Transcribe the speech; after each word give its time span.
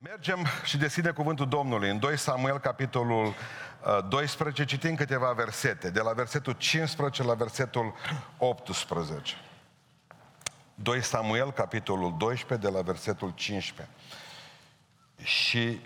Mergem 0.00 0.46
și 0.64 0.76
deschide 0.76 1.10
cuvântul 1.10 1.48
Domnului 1.48 1.90
în 1.90 1.98
2 1.98 2.18
Samuel, 2.18 2.58
capitolul 2.58 3.26
uh, 3.26 4.08
12, 4.08 4.64
citim 4.64 4.94
câteva 4.94 5.32
versete, 5.32 5.90
de 5.90 6.00
la 6.00 6.12
versetul 6.12 6.52
15 6.52 7.22
la 7.22 7.34
versetul 7.34 7.94
18. 8.36 9.34
2 10.74 11.02
Samuel, 11.02 11.52
capitolul 11.52 12.16
12, 12.16 12.68
de 12.68 12.76
la 12.76 12.82
versetul 12.82 13.32
15. 13.34 13.94
Și 15.22 15.80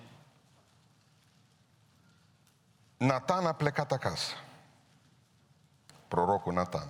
Natan 2.96 3.46
a 3.46 3.52
plecat 3.52 3.92
acasă. 3.92 4.32
Prorocul 6.08 6.52
Natan. 6.52 6.88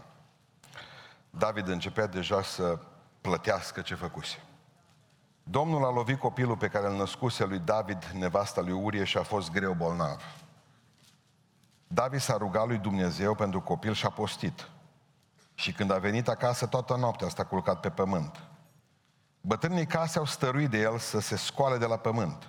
David 1.30 1.68
începea 1.68 2.06
deja 2.06 2.42
să 2.42 2.78
plătească 3.20 3.80
ce 3.80 3.94
făcuse. 3.94 4.38
Domnul 5.52 5.84
a 5.84 5.90
lovit 5.90 6.18
copilul 6.18 6.56
pe 6.56 6.68
care 6.68 6.86
îl 6.86 6.96
născuse 6.96 7.44
lui 7.44 7.58
David, 7.58 8.04
nevasta 8.04 8.60
lui 8.60 8.72
Urie, 8.72 9.04
și 9.04 9.18
a 9.18 9.22
fost 9.22 9.50
greu 9.50 9.72
bolnav. 9.72 10.22
David 11.86 12.20
s-a 12.20 12.36
rugat 12.36 12.66
lui 12.66 12.78
Dumnezeu 12.78 13.34
pentru 13.34 13.60
copil 13.60 13.92
și 13.92 14.06
a 14.06 14.10
postit. 14.10 14.68
Și 15.54 15.72
când 15.72 15.90
a 15.90 15.98
venit 15.98 16.28
acasă, 16.28 16.66
toată 16.66 16.96
noaptea 16.96 17.28
a 17.36 17.44
culcat 17.44 17.80
pe 17.80 17.90
pământ. 17.90 18.42
Bătrânii 19.40 19.86
case 19.86 20.18
au 20.18 20.24
stăruit 20.24 20.70
de 20.70 20.78
el 20.78 20.98
să 20.98 21.20
se 21.20 21.36
scoale 21.36 21.78
de 21.78 21.86
la 21.86 21.96
pământ, 21.96 22.48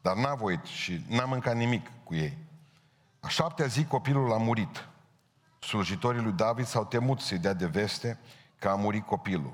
dar 0.00 0.16
n-a 0.16 0.34
voit 0.34 0.64
și 0.64 1.04
n-a 1.08 1.24
mâncat 1.24 1.54
nimic 1.54 1.90
cu 2.04 2.14
ei. 2.14 2.38
A 3.20 3.28
șaptea 3.28 3.66
zi 3.66 3.84
copilul 3.84 4.32
a 4.32 4.36
murit. 4.36 4.88
Slujitorii 5.58 6.22
lui 6.22 6.32
David 6.32 6.66
s-au 6.66 6.84
temut 6.84 7.20
să-i 7.20 7.38
dea 7.38 7.54
de 7.54 7.66
veste 7.66 8.18
că 8.58 8.68
a 8.68 8.74
murit 8.74 9.06
copilul. 9.06 9.52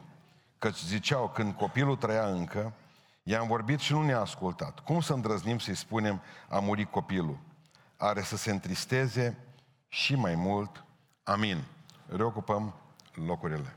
Căci 0.59 0.83
ziceau, 0.83 1.29
când 1.29 1.55
copilul 1.55 1.97
trăia 1.97 2.27
încă, 2.27 2.73
i-am 3.29 3.47
vorbit 3.47 3.79
și 3.79 3.93
nu 3.93 4.03
ne-a 4.03 4.21
ascultat. 4.21 4.81
Cum 4.81 5.01
să 5.01 5.13
îndrăznim 5.13 5.59
să-i 5.59 5.75
spunem, 5.75 6.23
a 6.49 6.59
murit 6.59 6.91
copilul? 6.91 7.39
Are 7.97 8.23
să 8.23 8.37
se 8.37 8.51
întristeze 8.51 9.39
și 9.89 10.15
mai 10.15 10.35
mult. 10.35 10.85
Amin. 11.23 11.65
Reocupăm 12.09 12.75
locurile. 13.15 13.75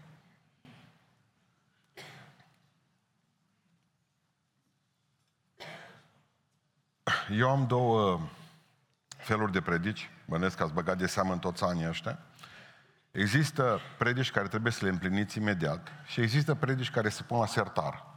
Eu 7.32 7.50
am 7.50 7.68
două 7.68 8.20
feluri 9.18 9.52
de 9.52 9.62
predici, 9.62 10.10
bănesc 10.26 10.58
că 10.58 10.64
ați 10.64 10.74
băgat 10.74 10.98
de 10.98 11.08
seamă 11.08 11.34
în 11.34 11.40
toți 11.40 11.64
anii 11.64 11.88
ăștia. 11.88 12.20
Există 13.12 13.80
predici 13.98 14.32
care 14.32 14.48
trebuie 14.48 14.72
să 14.72 14.86
le 14.86 14.92
împliniți 14.92 15.38
imediat 15.38 15.88
și 16.06 16.22
există 16.22 16.56
predici 16.56 16.92
care 16.92 17.10
se 17.10 17.24
pun 17.24 17.40
la 17.40 17.46
sertar. 17.46 18.09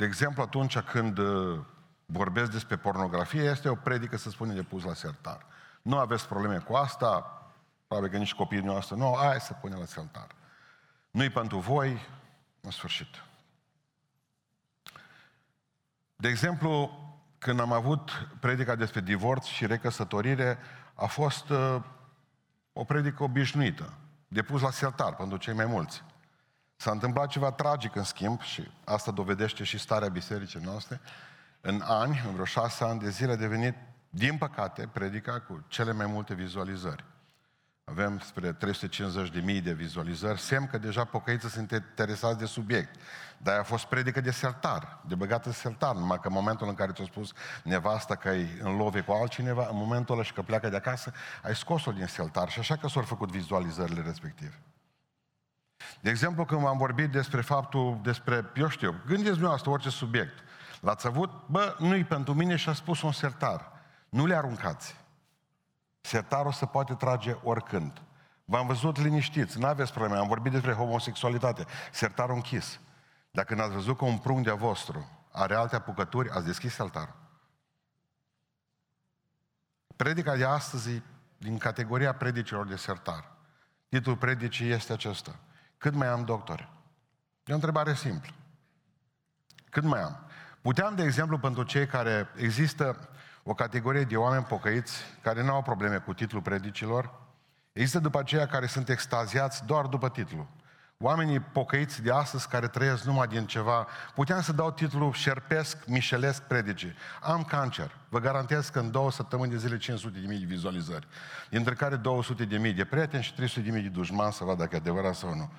De 0.00 0.06
exemplu, 0.06 0.42
atunci 0.42 0.78
când 0.78 1.18
uh, 1.18 1.58
vorbesc 2.06 2.50
despre 2.50 2.76
pornografie, 2.76 3.42
este 3.42 3.68
o 3.68 3.74
predică, 3.74 4.16
să 4.16 4.30
spunem, 4.30 4.54
de 4.54 4.62
pus 4.62 4.84
la 4.84 4.94
sertar. 4.94 5.46
Nu 5.82 5.98
aveți 5.98 6.26
probleme 6.26 6.58
cu 6.58 6.74
asta, 6.74 7.42
probabil 7.86 8.10
că 8.10 8.16
nici 8.16 8.34
copiii 8.34 8.62
noastre 8.62 8.96
nu, 8.96 9.16
hai 9.16 9.40
să 9.40 9.52
punem 9.52 9.78
la 9.78 9.84
sertar. 9.84 10.26
Nu-i 11.10 11.30
pentru 11.30 11.58
voi, 11.58 12.08
în 12.60 12.70
sfârșit. 12.70 13.22
De 16.16 16.28
exemplu, 16.28 16.90
când 17.38 17.60
am 17.60 17.72
avut 17.72 18.28
predica 18.38 18.74
despre 18.74 19.00
divorț 19.00 19.44
și 19.44 19.66
recăsătorire, 19.66 20.58
a 20.94 21.06
fost 21.06 21.48
uh, 21.48 21.76
o 22.72 22.84
predică 22.84 23.22
obișnuită, 23.22 23.92
de 24.28 24.42
pus 24.42 24.60
la 24.60 24.70
sertar 24.70 25.14
pentru 25.14 25.36
cei 25.36 25.54
mai 25.54 25.66
mulți. 25.66 26.02
S-a 26.80 26.90
întâmplat 26.90 27.28
ceva 27.28 27.52
tragic 27.52 27.96
în 27.96 28.02
schimb 28.02 28.40
și 28.40 28.70
asta 28.84 29.10
dovedește 29.10 29.64
și 29.64 29.78
starea 29.78 30.08
bisericii 30.08 30.60
noastre. 30.64 31.00
În 31.60 31.82
ani, 31.84 32.22
în 32.26 32.32
vreo 32.32 32.44
șase 32.44 32.84
ani 32.84 33.00
de 33.00 33.10
zile, 33.10 33.32
a 33.32 33.36
devenit, 33.36 33.74
din 34.10 34.36
păcate, 34.36 34.88
predica 34.92 35.40
cu 35.40 35.64
cele 35.68 35.92
mai 35.92 36.06
multe 36.06 36.34
vizualizări. 36.34 37.04
Avem 37.84 38.18
spre 38.18 38.52
350 38.52 39.30
de 39.30 39.40
mii 39.40 39.60
de 39.60 39.72
vizualizări, 39.72 40.40
semn 40.40 40.66
că 40.66 40.78
deja 40.78 41.04
pocăiții 41.04 41.48
sunt 41.48 41.70
interesați 41.70 42.38
de 42.38 42.46
subiect. 42.46 43.00
Dar 43.38 43.58
a 43.58 43.62
fost 43.62 43.84
predică 43.84 44.20
de 44.20 44.30
sertar, 44.30 45.00
de 45.06 45.14
băgat 45.14 45.46
în 45.46 45.52
sertar, 45.52 45.94
numai 45.94 46.18
că 46.20 46.28
în 46.28 46.34
momentul 46.34 46.68
în 46.68 46.74
care 46.74 46.92
ți-a 46.92 47.04
spus 47.04 47.32
nevasta 47.64 48.14
că 48.14 48.28
ai 48.28 48.58
în 48.62 48.76
love 48.76 49.00
cu 49.00 49.12
altcineva, 49.12 49.68
în 49.70 49.76
momentul 49.76 50.14
ăla 50.14 50.24
și 50.24 50.32
că 50.32 50.42
pleacă 50.42 50.68
de 50.68 50.76
acasă, 50.76 51.12
ai 51.42 51.56
scos-o 51.56 51.92
din 51.92 52.06
sertar 52.06 52.50
și 52.50 52.58
așa 52.58 52.76
că 52.76 52.88
s-au 52.88 53.02
făcut 53.02 53.30
vizualizările 53.30 54.02
respective. 54.02 54.60
De 56.00 56.10
exemplu, 56.10 56.44
când 56.44 56.60
v-am 56.60 56.76
vorbit 56.76 57.10
despre 57.10 57.40
faptul, 57.40 57.98
despre, 58.02 58.50
eu 58.54 58.68
știu, 58.68 59.00
gândiți 59.06 59.44
asta 59.44 59.70
orice 59.70 59.90
subiect. 59.90 60.38
L-ați 60.80 61.06
avut, 61.06 61.30
bă, 61.46 61.76
nu-i 61.78 62.04
pentru 62.04 62.34
mine 62.34 62.56
și 62.56 62.68
a 62.68 62.72
spus 62.72 63.02
un 63.02 63.12
sertar. 63.12 63.72
Nu 64.08 64.26
le 64.26 64.36
aruncați. 64.36 64.96
Sertarul 66.00 66.52
se 66.52 66.66
poate 66.66 66.94
trage 66.94 67.36
oricând. 67.42 68.02
V-am 68.44 68.66
văzut 68.66 68.98
liniștiți, 68.98 69.58
nu 69.58 69.66
aveți 69.66 69.92
probleme, 69.92 70.18
am 70.18 70.28
vorbit 70.28 70.52
despre 70.52 70.72
homosexualitate. 70.72 71.64
Sertarul 71.92 72.34
închis. 72.34 72.80
Dacă 73.30 73.54
n-ați 73.54 73.72
văzut 73.72 73.96
că 73.96 74.04
un 74.04 74.18
prunc 74.18 74.44
de-a 74.44 74.54
vostru 74.54 75.26
are 75.32 75.54
alte 75.54 75.76
apucături, 75.76 76.30
ați 76.30 76.44
deschis 76.44 76.74
sertarul. 76.74 77.14
Predica 79.96 80.36
de 80.36 80.44
astăzi 80.44 81.02
din 81.38 81.58
categoria 81.58 82.14
predicilor 82.14 82.66
de 82.66 82.76
sertar. 82.76 83.32
Titlul 83.88 84.16
predicii 84.16 84.70
este 84.70 84.92
acesta. 84.92 85.38
Cât 85.80 85.94
mai 85.94 86.08
am 86.08 86.24
doctori? 86.24 86.68
E 87.44 87.52
o 87.52 87.54
întrebare 87.54 87.94
simplă. 87.94 88.30
Cât 89.70 89.82
mai 89.82 90.02
am? 90.02 90.26
Puteam, 90.60 90.94
de 90.94 91.02
exemplu, 91.02 91.38
pentru 91.38 91.62
cei 91.62 91.86
care 91.86 92.28
există 92.36 93.08
o 93.42 93.54
categorie 93.54 94.04
de 94.04 94.16
oameni 94.16 94.44
pocăiți 94.44 95.02
care 95.22 95.42
nu 95.42 95.52
au 95.52 95.62
probleme 95.62 95.98
cu 95.98 96.14
titlul 96.14 96.42
predicilor, 96.42 97.12
există 97.72 97.98
după 97.98 98.18
aceia 98.18 98.46
care 98.46 98.66
sunt 98.66 98.88
extaziați 98.88 99.64
doar 99.64 99.86
după 99.86 100.08
titlu. 100.08 100.48
Oamenii 101.02 101.40
pocăiți 101.40 102.02
de 102.02 102.12
astăzi 102.12 102.48
care 102.48 102.68
trăiesc 102.68 103.04
numai 103.04 103.26
din 103.26 103.46
ceva, 103.46 103.86
puteam 104.14 104.40
să 104.40 104.52
dau 104.52 104.70
titlul 104.70 105.12
șerpesc, 105.12 105.86
mișelesc 105.86 106.42
predicii. 106.42 106.94
Am 107.22 107.44
cancer. 107.44 107.96
Vă 108.08 108.18
garantez 108.18 108.68
că 108.68 108.78
în 108.78 108.90
două 108.90 109.10
săptămâni 109.10 109.50
de 109.50 109.56
zile 109.56 109.76
500 109.76 110.18
de 110.18 110.26
mii 110.26 110.38
de 110.38 110.44
vizualizări. 110.44 111.06
Dintre 111.50 111.74
care 111.74 111.96
200 111.96 112.44
de 112.44 112.58
mii 112.58 112.72
de 112.72 112.84
prieteni 112.84 113.22
și 113.22 113.34
300 113.34 113.60
de 113.60 113.70
mii 113.70 113.82
de 113.82 113.88
dușmani 113.88 114.32
să 114.32 114.44
vadă 114.44 114.62
dacă 114.62 114.74
e 114.74 114.78
adevărat 114.78 115.14
sau 115.14 115.34
nu. 115.34 115.50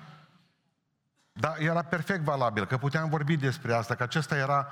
Dar 1.32 1.56
era 1.58 1.82
perfect 1.82 2.22
valabil, 2.22 2.66
că 2.66 2.76
puteam 2.76 3.08
vorbi 3.08 3.36
despre 3.36 3.74
asta, 3.74 3.94
că 3.94 4.02
acesta 4.02 4.36
era, 4.36 4.68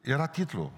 era 0.00 0.26
titlul. 0.26 0.72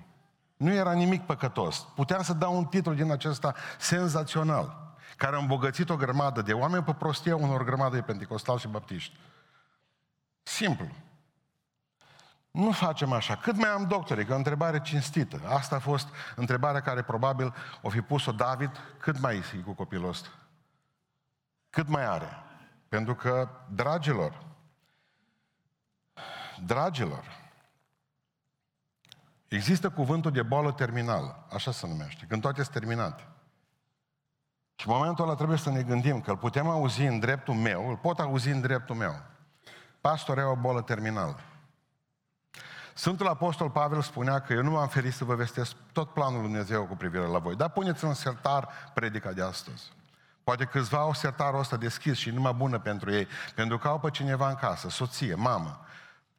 Nu 0.56 0.72
era 0.72 0.92
nimic 0.92 1.22
păcătos. 1.22 1.86
Puteam 1.94 2.22
să 2.22 2.32
dau 2.32 2.56
un 2.56 2.64
titlu 2.64 2.92
din 2.92 3.10
acesta 3.10 3.54
senzațional, 3.78 4.94
care 5.16 5.36
a 5.36 5.38
îmbogățit 5.38 5.90
o 5.90 5.96
grămadă 5.96 6.42
de 6.42 6.52
oameni 6.52 6.84
pe 6.84 6.92
prostia 6.92 7.36
unor 7.36 7.64
grămadă 7.64 7.94
de 7.94 8.02
pentecostali 8.02 8.60
și 8.60 8.68
baptiști. 8.68 9.18
Simplu. 10.44 10.88
Nu 12.50 12.72
facem 12.72 13.12
așa. 13.12 13.36
Cât 13.36 13.56
mai 13.56 13.68
am 13.68 13.86
doctori? 13.86 14.24
Că 14.24 14.32
o 14.32 14.36
întrebare 14.36 14.80
cinstită. 14.80 15.40
Asta 15.48 15.76
a 15.76 15.78
fost 15.78 16.08
întrebarea 16.36 16.80
care 16.80 17.02
probabil 17.02 17.54
o 17.82 17.88
fi 17.88 18.00
pus-o 18.00 18.32
David. 18.32 18.70
Cât 18.98 19.18
mai 19.18 19.36
e 19.36 19.56
cu 19.64 19.72
copilul 19.72 20.08
ăsta? 20.08 20.28
Cât 21.70 21.88
mai 21.88 22.04
are? 22.04 22.42
Pentru 22.88 23.14
că, 23.14 23.48
dragilor, 23.70 24.46
dragilor, 26.66 27.24
există 29.48 29.90
cuvântul 29.90 30.30
de 30.30 30.42
boală 30.42 30.72
terminală, 30.72 31.46
așa 31.52 31.72
se 31.72 31.86
numește, 31.86 32.26
când 32.28 32.40
toate 32.40 32.62
sunt 32.62 32.74
terminate. 32.74 33.28
Și 34.74 34.88
în 34.88 34.94
momentul 34.94 35.24
ăla 35.24 35.34
trebuie 35.34 35.58
să 35.58 35.70
ne 35.70 35.82
gândim 35.82 36.20
că 36.20 36.30
îl 36.30 36.36
putem 36.36 36.68
auzi 36.68 37.02
în 37.02 37.18
dreptul 37.18 37.54
meu, 37.54 37.88
îl 37.88 37.96
pot 37.96 38.18
auzi 38.18 38.48
în 38.48 38.60
dreptul 38.60 38.94
meu. 38.94 39.32
Pastor, 40.04 40.38
e 40.38 40.42
o 40.42 40.56
bolă 40.56 40.82
terminală. 40.82 41.36
Sfântul 42.94 43.28
Apostol 43.28 43.70
Pavel 43.70 44.02
spunea 44.02 44.40
că 44.40 44.52
eu 44.52 44.62
nu 44.62 44.70
m-am 44.70 44.88
ferit 44.88 45.12
să 45.12 45.24
vă 45.24 45.34
vestesc 45.34 45.76
tot 45.92 46.08
planul 46.08 46.40
Lui 46.40 46.48
Dumnezeu 46.48 46.84
cu 46.84 46.96
privire 46.96 47.26
la 47.26 47.38
voi, 47.38 47.56
dar 47.56 47.70
puneți 47.70 48.04
în 48.04 48.14
sertar 48.14 48.68
predica 48.94 49.32
de 49.32 49.42
astăzi. 49.42 49.92
Poate 50.42 50.64
câțiva 50.64 50.98
au 50.98 51.12
sertarul 51.12 51.58
ăsta 51.58 51.76
deschis 51.76 52.18
și 52.18 52.30
numai 52.30 52.52
bună 52.52 52.78
pentru 52.78 53.12
ei, 53.12 53.28
pentru 53.54 53.78
că 53.78 53.88
au 53.88 53.98
pe 53.98 54.10
cineva 54.10 54.48
în 54.48 54.54
casă, 54.54 54.88
soție, 54.88 55.34
mamă, 55.34 55.84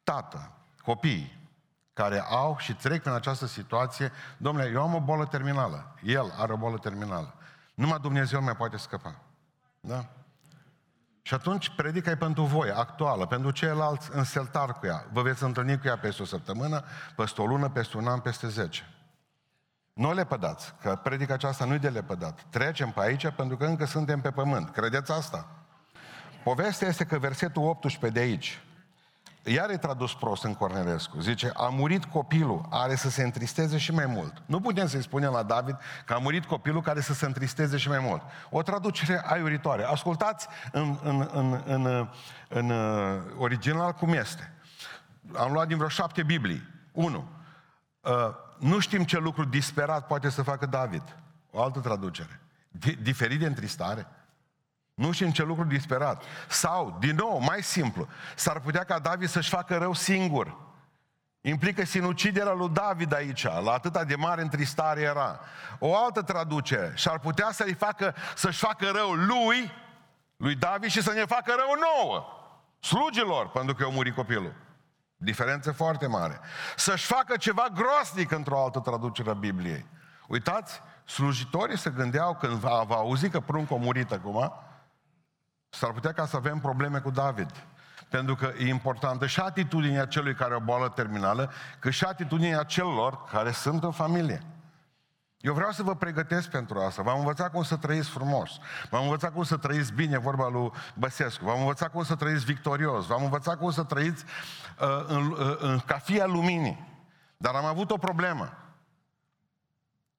tată, 0.04 0.51
copii, 0.84 1.50
care 1.94 2.19
au 2.19 2.57
și 2.60 2.74
trec 2.74 3.01
prin 3.01 3.13
această 3.13 3.45
situație, 3.45 4.12
domnule, 4.38 4.69
eu 4.74 4.81
am 4.81 4.94
o 4.94 5.00
bolă 5.00 5.25
terminală, 5.25 5.95
el 6.04 6.34
are 6.38 6.54
o 6.54 6.57
bolă 6.57 6.78
terminală. 6.78 7.34
Numai 7.74 8.00
Dumnezeu 8.00 8.42
mai 8.42 8.56
poate 8.56 8.78
scăpa. 8.78 9.16
Da? 9.80 10.06
Și 11.27 11.33
atunci 11.33 11.69
predica 11.69 12.12
e 12.12 12.16
pentru 12.16 12.44
voi, 12.44 12.72
actuală, 12.72 13.25
pentru 13.25 13.51
ceilalți 13.51 14.10
în 14.12 14.24
seltar 14.24 14.74
cu 14.74 14.86
ea. 14.86 15.06
Vă 15.12 15.22
veți 15.22 15.44
întâlni 15.44 15.80
cu 15.80 15.88
ea 15.88 15.98
peste 15.98 16.22
o 16.22 16.25
săptămână, 16.25 16.83
peste 17.16 17.42
o 17.42 17.45
lună, 17.45 17.69
peste 17.69 17.98
un 17.98 18.07
an, 18.07 18.19
peste 18.19 18.48
zece. 18.48 18.94
Nu 19.94 20.13
le 20.13 20.25
pădați, 20.25 20.74
că 20.81 21.00
predica 21.04 21.33
aceasta 21.33 21.66
nu 21.66 21.74
e 21.74 21.77
de 21.77 21.89
lepădat. 21.89 22.45
Trecem 22.50 22.89
pe 22.89 23.00
aici 23.01 23.30
pentru 23.30 23.57
că 23.57 23.66
încă 23.66 23.86
suntem 23.86 24.22
pe 24.22 24.31
pământ. 24.31 24.69
Credeți 24.69 25.12
asta? 25.12 25.48
Povestea 26.44 26.88
este 26.88 27.06
că 27.06 27.18
versetul 27.18 27.63
18 27.63 28.19
de 28.19 28.25
aici, 28.25 28.63
iar 29.45 29.69
e 29.69 29.77
tradus 29.77 30.13
prost 30.13 30.44
în 30.44 30.53
Cornelescu. 30.53 31.19
Zice, 31.19 31.51
a 31.53 31.68
murit 31.68 32.06
copilul, 32.06 32.65
are 32.69 32.95
să 32.95 33.09
se 33.09 33.24
întristeze 33.24 33.77
și 33.77 33.92
mai 33.92 34.06
mult. 34.06 34.42
Nu 34.45 34.59
putem 34.59 34.88
să-i 34.88 35.01
spunem 35.01 35.31
la 35.31 35.44
David 35.44 35.77
că 36.06 36.13
a 36.13 36.18
murit 36.18 36.45
copilul 36.45 36.81
care 36.81 37.01
să 37.01 37.13
se 37.13 37.25
întristeze 37.25 37.77
și 37.77 37.88
mai 37.88 38.00
mult. 38.00 38.21
O 38.50 38.62
traducere 38.62 39.21
aiuritoare. 39.25 39.83
Ascultați 39.83 40.47
în, 40.71 40.97
în, 41.03 41.30
în, 41.33 41.62
în, 41.65 41.83
în, 41.86 42.09
în 42.47 42.69
uh, 42.69 43.21
original 43.38 43.92
cum 43.92 44.13
este. 44.13 44.53
Am 45.33 45.51
luat 45.51 45.68
din 45.68 45.77
vreo 45.77 45.89
șapte 45.89 46.24
Biblii. 46.24 46.68
Unu. 46.92 47.27
Uh, 48.01 48.12
nu 48.59 48.80
știm 48.80 49.03
ce 49.03 49.18
lucru 49.18 49.45
disperat 49.45 50.07
poate 50.07 50.30
să 50.30 50.42
facă 50.42 50.65
David. 50.65 51.15
O 51.51 51.63
altă 51.63 51.80
traducere. 51.80 52.39
Diferit 53.01 53.39
de 53.39 53.45
întristare. 53.45 54.07
Nu 54.95 55.12
știm 55.12 55.31
ce 55.31 55.44
lucru 55.44 55.63
disperat. 55.63 56.24
Sau, 56.50 56.97
din 57.00 57.15
nou, 57.15 57.39
mai 57.39 57.63
simplu, 57.63 58.07
s-ar 58.36 58.59
putea 58.59 58.83
ca 58.83 59.00
David 59.00 59.30
să-și 59.30 59.50
facă 59.50 59.77
rău 59.77 59.94
singur. 59.94 60.57
Implică 61.42 61.86
sinuciderea 61.86 62.53
lui 62.53 62.69
David 62.69 63.13
aici, 63.13 63.44
la 63.44 63.71
atâta 63.71 64.03
de 64.03 64.15
mare 64.15 64.42
întristare 64.42 65.01
era. 65.01 65.39
O 65.80 65.97
altă 65.97 66.21
traducere, 66.21 66.94
și-ar 66.95 67.19
putea 67.19 67.51
să-i 67.51 67.74
facă, 67.74 68.15
să-și 68.36 68.59
facă 68.59 68.92
rău 68.94 69.12
lui, 69.12 69.71
lui 70.38 70.56
David 70.56 70.89
și 70.89 71.01
să 71.01 71.12
ne 71.12 71.25
facă 71.25 71.53
rău 71.57 71.74
nouă, 71.92 72.25
slugilor, 72.80 73.50
pentru 73.50 73.75
că 73.75 73.83
au 73.83 73.92
murit 73.92 74.15
copilul. 74.15 74.53
Diferență 75.18 75.71
foarte 75.71 76.07
mare. 76.07 76.39
Să-și 76.75 77.06
facă 77.06 77.38
ceva 77.38 77.68
groasnic 77.74 78.31
într-o 78.31 78.63
altă 78.63 78.80
traducere 78.80 79.30
a 79.30 79.33
Bibliei. 79.33 79.86
Uitați, 80.27 80.81
slujitorii 81.06 81.77
se 81.77 81.89
gândeau 81.89 82.36
când 82.36 82.53
va, 82.53 82.83
va 82.88 82.95
auzi 82.95 83.30
că 83.30 83.39
prunc 83.39 83.71
a 83.71 83.75
murit 83.75 84.12
acum, 84.12 84.53
S-ar 85.77 85.92
putea 85.92 86.12
ca 86.12 86.25
să 86.25 86.36
avem 86.36 86.60
probleme 86.60 87.00
cu 87.00 87.10
David. 87.10 87.51
Pentru 88.10 88.36
că 88.36 88.51
e 88.57 88.68
importantă 88.68 89.25
și 89.25 89.39
atitudinea 89.39 90.06
celui 90.06 90.33
care 90.33 90.54
are 90.54 90.56
o 90.56 90.66
boală 90.66 90.89
terminală, 90.89 91.51
cât 91.80 91.94
și 91.94 92.04
atitudinea 92.04 92.63
celor 92.63 93.24
care 93.24 93.51
sunt 93.51 93.83
în 93.83 93.92
familie. 93.92 94.42
Eu 95.38 95.54
vreau 95.54 95.72
să 95.72 95.83
vă 95.83 95.95
pregătesc 95.95 96.50
pentru 96.50 96.80
asta. 96.80 97.01
V-am 97.01 97.19
învățat 97.19 97.51
cum 97.51 97.63
să 97.63 97.75
trăiți 97.75 98.10
frumos. 98.10 98.60
V-am 98.89 99.04
învățat 99.04 99.33
cum 99.33 99.44
să 99.44 99.57
trăiți 99.57 99.94
bine, 99.94 100.18
vorba 100.18 100.50
lui 100.50 100.72
Băsescu. 100.94 101.45
V-am 101.45 101.60
învățat 101.60 101.92
cum 101.92 102.04
să 102.04 102.16
trăiți 102.16 102.45
victorios. 102.45 103.06
V-am 103.06 103.24
învățat 103.24 103.57
cum 103.57 103.71
să 103.71 103.83
trăiți 103.83 104.24
uh, 104.80 105.06
în, 105.07 105.31
uh, 105.31 105.56
în, 105.60 105.80
ca 105.80 105.98
fia 105.98 106.25
luminii. 106.25 107.04
Dar 107.38 107.56
am 107.56 107.66
avut 107.66 107.92
o 107.92 107.98
problemă. 107.98 108.65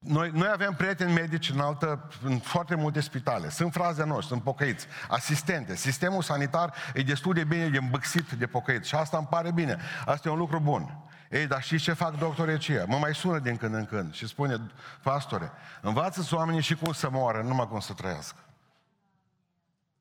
Noi, 0.07 0.31
noi 0.31 0.49
avem 0.53 0.75
prieteni 0.75 1.13
medici 1.13 1.51
în, 1.51 1.61
altă, 1.61 2.09
în 2.23 2.39
foarte 2.39 2.75
multe 2.75 3.01
spitale. 3.01 3.49
Sunt 3.49 3.73
fraze 3.73 4.05
noștri, 4.05 4.27
sunt 4.27 4.43
pocăiți, 4.43 4.87
asistente. 5.09 5.77
Sistemul 5.77 6.23
sanitar 6.23 6.75
e 6.95 7.03
destul 7.03 7.35
de 7.35 7.45
bine 7.45 7.69
de 7.69 7.79
îmbăxit 7.79 8.31
de 8.31 8.47
pocăiți 8.47 8.89
și 8.89 8.95
asta 8.95 9.17
îmi 9.17 9.27
pare 9.27 9.53
bine. 9.53 9.79
Asta 10.05 10.29
e 10.29 10.33
un 10.33 10.39
lucru 10.39 10.61
bun. 10.61 10.99
Ei, 11.31 11.47
dar 11.47 11.63
știți 11.63 11.83
ce 11.83 11.93
fac 11.93 12.19
doctorii 12.19 12.55
aceia? 12.55 12.85
Mă 12.89 12.97
mai 12.97 13.15
sună 13.15 13.39
din 13.39 13.57
când 13.57 13.75
în 13.75 13.87
când 13.87 14.15
și 14.15 14.27
spune, 14.27 14.61
pastore, 15.03 15.53
învață-ți 15.81 16.35
oamenii 16.35 16.61
și 16.61 16.75
cum 16.75 16.93
să 16.93 17.11
moară, 17.11 17.43
numai 17.43 17.69
cum 17.69 17.81
să 17.81 17.93
trăiască. 17.93 18.39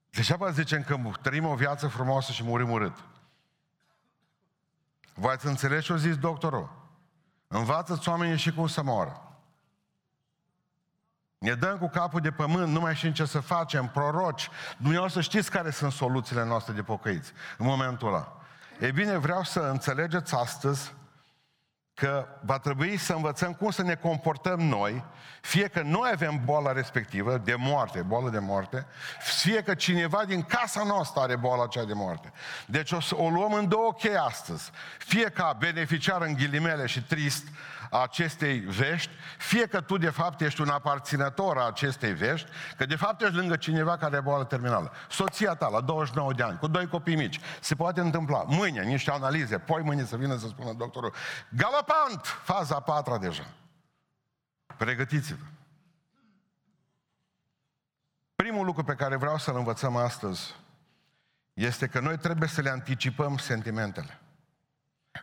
Degeaba 0.10 0.50
zicem 0.50 0.84
că 0.84 1.00
trăim 1.22 1.46
o 1.46 1.56
viață 1.56 1.88
frumoasă 1.88 2.32
și 2.32 2.44
murim 2.44 2.72
urât. 2.72 3.04
V-ați 5.14 5.46
înțeles 5.46 5.84
ce 5.84 5.94
a 5.94 5.96
zis 5.96 6.18
doctorul? 6.18 6.84
Învață-ți 7.48 8.10
oamenii 8.10 8.38
și 8.38 8.54
cum 8.54 8.68
să 8.68 8.84
moară. 8.84 9.25
Ne 11.38 11.54
dăm 11.54 11.78
cu 11.78 11.88
capul 11.88 12.20
de 12.20 12.32
pământ, 12.32 12.68
nu 12.68 12.80
mai 12.80 12.96
știm 12.96 13.12
ce 13.12 13.26
să 13.26 13.40
facem, 13.40 13.88
proroci. 13.88 14.50
Dumneavoastră 14.78 15.22
știți 15.22 15.52
care 15.52 15.70
sunt 15.70 15.92
soluțiile 15.92 16.46
noastre 16.46 16.74
de 16.74 16.82
pocăiți 16.82 17.32
în 17.58 17.66
momentul 17.66 18.08
ăla. 18.08 18.38
E 18.80 18.92
bine, 18.92 19.18
vreau 19.18 19.44
să 19.44 19.60
înțelegeți 19.60 20.36
astăzi 20.36 20.94
că 21.94 22.28
va 22.42 22.60
trebui 22.60 22.98
să 22.98 23.14
învățăm 23.14 23.54
cum 23.54 23.72
să 23.72 23.82
ne 23.82 23.96
comportăm 23.96 24.60
noi, 24.60 25.04
fie 25.42 25.68
că 25.68 25.82
noi 25.82 26.10
avem 26.14 26.42
boala 26.46 26.72
respectivă, 26.72 27.38
de 27.38 27.56
moarte, 27.58 28.02
boală 28.02 28.30
de 28.30 28.40
moarte, 28.40 28.86
fie 29.20 29.62
că 29.62 29.74
cineva 29.74 30.26
din 30.26 30.42
casa 30.42 30.84
noastră 30.84 31.22
are 31.22 31.36
boala 31.36 31.64
aceea 31.64 31.86
de 31.86 31.94
moarte. 31.94 32.32
Deci 32.66 32.92
o, 32.92 32.98
o 33.12 33.30
luăm 33.30 33.54
în 33.54 33.68
două 33.68 33.94
chei 33.94 34.18
astăzi. 34.18 34.72
Fie 34.98 35.30
ca 35.30 35.56
beneficiar 35.60 36.22
în 36.22 36.34
ghilimele 36.34 36.86
și 36.86 37.04
trist 37.04 37.48
a 37.90 38.02
acestei 38.02 38.60
vești, 38.60 39.10
fie 39.38 39.68
că 39.68 39.82
tu 39.82 39.98
de 39.98 40.10
fapt 40.10 40.42
ești 40.42 40.62
un 40.62 40.70
aparținător 40.70 41.58
a 41.58 41.66
acestei 41.66 42.14
vești, 42.14 42.50
că 42.78 42.86
de 42.86 42.96
fapt 42.96 43.22
ești 43.22 43.36
lângă 43.36 43.56
cineva 43.56 43.98
care 43.98 44.14
are 44.16 44.22
boală 44.22 44.44
terminală. 44.44 44.92
Soția 45.10 45.54
ta 45.54 45.68
la 45.68 45.82
29 45.82 46.34
de 46.34 46.44
ani, 46.44 46.58
cu 46.58 46.68
doi 46.68 46.88
copii 46.88 47.16
mici, 47.16 47.40
se 47.62 47.76
poate 47.76 48.00
întâmpla 48.00 48.44
mâine 48.44 48.84
niște 48.84 49.12
analize, 49.12 49.58
poi 49.58 49.82
mâine 49.82 50.04
să 50.04 50.18
vină 50.18 50.38
să 50.38 50.48
spună 50.48 50.74
doctorul, 50.74 51.14
galopant, 51.50 52.26
faza 52.44 52.76
a 52.76 52.80
patra 52.80 53.18
deja. 53.18 53.48
Pregătiți-vă. 54.78 55.44
Primul 58.36 58.66
lucru 58.66 58.84
pe 58.84 58.94
care 58.94 59.16
vreau 59.16 59.38
să-l 59.38 59.56
învățăm 59.56 59.96
astăzi 59.96 60.56
este 61.54 61.88
că 61.88 62.00
noi 62.00 62.18
trebuie 62.18 62.50
să 62.50 62.62
le 62.62 62.70
anticipăm 62.70 63.38
sentimentele. 63.38 64.20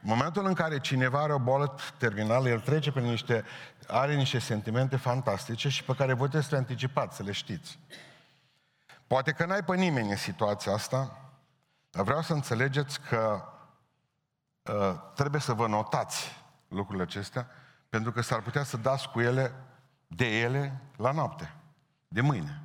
În 0.02 0.08
momentul 0.08 0.46
în 0.46 0.54
care 0.54 0.80
cineva 0.80 1.22
are 1.22 1.32
o 1.32 1.38
boală 1.38 1.74
terminală, 1.98 2.48
el 2.48 2.60
trece 2.60 2.92
prin 2.92 3.04
niște, 3.04 3.44
are 3.86 4.14
niște 4.14 4.38
sentimente 4.38 4.96
fantastice 4.96 5.68
și 5.68 5.84
pe 5.84 5.94
care 5.94 6.12
voi 6.12 6.28
trebuie 6.28 6.42
să 6.42 6.48
le 6.50 6.56
anticipați, 6.56 7.16
să 7.16 7.22
le 7.22 7.32
știți. 7.32 7.78
Poate 9.06 9.32
că 9.32 9.46
n-ai 9.46 9.64
pe 9.64 9.76
nimeni 9.76 10.10
în 10.10 10.16
situația 10.16 10.72
asta, 10.72 11.30
dar 11.90 12.04
vreau 12.04 12.22
să 12.22 12.32
înțelegeți 12.32 13.00
că 13.00 13.44
uh, 14.62 14.94
trebuie 15.14 15.40
să 15.40 15.52
vă 15.52 15.66
notați 15.66 16.42
lucrurile 16.68 17.02
acestea, 17.02 17.46
pentru 17.88 18.12
că 18.12 18.20
s-ar 18.20 18.40
putea 18.40 18.62
să 18.62 18.76
dați 18.76 19.08
cu 19.08 19.20
ele, 19.20 19.54
de 20.06 20.40
ele, 20.40 20.80
la 20.96 21.10
noapte, 21.10 21.54
de 22.08 22.20
mâine. 22.20 22.62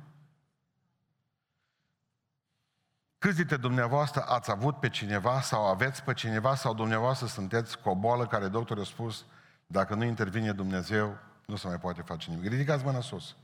Câți 3.18 3.36
dintre 3.36 3.56
dumneavoastră 3.56 4.22
ați 4.26 4.50
avut 4.50 4.80
pe 4.80 4.88
cineva 4.88 5.40
sau 5.40 5.66
aveți 5.66 6.02
pe 6.02 6.14
cineva 6.14 6.54
sau 6.54 6.74
dumneavoastră 6.74 7.26
sunteți 7.26 7.78
cu 7.78 7.88
o 7.88 7.94
boală 7.94 8.26
care 8.26 8.48
doctorul 8.48 8.82
a 8.82 8.86
spus 8.86 9.24
dacă 9.66 9.94
nu 9.94 10.04
intervine 10.04 10.52
Dumnezeu, 10.52 11.18
nu 11.46 11.56
se 11.56 11.66
mai 11.66 11.78
poate 11.78 12.02
face 12.02 12.30
nimic. 12.30 12.50
Ridicați 12.50 12.84
mâna 12.84 13.00
sus. 13.00 13.36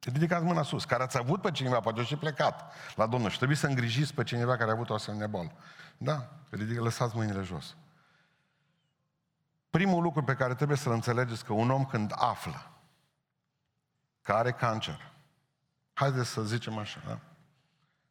Ridicați 0.00 0.44
mâna 0.44 0.62
sus. 0.62 0.84
Care 0.84 1.02
ați 1.02 1.18
avut 1.18 1.40
pe 1.40 1.50
cineva, 1.50 1.80
poate 1.80 2.02
și 2.02 2.16
plecat 2.16 2.72
la 2.94 3.06
Domnul 3.06 3.30
și 3.30 3.36
trebuie 3.36 3.56
să 3.56 3.66
îngrijiți 3.66 4.14
pe 4.14 4.24
cineva 4.24 4.56
care 4.56 4.70
a 4.70 4.72
avut 4.72 4.90
o 4.90 4.94
asemenea 4.94 5.26
boală. 5.26 5.52
Da, 5.96 6.28
ridică, 6.50 6.82
lăsați 6.82 7.16
mâinile 7.16 7.42
jos. 7.42 7.76
Primul 9.70 10.02
lucru 10.02 10.22
pe 10.22 10.34
care 10.34 10.54
trebuie 10.54 10.76
să-l 10.76 10.92
înțelegeți 10.92 11.44
că 11.44 11.52
un 11.52 11.70
om 11.70 11.84
când 11.84 12.12
află 12.14 12.70
că 14.22 14.32
are 14.32 14.52
cancer, 14.52 15.12
haideți 15.92 16.28
să 16.28 16.42
zicem 16.42 16.78
așa, 16.78 17.00
da? 17.06 17.18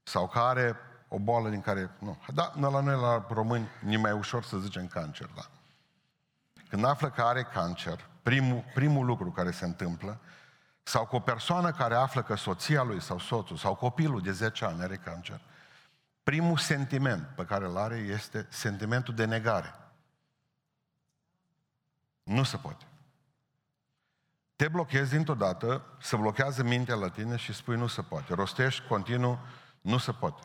Sau 0.07 0.27
că 0.27 0.39
are 0.39 0.75
o 1.07 1.19
boală 1.19 1.49
din 1.49 1.61
care... 1.61 1.91
Nu. 1.99 2.17
Da, 2.33 2.53
la 2.59 2.81
noi, 2.81 2.95
la 2.95 3.25
români, 3.29 3.69
e 3.87 3.97
mai 3.97 4.11
ușor 4.11 4.43
să 4.43 4.57
zicem 4.57 4.87
cancer, 4.87 5.29
da. 5.35 5.45
Când 6.69 6.85
află 6.85 7.09
că 7.09 7.21
are 7.21 7.43
cancer, 7.43 8.09
primul, 8.21 8.63
primul 8.73 9.05
lucru 9.05 9.31
care 9.31 9.51
se 9.51 9.65
întâmplă, 9.65 10.19
sau 10.83 11.05
cu 11.05 11.15
o 11.15 11.19
persoană 11.19 11.71
care 11.71 11.95
află 11.95 12.23
că 12.23 12.35
soția 12.35 12.83
lui 12.83 13.01
sau 13.01 13.19
soțul 13.19 13.57
sau 13.57 13.75
copilul 13.75 14.21
de 14.21 14.31
10 14.31 14.65
ani 14.65 14.81
are 14.81 14.95
cancer, 14.95 15.41
primul 16.23 16.57
sentiment 16.57 17.27
pe 17.35 17.45
care 17.45 17.65
îl 17.65 17.77
are 17.77 17.95
este 17.95 18.47
sentimentul 18.49 19.13
de 19.13 19.25
negare. 19.25 19.75
Nu 22.23 22.43
se 22.43 22.57
poate. 22.57 22.85
Te 24.55 24.67
blochezi 24.67 25.11
dintr-o 25.11 25.33
dată, 25.33 25.85
se 26.01 26.15
blochează 26.15 26.63
mintea 26.63 26.95
la 26.95 27.09
tine 27.09 27.35
și 27.35 27.53
spui 27.53 27.75
nu 27.75 27.87
se 27.87 28.01
poate. 28.01 28.33
Rostești 28.33 28.87
continuu 28.87 29.39
nu 29.85 29.97
se 29.97 30.11
poate. 30.11 30.41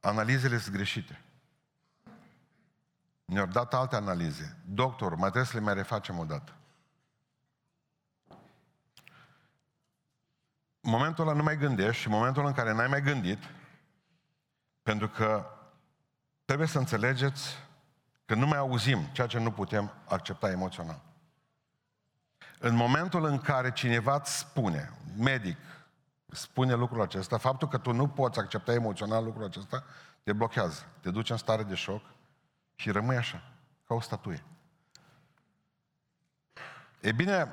Analizele 0.00 0.58
sunt 0.58 0.74
greșite. 0.74 1.24
Ne-au 3.24 3.46
dat 3.46 3.74
alte 3.74 3.96
analize. 3.96 4.56
Doctor, 4.66 5.10
mai 5.10 5.30
trebuie 5.30 5.44
să 5.44 5.56
le 5.56 5.62
mai 5.62 5.74
refacem 5.74 6.18
o 6.18 6.24
dată. 6.24 6.56
În 10.80 10.90
momentul 10.90 11.28
ăla 11.28 11.36
nu 11.36 11.42
mai 11.42 11.56
gândești 11.56 12.00
și 12.00 12.06
în 12.06 12.12
momentul 12.12 12.46
în 12.46 12.52
care 12.52 12.72
n-ai 12.72 12.86
mai 12.86 13.02
gândit, 13.02 13.38
pentru 14.82 15.08
că 15.08 15.50
trebuie 16.44 16.68
să 16.68 16.78
înțelegeți 16.78 17.58
că 18.24 18.34
nu 18.34 18.46
mai 18.46 18.58
auzim 18.58 19.04
ceea 19.12 19.26
ce 19.26 19.38
nu 19.38 19.50
putem 19.50 19.92
accepta 20.08 20.50
emoțional. 20.50 21.00
În 22.58 22.74
momentul 22.74 23.24
în 23.24 23.38
care 23.38 23.72
cineva 23.72 24.14
îți 24.14 24.38
spune, 24.38 24.92
medic, 25.18 25.58
spune 26.34 26.74
lucrul 26.74 27.00
acesta, 27.00 27.38
faptul 27.38 27.68
că 27.68 27.78
tu 27.78 27.92
nu 27.92 28.08
poți 28.08 28.38
accepta 28.38 28.72
emoțional 28.72 29.24
lucrul 29.24 29.44
acesta, 29.44 29.84
te 30.22 30.32
blochează, 30.32 30.86
te 31.00 31.10
duce 31.10 31.32
în 31.32 31.38
stare 31.38 31.62
de 31.62 31.74
șoc 31.74 32.02
și 32.74 32.90
rămâi 32.90 33.16
așa, 33.16 33.42
ca 33.86 33.94
o 33.94 34.00
statuie. 34.00 34.44
E 37.00 37.12
bine, 37.12 37.48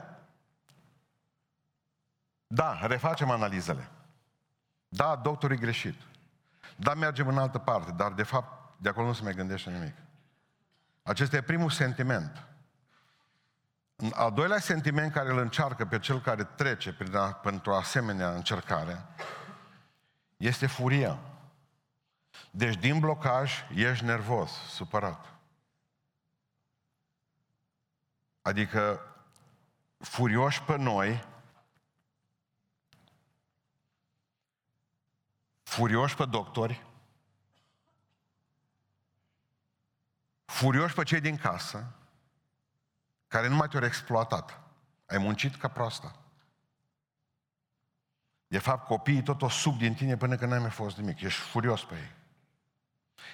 da, 2.48 2.86
refacem 2.88 3.30
analizele. 3.30 3.90
Da, 4.90 5.16
doctorul 5.16 5.56
e 5.56 5.60
greșit. 5.60 5.96
Dar 6.76 6.96
mergem 6.96 7.28
în 7.28 7.38
altă 7.38 7.58
parte, 7.58 7.92
dar 7.92 8.12
de 8.14 8.24
fapt 8.24 8.80
de 8.82 8.90
acolo 8.90 9.08
nu 9.08 9.14
se 9.14 9.24
mai 9.24 9.34
gândește 9.34 9.70
nimic. 9.70 9.96
Acesta 11.04 11.36
e 11.36 11.42
primul 11.42 11.70
sentiment. 11.70 12.48
Al 14.10 14.32
doilea 14.32 14.60
sentiment 14.60 15.12
care 15.12 15.30
îl 15.30 15.38
încearcă 15.38 15.86
pe 15.86 16.00
cel 16.00 16.22
care 16.22 16.44
trece 16.44 16.94
prin 16.94 17.16
a, 17.16 17.34
pentru 17.34 17.72
o 17.72 17.76
asemenea 17.76 18.34
încercare 18.34 19.06
este 20.38 20.68
furia. 20.68 21.20
Deci 22.52 22.76
din 22.76 23.00
blocaj 23.00 23.54
ești 23.76 24.06
nervos, 24.06 24.52
supărat. 24.52 25.34
Adică 28.42 29.00
furioși 29.98 30.64
pe 30.64 30.78
noi, 30.78 31.28
furioși 35.64 36.16
pe 36.16 36.26
doctori, 36.26 36.86
furioși 40.46 40.94
pe 40.94 41.04
cei 41.04 41.20
din 41.20 41.38
casă, 41.38 41.96
care 43.32 43.48
nu 43.48 43.56
mai 43.56 43.68
te-au 43.68 43.84
exploatat. 43.84 44.60
Ai 45.06 45.18
muncit 45.18 45.56
ca 45.56 45.68
proasta. 45.68 46.16
De 48.48 48.58
fapt, 48.58 48.88
copiii 48.88 49.24
tot 49.24 49.42
o 49.42 49.50
sub 49.50 49.78
din 49.78 49.94
tine 49.94 50.18
până 50.18 50.36
când 50.36 50.52
n-ai 50.52 50.60
mai 50.60 50.70
fost 50.70 50.98
nimic. 50.98 51.22
Ești 51.22 51.40
furios 51.40 51.84
pe 51.84 51.96
ei. 51.96 52.12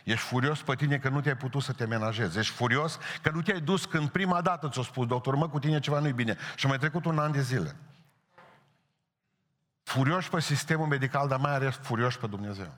Ești 0.04 0.26
furios 0.26 0.62
pe 0.62 0.76
tine 0.76 1.00
că 1.00 1.10
nu 1.10 1.22
te-ai 1.22 1.38
putut 1.38 1.64
să 1.64 1.74
te 1.74 1.86
menajezi. 1.86 2.38
Ești 2.38 2.54
furios 2.54 3.00
că 3.22 3.30
nu 3.30 3.42
te-ai 3.42 3.62
dus 3.62 3.86
când 3.86 4.10
prima 4.10 4.42
dată 4.42 4.70
ți-a 4.70 4.82
spus 4.82 5.08
doctor, 5.08 5.36
mă, 5.36 5.50
cu 5.50 5.60
tine 5.60 5.80
ceva 5.80 6.00
nu-i 6.00 6.14
bine. 6.14 6.38
Și 6.56 6.66
a 6.66 6.70
mai 6.70 6.78
trecut 6.78 7.06
un 7.06 7.20
an 7.20 7.32
de 7.32 7.42
zile. 7.42 7.76
Furioși 9.84 10.30
pe 10.30 10.40
sistemul 10.40 10.88
medical, 10.88 11.28
dar 11.28 11.40
mai 11.40 11.54
ales 11.54 11.76
furioși 11.76 12.20
pe 12.20 12.28
Dumnezeu. 12.28 12.74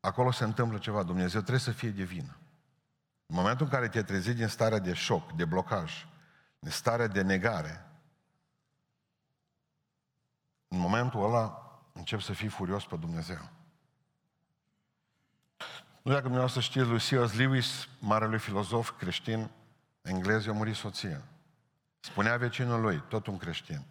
Acolo 0.00 0.30
se 0.30 0.44
întâmplă 0.44 0.78
ceva. 0.78 1.02
Dumnezeu 1.02 1.40
trebuie 1.40 1.60
să 1.60 1.70
fie 1.70 1.90
divină. 1.90 2.36
În 3.32 3.38
momentul 3.38 3.66
în 3.66 3.72
care 3.72 3.88
te 3.88 4.02
trezi 4.02 4.32
din 4.32 4.46
starea 4.46 4.78
de 4.78 4.92
șoc, 4.92 5.32
de 5.32 5.44
blocaj, 5.44 6.06
din 6.58 6.70
starea 6.70 7.06
de 7.06 7.22
negare, 7.22 7.86
în 10.68 10.78
momentul 10.78 11.24
ăla 11.24 11.72
încep 11.92 12.20
să 12.20 12.32
fii 12.32 12.48
furios 12.48 12.84
pe 12.84 12.96
Dumnezeu. 12.96 13.50
Nu 16.02 16.10
dacă 16.10 16.20
dumneavoastră 16.20 16.60
știți 16.60 16.86
lui 16.86 16.98
C.S. 16.98 17.34
Lewis, 17.34 17.88
marele 17.98 18.38
filozof 18.38 18.90
creștin 18.98 19.50
englez, 20.02 20.44
i-a 20.44 20.52
murit 20.52 20.74
soția. 20.74 21.22
Spunea 22.00 22.36
vecinul 22.36 22.80
lui, 22.80 23.02
tot 23.08 23.26
un 23.26 23.36
creștin. 23.36 23.84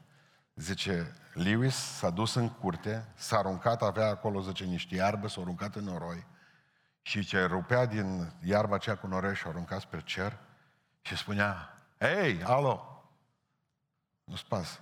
Zice, 0.55 1.15
Lewis 1.33 1.75
s-a 1.75 2.09
dus 2.09 2.33
în 2.33 2.49
curte, 2.49 3.07
s-a 3.15 3.37
aruncat, 3.37 3.81
avea 3.81 4.07
acolo, 4.07 4.41
zice, 4.41 4.63
niște 4.63 4.95
iarbă, 4.95 5.27
s-a 5.27 5.41
aruncat 5.41 5.75
în 5.75 5.83
noroi 5.83 6.29
și 7.01 7.25
ce 7.25 7.43
rupea 7.43 7.85
din 7.85 8.33
iarba 8.43 8.75
aceea 8.75 8.97
cu 8.97 9.07
noroi 9.07 9.35
și 9.35 9.45
a 9.45 9.49
aruncat 9.49 9.81
spre 9.81 10.01
cer 10.01 10.37
și 11.01 11.17
spunea, 11.17 11.75
Hei, 11.99 12.43
alo! 12.43 13.05
Nu-ți 14.23 14.45
pasă. 14.45 14.79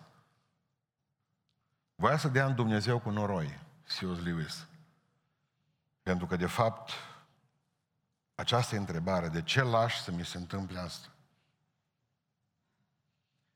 Voia 1.95 2.17
să 2.17 2.27
dea 2.27 2.45
în 2.45 2.55
Dumnezeu 2.55 2.99
cu 2.99 3.09
noroi, 3.09 3.59
C.S. 3.87 4.23
Lewis. 4.23 4.67
Pentru 6.01 6.25
că, 6.25 6.35
de 6.35 6.45
fapt, 6.45 6.91
această 8.35 8.75
întrebare, 8.75 9.27
de 9.27 9.41
ce 9.41 9.61
lași 9.61 10.01
să 10.01 10.11
mi 10.11 10.25
se 10.25 10.37
întâmple 10.37 10.79
asta? 10.79 11.07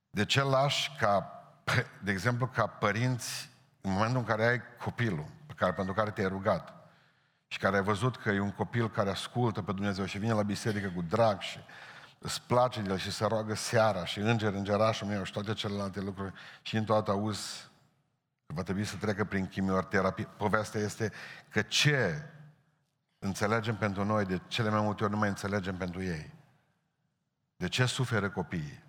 De 0.10 0.26
ce 0.26 0.42
lași 0.42 0.96
ca, 0.96 1.44
de 2.04 2.12
exemplu, 2.12 2.48
ca 2.48 2.68
părinți, 2.68 3.50
în 3.82 3.92
momentul 3.92 4.18
în 4.18 4.26
care 4.26 4.46
ai 4.46 4.62
copilul, 4.78 5.26
pe 5.48 5.54
care, 5.54 5.74
pentru 5.74 5.94
care 5.94 6.12
te-ai 6.12 6.28
rugat, 6.28 6.83
și 7.54 7.60
care 7.60 7.76
ai 7.76 7.84
văzut 7.84 8.18
că 8.18 8.30
e 8.30 8.40
un 8.40 8.52
copil 8.52 8.90
care 8.90 9.10
ascultă 9.10 9.62
pe 9.62 9.72
Dumnezeu 9.72 10.06
și 10.06 10.18
vine 10.18 10.34
la 10.34 10.44
biserică 10.44 10.92
cu 10.96 11.02
drag 11.02 11.42
și 11.42 11.60
îți 12.20 12.42
place 12.42 12.82
de 12.82 12.90
el 12.90 12.98
și 12.98 13.12
se 13.12 13.26
roagă 13.26 13.56
seara 13.56 14.06
și 14.06 14.20
înger, 14.20 14.54
îngerașul 14.54 15.08
meu 15.08 15.24
și 15.24 15.32
toate 15.32 15.54
celelalte 15.54 16.02
lucruri 16.02 16.34
și 16.62 16.76
în 16.76 16.84
toată 16.84 17.12
auzi 17.12 17.70
că 18.46 18.54
va 18.54 18.64
trebui 18.64 18.84
să 18.86 18.96
trecă 18.96 19.26
prin 19.26 19.48
chimioterapie. 19.48 20.28
Povestea 20.38 20.82
este 20.82 21.12
că 21.50 21.62
ce 21.62 22.24
înțelegem 23.20 23.76
pentru 23.76 24.04
noi, 24.04 24.26
de 24.26 24.42
cele 24.48 24.70
mai 24.70 24.82
multe 24.82 25.04
ori 25.04 25.12
nu 25.12 25.18
mai 25.18 25.30
înțelegem 25.30 25.78
pentru 25.78 26.04
ei. 26.04 26.34
De 27.56 27.68
ce 27.68 27.86
suferă 27.86 28.30
copiii? 28.30 28.84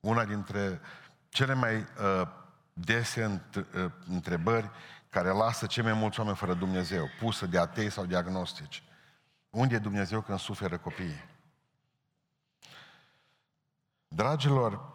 Una 0.00 0.24
dintre 0.24 0.80
cele 1.28 1.54
mai 1.54 1.74
uh, 1.76 2.28
dese 2.72 3.24
înt, 3.24 3.54
uh, 3.54 3.90
întrebări 4.08 4.70
care 5.12 5.28
lasă 5.28 5.66
cei 5.66 5.82
mai 5.82 5.92
mulți 5.92 6.18
oameni 6.18 6.36
fără 6.36 6.54
Dumnezeu, 6.54 7.08
pusă 7.18 7.46
de 7.46 7.58
atei 7.58 7.90
sau 7.90 8.04
diagnostici. 8.04 8.82
Unde 9.50 9.74
e 9.74 9.78
Dumnezeu 9.78 10.20
când 10.20 10.38
suferă 10.38 10.78
copiii? 10.78 11.24
Dragilor, 14.08 14.92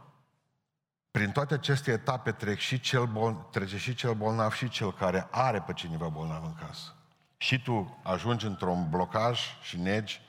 prin 1.12 1.32
toate 1.32 1.54
aceste 1.54 1.92
etape 1.92 2.32
trec 2.32 2.58
și 2.58 2.80
cel 2.80 3.06
bol, 3.06 3.34
trece 3.34 3.78
și 3.78 3.96
cel 3.96 4.14
bolnav 4.14 4.54
și 4.54 4.70
cel 4.70 4.94
care 4.94 5.28
are 5.32 5.62
pe 5.62 5.74
cineva 5.74 6.08
bolnav 6.08 6.44
în 6.44 6.54
casă. 6.54 6.96
Și 7.38 7.62
tu 7.62 8.00
ajungi 8.04 8.46
într-un 8.46 8.90
blocaj 8.90 9.42
și 9.62 9.78
negi, 9.78 10.22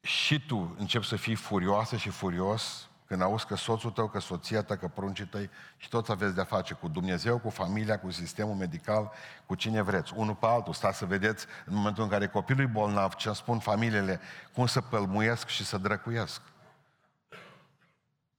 și 0.00 0.46
tu 0.46 0.74
începi 0.78 1.06
să 1.06 1.16
fii 1.16 1.34
furioasă 1.34 1.96
și 1.96 2.08
furios 2.08 2.89
când 3.10 3.22
auzi 3.22 3.46
că 3.46 3.54
soțul 3.54 3.90
tău, 3.90 4.08
că 4.08 4.20
soția 4.20 4.62
ta, 4.62 4.76
că 4.76 4.88
pruncii 4.88 5.26
tăi 5.26 5.50
și 5.76 5.88
toți 5.88 6.10
aveți 6.10 6.34
de-a 6.34 6.44
face 6.44 6.74
cu 6.74 6.88
Dumnezeu, 6.88 7.38
cu 7.38 7.48
familia, 7.48 7.98
cu 8.00 8.10
sistemul 8.10 8.54
medical, 8.54 9.12
cu 9.46 9.54
cine 9.54 9.82
vreți. 9.82 10.12
Unul 10.14 10.34
pe 10.34 10.46
altul, 10.46 10.72
stați 10.72 10.98
să 10.98 11.06
vedeți 11.06 11.46
în 11.66 11.74
momentul 11.74 12.02
în 12.02 12.08
care 12.08 12.26
copilul 12.26 12.62
e 12.62 12.66
bolnav, 12.66 13.14
ce 13.14 13.32
spun 13.32 13.58
familiile, 13.58 14.20
cum 14.52 14.66
să 14.66 14.80
pălmuiesc 14.80 15.46
și 15.46 15.64
să 15.64 15.78
drăcuiesc. 15.78 16.40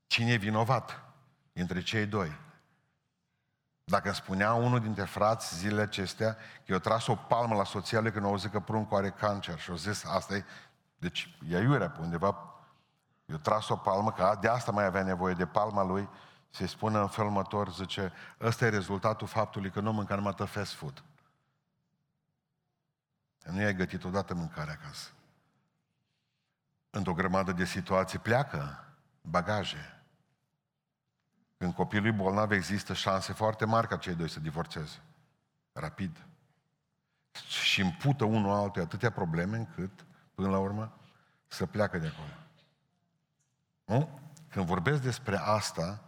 Cine 0.07 0.31
e 0.31 0.35
vinovat 0.35 1.03
dintre 1.53 1.81
cei 1.81 2.05
doi? 2.05 2.37
Dacă 3.83 4.07
îmi 4.07 4.15
spunea 4.15 4.53
unul 4.53 4.79
dintre 4.79 5.03
frați 5.03 5.57
zilele 5.57 5.81
acestea 5.81 6.33
că 6.65 6.71
eu 6.71 6.79
tras 6.79 7.07
o 7.07 7.15
palmă 7.15 7.55
la 7.55 7.63
soția 7.63 7.99
lui 7.99 8.11
când 8.11 8.25
au 8.25 8.31
auzit 8.31 8.51
că 8.51 8.59
pruncul 8.59 8.97
are 8.97 9.09
cancer 9.09 9.59
și 9.59 9.69
au 9.69 9.75
zis, 9.75 10.05
asta 10.05 10.35
e, 10.35 10.43
deci 10.97 11.37
e 11.49 11.57
iurea 11.57 11.89
pe 11.89 12.01
undeva, 12.01 12.50
eu 13.31 13.37
tras 13.37 13.69
o 13.69 13.75
palmă, 13.75 14.11
că 14.11 14.37
de 14.41 14.47
asta 14.47 14.71
mai 14.71 14.85
avea 14.85 15.03
nevoie 15.03 15.33
de 15.33 15.45
palma 15.45 15.83
lui, 15.83 16.09
se 16.49 16.65
spune 16.65 16.97
în 16.97 17.07
felul 17.07 17.29
următor, 17.29 17.71
zice, 17.71 18.13
ăsta 18.41 18.65
e 18.65 18.69
rezultatul 18.69 19.27
faptului 19.27 19.71
că 19.71 19.79
nu 19.79 19.93
mânca 19.93 20.15
numai 20.15 20.33
fast 20.37 20.73
food. 20.73 21.03
Nu 23.45 23.61
i-ai 23.61 23.75
gătit 23.75 24.03
odată 24.03 24.33
mâncare 24.33 24.71
acasă. 24.71 25.09
Într-o 26.89 27.13
grămadă 27.13 27.51
de 27.51 27.65
situații 27.65 28.19
pleacă 28.19 28.85
bagaje, 29.21 30.03
când 31.57 31.73
copilul 31.73 32.07
e 32.07 32.11
bolnav, 32.11 32.51
există 32.51 32.93
șanse 32.93 33.33
foarte 33.33 33.65
mari 33.65 33.87
ca 33.87 33.97
cei 33.97 34.15
doi 34.15 34.29
să 34.29 34.39
divorțeze. 34.39 35.01
Rapid. 35.71 36.25
Și 37.47 37.81
împută 37.81 38.23
unul 38.23 38.51
altul 38.51 38.81
atâtea 38.81 39.11
probleme 39.11 39.57
încât, 39.57 40.05
până 40.35 40.49
la 40.49 40.57
urmă, 40.57 40.97
să 41.47 41.65
pleacă 41.65 41.97
de 41.97 42.07
acolo. 42.07 42.40
Nu? 43.85 44.19
Când 44.49 44.65
vorbesc 44.65 45.01
despre 45.01 45.37
asta, 45.37 46.01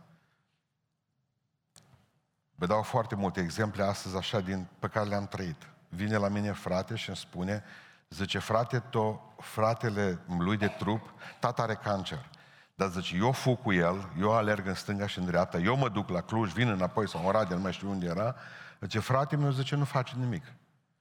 vă 2.55 2.65
dau 2.65 2.81
foarte 2.81 3.15
multe 3.15 3.41
exemple 3.41 3.83
astăzi 3.83 4.15
așa 4.15 4.39
din, 4.39 4.67
pe 4.79 4.87
care 4.87 5.09
le-am 5.09 5.27
trăit. 5.27 5.67
Vine 5.89 6.17
la 6.17 6.27
mine 6.27 6.51
frate 6.51 6.95
și 6.95 7.07
îmi 7.07 7.17
spune, 7.17 7.63
zice, 8.09 8.39
frate, 8.39 8.79
to, 8.79 9.19
fratele 9.37 10.19
lui 10.37 10.57
de 10.57 10.67
trup, 10.67 11.13
tata 11.39 11.61
are 11.61 11.75
cancer. 11.75 12.29
Dar 12.75 12.89
zice, 12.89 13.15
eu 13.15 13.31
fug 13.31 13.61
cu 13.61 13.73
el, 13.73 14.11
eu 14.19 14.31
alerg 14.31 14.67
în 14.67 14.73
stânga 14.73 15.07
și 15.07 15.19
în 15.19 15.25
dreapta, 15.25 15.57
eu 15.57 15.77
mă 15.77 15.89
duc 15.89 16.09
la 16.09 16.21
Cluj, 16.21 16.51
vin 16.51 16.67
înapoi 16.67 17.09
sau 17.09 17.21
în 17.21 17.27
Oradea, 17.27 17.55
nu 17.55 17.61
mai 17.61 17.73
știu 17.73 17.89
unde 17.89 18.05
era. 18.05 18.35
Zice, 18.79 18.99
frate 18.99 19.35
meu, 19.35 19.51
zice, 19.51 19.75
nu 19.75 19.83
face 19.83 20.15
nimic. 20.17 20.43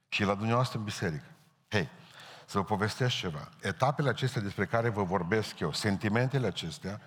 Și 0.08 0.24
la 0.24 0.34
dumneavoastră 0.34 0.78
în 0.78 0.84
biserică. 0.84 1.24
Hei, 1.68 1.88
să 2.46 2.58
vă 2.58 2.64
povestesc 2.64 3.14
ceva. 3.14 3.48
Etapele 3.60 4.08
acestea 4.08 4.40
despre 4.40 4.64
care 4.64 4.88
vă 4.88 5.02
vorbesc 5.02 5.60
eu, 5.60 5.72
sentimentele 5.72 6.46
acestea, 6.46 7.00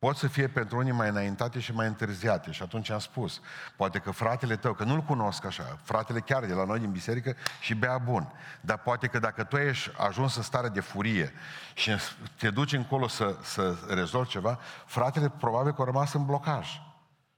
pot 0.00 0.16
să 0.16 0.26
fie 0.26 0.48
pentru 0.48 0.76
unii 0.76 0.92
mai 0.92 1.08
înaintate 1.08 1.60
și 1.60 1.72
mai 1.72 1.86
întârziate. 1.86 2.50
Și 2.50 2.62
atunci 2.62 2.90
am 2.90 2.98
spus, 2.98 3.40
poate 3.76 3.98
că 3.98 4.10
fratele 4.10 4.56
tău, 4.56 4.72
că 4.72 4.84
nu-l 4.84 5.00
cunosc 5.00 5.44
așa, 5.44 5.78
fratele 5.82 6.20
chiar 6.20 6.44
de 6.44 6.52
la 6.52 6.64
noi 6.64 6.78
din 6.78 6.90
biserică 6.90 7.36
și 7.60 7.74
bea 7.74 7.98
bun. 7.98 8.32
Dar 8.60 8.78
poate 8.78 9.06
că 9.06 9.18
dacă 9.18 9.44
tu 9.44 9.56
ești 9.56 9.90
ajuns 9.98 10.36
în 10.36 10.42
stare 10.42 10.68
de 10.68 10.80
furie 10.80 11.32
și 11.74 11.96
te 12.36 12.50
duci 12.50 12.72
încolo 12.72 13.08
să, 13.08 13.36
să 13.42 13.76
rezolvi 13.88 14.28
ceva, 14.28 14.58
fratele 14.86 15.28
probabil 15.28 15.72
că 15.72 15.82
a 15.82 15.84
rămas 15.84 16.12
în 16.12 16.24
blocaj. 16.24 16.68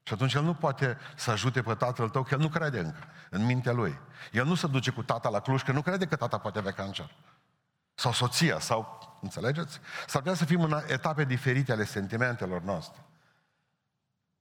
Și 0.02 0.12
atunci 0.12 0.34
el 0.34 0.42
nu 0.42 0.54
poate 0.54 0.98
să 1.14 1.30
ajute 1.30 1.62
pe 1.62 1.74
tatăl 1.74 2.08
tău, 2.08 2.22
că 2.22 2.34
el 2.34 2.40
nu 2.40 2.48
crede 2.48 2.78
încă 2.78 2.98
în 3.30 3.44
mintea 3.44 3.72
lui. 3.72 3.98
El 4.32 4.44
nu 4.44 4.54
se 4.54 4.66
duce 4.66 4.90
cu 4.90 5.02
tata 5.02 5.28
la 5.28 5.40
Cluj, 5.40 5.62
că 5.62 5.72
nu 5.72 5.82
crede 5.82 6.06
că 6.06 6.16
tata 6.16 6.38
poate 6.38 6.58
avea 6.58 6.72
cancer. 6.72 7.10
Sau 7.94 8.12
soția, 8.12 8.58
sau, 8.58 9.00
înțelegeți? 9.20 9.80
S-ar 10.06 10.22
putea 10.22 10.36
să 10.36 10.44
fim 10.44 10.62
în 10.62 10.82
etape 10.86 11.24
diferite 11.24 11.72
ale 11.72 11.84
sentimentelor 11.84 12.62
noastre. 12.62 13.00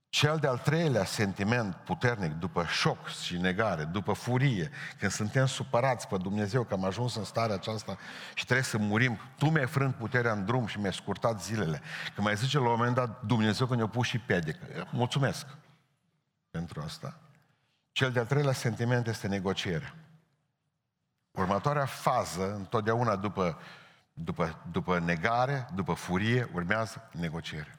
Cel 0.09 0.37
de-al 0.37 0.57
treilea 0.57 1.05
sentiment 1.05 1.75
puternic, 1.75 2.31
după 2.31 2.65
șoc 2.65 3.07
și 3.07 3.37
negare, 3.37 3.83
după 3.83 4.13
furie, 4.13 4.71
când 4.99 5.11
suntem 5.11 5.45
supărați 5.45 6.07
pe 6.07 6.17
Dumnezeu 6.17 6.63
că 6.63 6.73
am 6.73 6.85
ajuns 6.85 7.15
în 7.15 7.23
starea 7.23 7.55
aceasta 7.55 7.97
și 8.33 8.43
trebuie 8.45 8.65
să 8.65 8.77
murim, 8.77 9.19
tu 9.37 9.49
mi-ai 9.49 9.67
frânt 9.67 9.95
puterea 9.95 10.31
în 10.31 10.45
drum 10.45 10.65
și 10.65 10.79
mi-ai 10.79 10.93
scurtat 10.93 11.43
zilele. 11.43 11.81
Că 12.15 12.21
mai 12.21 12.35
zice 12.35 12.57
la 12.57 12.63
un 12.63 12.69
moment 12.69 12.95
dat 12.95 13.21
Dumnezeu 13.21 13.67
că 13.67 13.75
ne-a 13.75 13.87
pus 13.87 14.07
și 14.07 14.19
pedică. 14.19 14.87
Mulțumesc 14.91 15.45
pentru 16.49 16.81
asta. 16.81 17.19
Cel 17.91 18.11
de-al 18.11 18.25
treilea 18.25 18.53
sentiment 18.53 19.07
este 19.07 19.27
negocierea. 19.27 19.95
Următoarea 21.41 21.85
fază, 21.85 22.53
întotdeauna 22.53 23.15
după, 23.15 23.57
după, 24.13 24.61
după 24.71 24.99
negare, 24.99 25.67
după 25.75 25.93
furie, 25.93 26.49
urmează 26.53 27.09
negociere. 27.11 27.77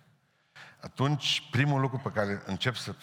Atunci, 0.81 1.49
primul 1.51 1.81
lucru 1.81 1.99
pe 1.99 2.11
care 2.11 2.43
încep 2.47 2.75
să... 2.75 2.95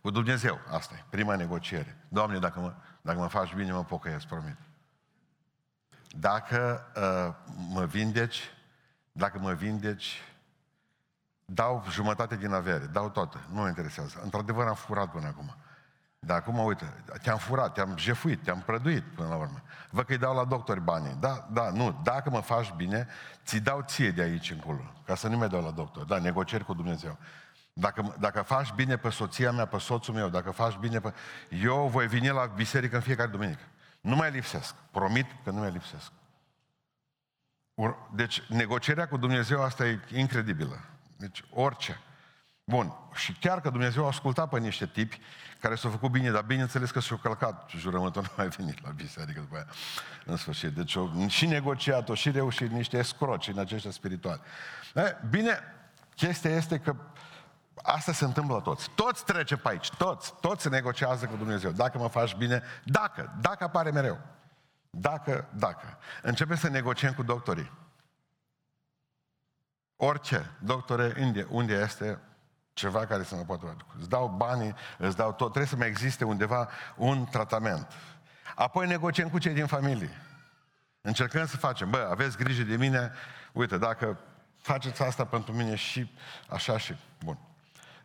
Cu 0.00 0.10
Dumnezeu, 0.10 0.58
asta 0.70 0.94
e, 0.98 1.04
prima 1.10 1.36
negociere. 1.36 1.96
Doamne, 2.08 2.38
dacă 2.38 2.60
mă, 2.60 2.74
dacă 3.00 3.18
mă 3.18 3.26
faci 3.26 3.54
bine, 3.54 3.72
mă 3.72 3.84
pocăiesc, 3.84 4.26
promit. 4.26 4.56
Dacă 6.08 6.86
uh, 6.96 7.54
mă 7.68 7.84
vindeci, 7.84 8.50
dacă 9.12 9.38
mă 9.38 9.52
vindeci, 9.52 10.22
dau 11.44 11.84
jumătate 11.90 12.36
din 12.36 12.52
avere, 12.52 12.84
dau 12.84 13.10
toate, 13.10 13.38
nu 13.48 13.60
mă 13.60 13.68
interesează. 13.68 14.20
Într-adevăr 14.22 14.66
am 14.66 14.74
furat 14.74 15.10
până 15.10 15.26
acum. 15.26 15.54
Dar 16.26 16.36
acum, 16.36 16.58
uite, 16.58 16.92
te-am 17.22 17.38
furat, 17.38 17.72
te-am 17.72 17.96
jefuit, 17.96 18.42
te-am 18.42 18.62
prăduit 18.66 19.02
până 19.02 19.28
la 19.28 19.34
urmă. 19.34 19.62
Văd 19.90 20.04
că 20.04 20.12
îi 20.12 20.18
dau 20.18 20.34
la 20.34 20.44
doctori 20.44 20.80
banii. 20.80 21.16
Da, 21.20 21.48
da, 21.52 21.70
nu, 21.70 22.00
dacă 22.02 22.30
mă 22.30 22.40
faci 22.40 22.72
bine, 22.76 23.08
ți 23.44 23.58
dau 23.58 23.82
ție 23.86 24.10
de 24.10 24.22
aici 24.22 24.50
încolo, 24.50 24.92
ca 25.04 25.14
să 25.14 25.28
nu 25.28 25.36
mai 25.36 25.48
dau 25.48 25.62
la 25.62 25.70
doctor. 25.70 26.04
Da, 26.04 26.18
negocieri 26.18 26.64
cu 26.64 26.74
Dumnezeu. 26.74 27.18
Dacă, 27.72 28.16
dacă 28.18 28.42
faci 28.42 28.72
bine 28.72 28.96
pe 28.96 29.08
soția 29.08 29.52
mea, 29.52 29.66
pe 29.66 29.78
soțul 29.78 30.14
meu, 30.14 30.28
dacă 30.28 30.50
faci 30.50 30.76
bine 30.76 31.00
pe... 31.00 31.14
Eu 31.48 31.88
voi 31.88 32.06
veni 32.06 32.28
la 32.28 32.46
biserică 32.46 32.96
în 32.96 33.02
fiecare 33.02 33.30
duminică. 33.30 33.62
Nu 34.00 34.16
mai 34.16 34.30
lipsesc. 34.30 34.74
Promit 34.90 35.26
că 35.44 35.50
nu 35.50 35.58
mai 35.58 35.70
lipsesc. 35.70 36.12
Deci, 38.14 38.42
negocierea 38.48 39.08
cu 39.08 39.16
Dumnezeu 39.16 39.62
asta 39.62 39.86
e 39.86 40.00
incredibilă. 40.12 40.80
Deci, 41.16 41.44
orice. 41.50 42.00
Bun. 42.64 42.92
Și 43.14 43.32
chiar 43.32 43.60
că 43.60 43.70
Dumnezeu 43.70 44.04
a 44.04 44.06
ascultat 44.06 44.48
pe 44.48 44.58
niște 44.58 44.86
tipi 44.86 45.20
care 45.60 45.74
s-au 45.74 45.90
făcut 45.90 46.10
bine, 46.10 46.30
dar 46.30 46.42
bineînțeles 46.42 46.90
că 46.90 47.00
și-au 47.00 47.18
călcat 47.18 47.70
jurământul, 47.76 48.22
nu 48.22 48.28
mai 48.36 48.48
venit 48.48 48.82
la 48.84 48.90
biserică 48.90 49.40
după 49.40 49.54
aia, 49.54 49.66
în 50.24 50.36
sfârșit. 50.36 50.74
Deci 50.74 50.96
au 50.96 51.28
și 51.28 51.46
negociat-o, 51.46 52.14
și 52.14 52.30
reușit 52.30 52.70
niște 52.70 52.98
escroci 52.98 53.48
în 53.48 53.58
aceștia 53.58 53.90
spirituali. 53.90 54.40
E, 54.94 55.16
bine, 55.30 55.58
chestia 56.14 56.50
este 56.50 56.78
că 56.78 56.96
asta 57.82 58.12
se 58.12 58.24
întâmplă 58.24 58.54
la 58.54 58.60
toți. 58.60 58.90
Toți 58.90 59.24
trece 59.24 59.56
pe 59.56 59.68
aici, 59.68 59.90
toți, 59.90 60.34
toți 60.40 60.62
se 60.62 60.68
negociază 60.68 61.26
cu 61.26 61.36
Dumnezeu. 61.36 61.70
Dacă 61.70 61.98
mă 61.98 62.08
faci 62.08 62.34
bine, 62.34 62.62
dacă, 62.84 63.36
dacă 63.40 63.64
apare 63.64 63.90
mereu. 63.90 64.20
Dacă, 64.90 65.48
dacă. 65.54 65.98
Începe 66.22 66.54
să 66.54 66.68
negociem 66.68 67.12
cu 67.12 67.22
doctorii. 67.22 67.72
Orice, 69.96 70.50
doctore, 70.58 71.14
unde, 71.18 71.46
unde 71.50 71.74
este 71.74 72.18
ceva 72.74 73.06
care 73.06 73.22
să 73.22 73.34
mă 73.34 73.42
poată 73.42 73.76
Îți 73.98 74.08
dau 74.08 74.28
banii, 74.28 74.74
îți 74.98 75.16
dau 75.16 75.32
tot. 75.32 75.48
Trebuie 75.48 75.66
să 75.66 75.76
mai 75.76 75.86
existe 75.86 76.24
undeva 76.24 76.68
un 76.96 77.24
tratament. 77.24 77.92
Apoi 78.54 78.86
negociem 78.86 79.28
cu 79.28 79.38
cei 79.38 79.54
din 79.54 79.66
familie. 79.66 80.10
Încercăm 81.00 81.46
să 81.46 81.56
facem, 81.56 81.90
bă, 81.90 82.08
aveți 82.10 82.36
grijă 82.36 82.62
de 82.62 82.76
mine, 82.76 83.12
uite, 83.52 83.78
dacă 83.78 84.18
faceți 84.56 85.02
asta 85.02 85.24
pentru 85.24 85.52
mine 85.52 85.74
și 85.74 86.10
așa 86.48 86.78
și 86.78 86.96
bun. 87.24 87.38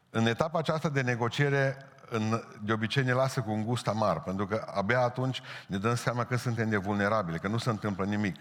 În 0.10 0.26
etapa 0.26 0.60
aceasta 0.60 0.90
de 0.90 1.02
negociere, 1.02 1.78
în, 2.10 2.44
de 2.62 2.74
obicei 2.74 3.04
ne 3.04 3.14
lasă 3.14 3.42
cu 3.42 3.52
un 3.52 3.66
gust 3.66 3.88
amar, 3.88 4.22
pentru 4.22 4.48
că 4.48 4.72
abia 4.76 5.00
atunci 5.00 5.42
ne 5.68 5.78
dăm 5.78 5.96
seama 5.96 6.24
că 6.24 6.36
suntem 6.36 6.70
nevulnerabili, 6.70 7.40
că 7.40 7.48
nu 7.48 7.58
se 7.58 7.70
întâmplă 7.70 8.06
nimic. 8.06 8.36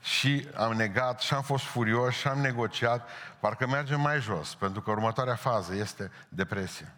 Și 0.00 0.48
am 0.56 0.72
negat, 0.72 1.20
și 1.20 1.34
am 1.34 1.42
fost 1.42 1.64
furios, 1.64 2.14
și 2.14 2.28
am 2.28 2.38
negociat, 2.38 3.08
parcă 3.40 3.66
mergem 3.66 4.00
mai 4.00 4.20
jos, 4.20 4.54
pentru 4.54 4.80
că 4.80 4.90
următoarea 4.90 5.34
fază 5.34 5.74
este 5.74 6.10
depresie. 6.28 6.94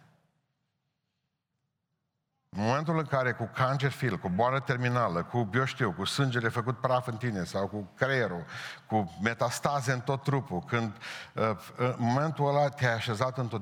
În 2.51 2.63
momentul 2.63 2.97
în 2.97 3.05
care 3.05 3.31
cu 3.31 3.49
cancer 3.53 3.91
fil, 3.91 4.17
cu 4.17 4.29
boală 4.29 4.59
terminală, 4.59 5.23
cu, 5.23 5.49
eu 5.53 5.65
știu, 5.65 5.91
cu 5.91 6.05
sângele 6.05 6.49
făcut 6.49 6.77
praf 6.77 7.07
în 7.07 7.17
tine 7.17 7.43
sau 7.43 7.67
cu 7.67 7.91
creierul, 7.95 8.45
cu 8.85 9.17
metastaze 9.21 9.91
în 9.91 9.99
tot 9.99 10.23
trupul, 10.23 10.63
când 10.67 10.91
uh, 11.33 11.49
în 11.75 11.95
momentul 11.97 12.47
ăla 12.47 12.69
te-ai 12.69 12.93
așezat 12.93 13.37
în 13.37 13.47
tot, 13.47 13.61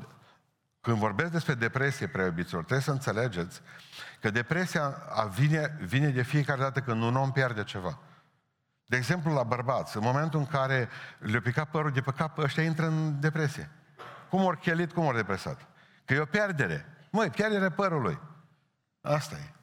când 0.88 1.00
vorbesc 1.00 1.32
despre 1.32 1.54
depresie, 1.54 2.08
preobiților, 2.08 2.64
trebuie 2.64 2.86
să 2.86 2.92
înțelegeți 2.92 3.62
că 4.20 4.30
depresia 4.30 4.96
vine, 5.34 5.78
vine 5.80 6.08
de 6.08 6.22
fiecare 6.22 6.62
dată 6.62 6.80
când 6.80 7.02
un 7.02 7.16
om 7.16 7.32
pierde 7.32 7.64
ceva. 7.64 8.00
De 8.86 8.96
exemplu, 8.96 9.34
la 9.34 9.44
bărbați, 9.44 9.98
în 9.98 10.04
momentul 10.04 10.40
în 10.40 10.46
care 10.46 10.90
le-a 11.20 11.42
picat 11.42 11.70
părul 11.70 11.92
de 11.92 12.02
pe 12.02 12.12
cap, 12.12 12.38
ăștia 12.38 12.64
intră 12.64 12.86
în 12.86 13.20
depresie. 13.20 13.70
Cum 14.30 14.44
ori 14.44 14.60
chelit, 14.60 14.92
cum 14.92 15.06
ori 15.06 15.16
depresat. 15.16 15.68
Că 16.06 16.14
e 16.14 16.20
o 16.20 16.26
pierdere. 16.26 16.86
Măi, 17.12 17.30
pierdere 17.30 17.70
părului. 17.70 18.20
Asta 19.02 19.36
e. 19.36 19.54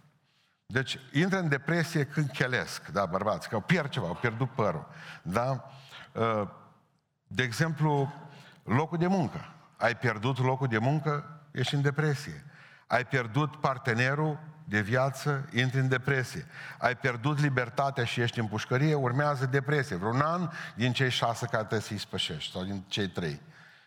Deci, 0.66 0.98
intră 1.12 1.38
în 1.38 1.48
depresie 1.48 2.04
când 2.04 2.30
chelesc, 2.30 2.86
da, 2.88 3.06
bărbați, 3.06 3.48
că 3.48 3.54
au 3.54 3.60
pierd 3.60 3.88
ceva, 3.88 4.06
au 4.06 4.14
pierdut 4.14 4.50
părul. 4.50 4.86
Da? 5.22 5.70
Uh, 6.12 6.48
de 7.26 7.42
exemplu, 7.42 8.12
locul 8.62 8.98
de 8.98 9.06
muncă. 9.06 9.53
Ai 9.84 9.96
pierdut 9.96 10.38
locul 10.38 10.66
de 10.66 10.78
muncă, 10.78 11.40
ești 11.50 11.74
în 11.74 11.82
depresie. 11.82 12.44
Ai 12.86 13.04
pierdut 13.04 13.56
partenerul 13.56 14.38
de 14.64 14.80
viață, 14.80 15.48
intri 15.52 15.78
în 15.78 15.88
depresie. 15.88 16.46
Ai 16.78 16.96
pierdut 16.96 17.40
libertatea 17.40 18.04
și 18.04 18.20
ești 18.20 18.38
în 18.38 18.46
pușcărie, 18.46 18.94
urmează 18.94 19.46
depresie. 19.46 19.96
Vreun 19.96 20.20
an 20.20 20.50
din 20.74 20.92
cei 20.92 21.10
șase 21.10 21.46
care 21.46 21.56
trebuie 21.56 21.80
să-i 21.80 21.98
spășești, 21.98 22.52
sau 22.52 22.62
din 22.64 22.84
cei 22.88 23.08
trei. 23.08 23.40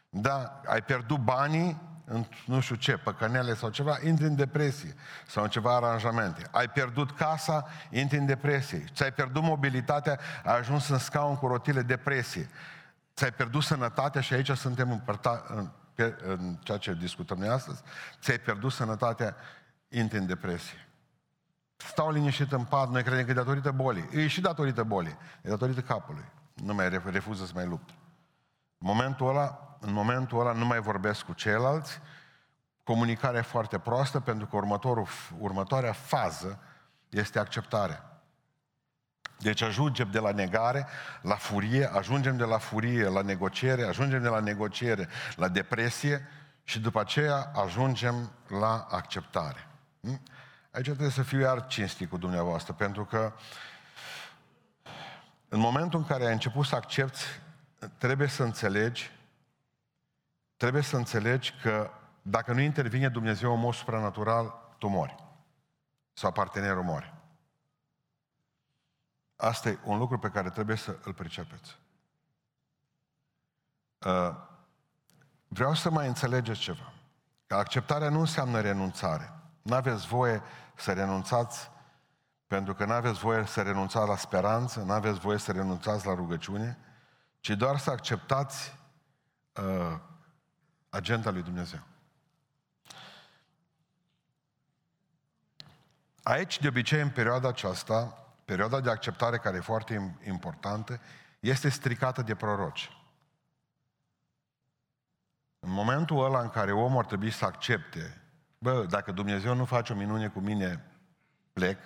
Da, 0.10 0.62
ai 0.65 0.81
pierdut 0.81 1.17
banii, 1.17 1.81
în 2.05 2.25
nu 2.45 2.60
știu 2.60 2.75
ce, 2.75 2.97
păcănele 2.97 3.55
sau 3.55 3.69
ceva, 3.69 3.97
intri 4.03 4.25
în 4.25 4.36
depresie 4.36 4.95
sau 5.27 5.43
în 5.43 5.49
ceva 5.49 5.75
aranjamente. 5.75 6.47
Ai 6.51 6.69
pierdut 6.69 7.12
casa, 7.12 7.67
intri 7.89 8.17
în 8.17 8.25
depresie. 8.25 8.86
Ți-ai 8.93 9.12
pierdut 9.12 9.43
mobilitatea, 9.43 10.19
ai 10.43 10.57
ajuns 10.57 10.89
în 10.89 10.97
scaun 10.97 11.36
cu 11.36 11.47
rotile, 11.47 11.81
depresie. 11.81 12.49
Ți-ai 13.15 13.31
pierdut 13.31 13.63
sănătatea 13.63 14.21
și 14.21 14.33
aici 14.33 14.51
suntem 14.51 14.91
împărta, 14.91 15.43
în, 16.03 16.15
în 16.23 16.55
ceea 16.55 16.77
ce 16.77 16.93
discutăm 16.93 17.38
noi 17.38 17.47
astăzi. 17.47 17.81
Ți-ai 18.21 18.38
pierdut 18.38 18.71
sănătatea, 18.71 19.36
intri 19.89 20.17
în 20.17 20.25
depresie. 20.25 20.88
Stau 21.75 22.12
liniștit 22.12 22.51
în 22.51 22.63
pat, 22.63 22.89
noi 22.89 23.03
credem 23.03 23.25
că 23.25 23.31
e 23.31 23.33
datorită 23.33 23.71
bolii. 23.71 24.10
E 24.12 24.27
și 24.27 24.41
datorită 24.41 24.83
bolii, 24.83 25.17
e 25.41 25.49
datorită 25.49 25.81
capului. 25.81 26.25
Nu 26.53 26.73
mai 26.73 26.89
refuză 26.89 27.45
să 27.45 27.51
mai 27.55 27.65
luptă. 27.65 27.93
În 28.77 28.88
momentul 28.88 29.29
ăla, 29.29 29.77
în 29.79 29.93
momentul 29.93 30.39
ăla 30.39 30.51
nu 30.51 30.65
mai 30.65 30.79
vorbesc 30.79 31.21
cu 31.21 31.33
ceilalți, 31.33 31.99
comunicarea 32.83 33.39
e 33.39 33.43
foarte 33.43 33.79
proastă 33.79 34.19
pentru 34.19 34.47
că 34.47 34.55
următorul, 34.55 35.07
următoarea 35.39 35.91
fază 35.91 36.60
este 37.10 37.39
acceptarea. 37.39 38.07
Deci 39.39 39.62
ajungem 39.62 40.12
de 40.12 40.19
la 40.19 40.32
negare 40.32 40.88
la 41.21 41.36
furie, 41.36 41.86
ajungem 41.86 42.38
de 42.38 42.43
la 42.43 42.58
furie 42.58 43.08
la 43.08 43.21
negociere, 43.21 43.84
ajungem 43.84 44.21
de 44.21 44.28
la 44.28 44.39
negociere 44.39 45.10
la 45.36 45.47
depresie 45.47 46.28
și 46.63 46.80
după 46.80 47.00
aceea 47.00 47.52
ajungem 47.56 48.32
la 48.47 48.88
acceptare. 48.89 49.67
Hm? 50.02 50.21
Aici 50.71 50.86
trebuie 50.86 51.10
să 51.10 51.23
fiu 51.23 51.39
iar 51.39 51.67
cinstit 51.67 52.10
cu 52.10 52.17
dumneavoastră, 52.17 52.73
pentru 52.73 53.06
că 53.06 53.34
în 55.50 55.60
momentul 55.60 56.00
în 56.00 56.06
care 56.06 56.26
ai 56.26 56.32
început 56.32 56.65
să 56.65 56.76
accepti, 56.76 57.21
trebuie 57.97 58.28
să 58.28 58.43
înțelegi, 58.43 59.12
trebuie 60.58 60.82
să 60.82 60.95
înțelegi 60.95 61.54
că 61.62 61.91
dacă 62.21 62.54
nu 62.54 62.60
intervine 62.60 63.10
Dumnezeu 63.10 63.54
în 63.54 63.60
mod 63.60 63.73
supranatural, 63.73 64.73
tu 64.78 64.88
mori. 64.88 65.15
Sau 66.13 66.32
partenerul 66.32 66.84
mori. 66.84 67.16
Asta 69.38 69.69
e 69.69 69.80
un 69.84 69.97
lucru 69.97 70.19
pe 70.19 70.30
care 70.30 70.50
trebuie 70.50 70.76
să 70.76 70.97
îl 71.04 71.13
pricepeți. 71.13 71.78
Uh, 74.06 74.36
vreau 75.47 75.73
să 75.73 75.89
mai 75.89 76.08
înțelegeți 76.08 76.60
ceva. 76.60 76.93
Că 77.47 77.56
acceptarea 77.56 78.10
nu 78.10 78.19
înseamnă 78.19 78.62
renunțare. 78.62 79.34
Nu 79.62 79.76
aveți 79.76 80.08
voie 80.08 80.41
să 80.76 80.93
renunțați 80.93 81.69
pentru 82.47 82.73
că 82.73 82.86
nu 82.86 82.93
aveți 82.93 83.19
voie 83.19 83.45
să 83.45 83.62
renunțați 83.62 84.08
la 84.08 84.17
speranță, 84.17 84.82
nu 84.82 84.91
aveți 84.91 85.19
voie 85.19 85.38
să 85.38 85.52
renunțați 85.52 86.06
la 86.06 86.13
rugăciune, 86.13 86.78
ci 87.39 87.50
doar 87.50 87.78
să 87.78 87.89
acceptați 87.89 88.76
uh, 89.54 90.00
agenda 90.89 91.30
lui 91.30 91.41
Dumnezeu. 91.41 91.80
Aici, 96.23 96.60
de 96.60 96.67
obicei, 96.67 97.02
în 97.02 97.10
perioada 97.10 97.47
aceasta, 97.47 98.26
perioada 98.47 98.79
de 98.79 98.89
acceptare 98.89 99.38
care 99.38 99.57
e 99.57 99.60
foarte 99.60 100.17
importantă, 100.27 100.99
este 101.39 101.69
stricată 101.69 102.21
de 102.21 102.36
proroci. 102.36 102.91
În 105.60 105.71
momentul 105.71 106.25
ăla 106.25 106.39
în 106.39 106.49
care 106.49 106.71
omul 106.71 106.99
ar 106.99 107.05
trebui 107.05 107.31
să 107.31 107.45
accepte, 107.45 108.21
bă, 108.57 108.86
dacă 108.86 109.12
Dumnezeu 109.12 109.55
nu 109.55 109.65
face 109.65 109.93
o 109.93 109.95
minune 109.95 110.27
cu 110.27 110.39
mine, 110.39 110.91
plec, 111.53 111.79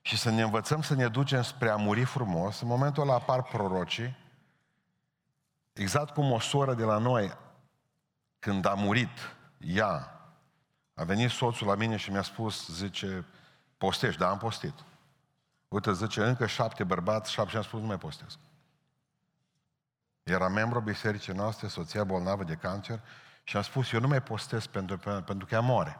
și 0.00 0.16
să 0.18 0.30
ne 0.30 0.42
învățăm 0.42 0.82
să 0.82 0.94
ne 0.94 1.08
ducem 1.08 1.42
spre 1.42 1.68
a 1.68 1.76
muri 1.76 2.04
frumos, 2.04 2.60
în 2.60 2.68
momentul 2.68 3.02
ăla 3.02 3.14
apar 3.14 3.42
prorocii, 3.42 4.16
exact 5.72 6.14
cum 6.14 6.32
o 6.32 6.38
soră 6.38 6.74
de 6.74 6.84
la 6.84 6.98
noi, 6.98 7.36
când 8.38 8.66
a 8.66 8.74
murit 8.74 9.36
ea, 9.58 10.20
a 10.94 11.04
venit 11.04 11.30
soțul 11.30 11.66
la 11.66 11.74
mine 11.74 11.96
și 11.96 12.10
mi-a 12.10 12.22
spus, 12.22 12.68
zice, 12.68 13.24
postești, 13.78 14.18
da, 14.18 14.28
am 14.28 14.38
postit. 14.38 14.74
Uite, 15.72 15.92
zice, 15.92 16.24
încă 16.24 16.46
șapte 16.46 16.84
bărbați, 16.84 17.32
șapte 17.32 17.50
și 17.50 17.56
am 17.56 17.62
spus, 17.62 17.80
nu 17.80 17.86
mai 17.86 17.98
postez. 17.98 18.38
Era 20.22 20.48
membru 20.48 20.80
bisericii 20.80 21.32
noastre, 21.32 21.68
soția 21.68 22.04
bolnavă 22.04 22.44
de 22.44 22.54
cancer 22.54 23.00
și 23.42 23.56
am 23.56 23.62
spus, 23.62 23.92
eu 23.92 24.00
nu 24.00 24.08
mai 24.08 24.22
postez 24.22 24.66
pentru, 24.66 24.98
pentru 24.98 25.46
că 25.46 25.54
ea 25.54 25.60
moare. 25.60 25.98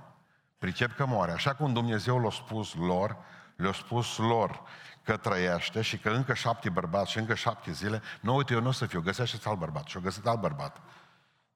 Pricep 0.58 0.96
că 0.96 1.06
moare. 1.06 1.32
Așa 1.32 1.54
cum 1.54 1.72
Dumnezeu 1.72 2.18
l-a 2.18 2.30
spus 2.30 2.74
lor, 2.74 3.16
le-a 3.56 3.72
spus 3.72 4.16
lor 4.16 4.62
că 5.02 5.16
trăiește 5.16 5.82
și 5.82 5.98
că 5.98 6.10
încă 6.10 6.34
șapte 6.34 6.70
bărbați 6.70 7.10
și 7.10 7.18
încă 7.18 7.34
șapte 7.34 7.72
zile, 7.72 8.02
nu, 8.20 8.34
uite, 8.36 8.52
eu 8.52 8.60
nu 8.60 8.68
o 8.68 8.72
să 8.72 8.86
fiu, 8.86 9.00
găsește 9.00 9.48
alt 9.48 9.58
bărbat. 9.58 9.86
Și-o 9.86 10.00
găsit 10.00 10.26
alt 10.26 10.40
bărbat 10.40 10.80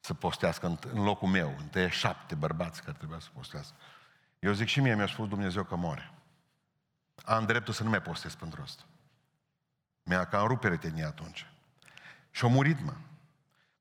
să 0.00 0.14
postească 0.14 0.66
în, 0.66 0.79
în 0.92 1.02
locul 1.02 1.29
meu. 1.29 1.55
Întâi 1.59 1.90
șapte 1.90 2.35
bărbați 2.35 2.83
care 2.83 2.96
trebuia 2.96 3.18
să 3.18 3.29
postească. 3.35 3.74
Eu 4.38 4.52
zic 4.52 4.66
și 4.66 4.81
mie, 4.81 4.94
mi-a 4.94 5.07
spus 5.07 5.29
Dumnezeu 5.29 5.62
că 5.62 5.76
moare. 5.76 6.11
Am 7.27 7.45
dreptul 7.45 7.75
să 7.75 7.83
nu 7.83 7.89
mai 7.89 8.03
postez 8.03 8.35
pentru 8.35 8.62
asta. 8.62 8.83
Mi-a 10.03 10.25
cam 10.25 10.47
rupt 10.47 10.61
peretenia 10.61 11.07
atunci. 11.07 11.47
Și 12.31 12.45
a 12.45 12.49
murit, 12.49 12.85
mă. 12.85 12.93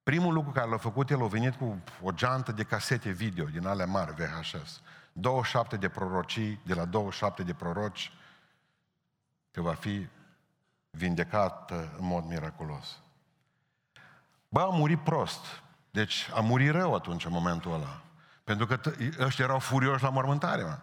Primul 0.03 0.33
lucru 0.33 0.51
care 0.51 0.69
l-a 0.69 0.77
făcut, 0.77 1.09
el 1.09 1.23
a 1.23 1.27
venit 1.27 1.55
cu 1.55 1.83
o 2.01 2.11
geantă 2.11 2.51
de 2.51 2.63
casete 2.63 3.09
video 3.09 3.45
din 3.45 3.67
alea 3.67 3.85
mari, 3.85 4.13
VHS. 4.13 4.81
27 5.13 5.77
de 5.77 5.89
prorocii, 5.89 6.59
de 6.65 6.73
la 6.73 6.85
27 6.85 7.43
de 7.43 7.53
proroci, 7.53 8.11
că 9.51 9.61
va 9.61 9.73
fi 9.73 10.07
vindecat 10.89 11.71
în 11.71 12.05
mod 12.05 12.25
miraculos. 12.25 12.99
Bă, 14.49 14.61
a 14.61 14.69
murit 14.69 14.99
prost. 14.99 15.45
Deci 15.91 16.29
a 16.33 16.39
murit 16.39 16.71
rău 16.71 16.95
atunci, 16.95 17.25
în 17.25 17.31
momentul 17.31 17.73
ăla. 17.73 18.01
Pentru 18.43 18.65
că 18.65 18.79
ăștia 19.19 19.45
erau 19.45 19.59
furioși 19.59 20.03
la 20.03 20.09
mormântare, 20.09 20.63
mă. 20.63 20.79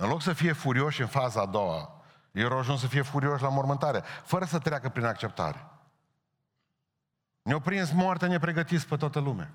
În 0.00 0.08
loc 0.08 0.22
să 0.22 0.32
fie 0.32 0.52
furioși 0.52 1.00
în 1.00 1.06
faza 1.06 1.40
a 1.40 1.46
doua, 1.46 2.02
ei 2.32 2.42
erau 2.42 2.58
ajuns 2.58 2.80
să 2.80 2.86
fie 2.86 3.02
furioși 3.02 3.42
la 3.42 3.48
mormântare, 3.48 4.02
fără 4.24 4.44
să 4.44 4.58
treacă 4.58 4.88
prin 4.88 5.04
acceptare. 5.04 5.66
Ne-au 7.42 7.60
prins 7.60 7.90
moartea 7.90 8.28
nepregătiți 8.28 8.86
pe 8.86 8.96
toată 8.96 9.18
lumea. 9.18 9.50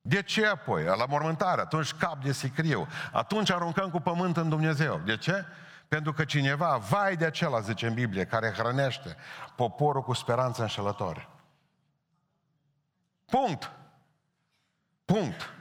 De 0.00 0.22
ce 0.22 0.46
apoi? 0.46 0.84
La 0.84 1.06
mormântare, 1.06 1.60
atunci 1.60 1.92
cap 1.92 2.22
de 2.22 2.32
sicriu. 2.32 2.86
Atunci 3.12 3.50
aruncăm 3.50 3.90
cu 3.90 4.00
pământ 4.00 4.36
în 4.36 4.48
Dumnezeu. 4.48 4.98
De 5.04 5.16
ce? 5.16 5.44
Pentru 5.88 6.12
că 6.12 6.24
cineva, 6.24 6.76
vai 6.76 7.16
de 7.16 7.24
acela, 7.24 7.60
zice 7.60 7.86
în 7.86 7.94
Biblie, 7.94 8.24
care 8.24 8.52
hrănește 8.56 9.16
poporul 9.56 10.02
cu 10.02 10.12
speranță 10.12 10.62
înșelătoare. 10.62 11.28
Punct. 13.24 13.72
Punct. 15.04 15.52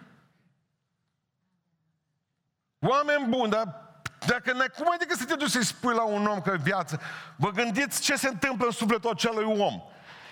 Oameni 2.79 3.27
buni, 3.29 3.51
dar 3.51 3.87
dacă 4.27 4.53
ne 4.53 4.67
cum 4.67 4.87
adică 4.93 5.15
să 5.15 5.25
te 5.25 5.35
duci 5.35 5.49
să-i 5.49 5.65
spui 5.65 5.93
la 5.93 6.03
un 6.03 6.25
om 6.25 6.41
că 6.41 6.57
viață, 6.61 7.01
vă 7.35 7.49
gândiți 7.49 8.01
ce 8.01 8.15
se 8.15 8.27
întâmplă 8.27 8.65
în 8.65 8.71
sufletul 8.71 9.09
acelui 9.09 9.57
om. 9.59 9.81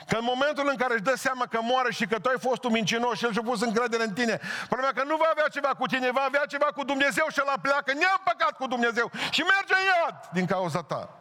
Că 0.08 0.16
în 0.18 0.24
momentul 0.24 0.68
în 0.70 0.76
care 0.76 0.94
își 0.94 1.04
dă 1.04 1.16
seama 1.16 1.46
că 1.46 1.60
moare 1.62 1.92
și 1.92 2.06
că 2.06 2.20
tu 2.20 2.30
ai 2.30 2.40
fost 2.40 2.64
un 2.64 2.72
mincinos 2.72 3.18
și 3.18 3.26
el 3.26 3.32
și-a 3.32 3.42
pus 3.42 3.62
încredere 3.62 4.04
în 4.04 4.14
tine, 4.14 4.40
problema 4.68 4.92
că 4.92 5.04
nu 5.04 5.16
va 5.16 5.30
avea 5.32 5.48
ceva 5.48 5.68
cu 5.68 5.86
tine, 5.86 6.12
va 6.12 6.22
avea 6.22 6.46
ceva 6.46 6.66
cu 6.66 6.84
Dumnezeu 6.84 7.26
și 7.30 7.42
la 7.46 7.60
pleacă, 7.62 7.94
ne-am 7.94 8.22
păcat 8.24 8.52
cu 8.52 8.68
Dumnezeu 8.68 9.12
și 9.32 9.42
merge 9.42 9.74
în 9.74 9.86
iad 9.86 10.30
din 10.34 10.46
cauza 10.46 10.84
ta. 10.84 11.20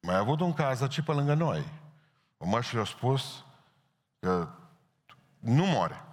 Mai 0.00 0.16
avut 0.16 0.40
un 0.40 0.54
caz 0.54 0.80
aici 0.80 1.00
pe 1.00 1.12
lângă 1.12 1.34
noi. 1.34 1.64
O 2.38 2.46
măș 2.46 2.72
le-a 2.72 2.84
spus 2.84 3.44
că 4.20 4.48
nu 5.38 5.64
moare 5.64 6.04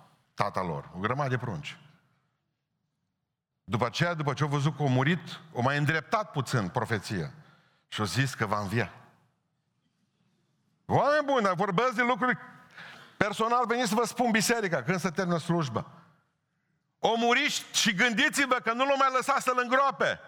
tata 0.44 0.62
lor, 0.62 0.90
o 0.96 1.00
grămadă 1.00 1.30
de 1.30 1.38
prunci. 1.38 1.78
După 3.64 3.86
aceea, 3.86 4.14
după 4.14 4.34
ce 4.34 4.44
au 4.44 4.50
văzut 4.50 4.76
că 4.76 4.84
a 4.84 4.86
murit, 4.86 5.40
o 5.54 5.62
mai 5.62 5.78
îndreptat 5.78 6.32
puțin 6.32 6.68
profeția 6.68 7.32
și 7.88 8.02
a 8.02 8.04
zis 8.04 8.34
că 8.34 8.46
va 8.46 8.60
învia. 8.60 8.92
Oameni 10.86 11.26
buni, 11.26 11.44
dar 11.44 11.54
vorbesc 11.54 11.92
de 11.92 12.02
lucruri 12.02 12.38
personal, 13.18 13.66
veniți 13.66 13.90
să 13.90 13.96
vă 13.96 14.06
spun 14.06 14.32
biserica 14.32 14.84
când 14.84 15.00
se 15.00 15.10
termină 15.10 15.38
slujba. 15.38 15.86
O 17.00 17.16
muriți 17.16 17.66
și 17.72 17.94
gândiți-vă 17.94 18.56
că 18.56 18.74
nu 18.74 18.86
l-o 18.86 18.98
mai 18.98 19.12
lăsat 19.14 19.42
să-l 19.42 19.60
îngroape. 19.62 20.20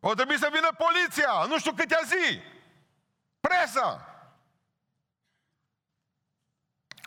O 0.00 0.14
trebuie 0.14 0.36
să 0.38 0.50
vină 0.52 0.68
poliția, 0.78 1.44
nu 1.48 1.58
știu 1.58 1.72
câte 1.72 1.98
zi. 2.04 2.40
Presa. 3.40 4.09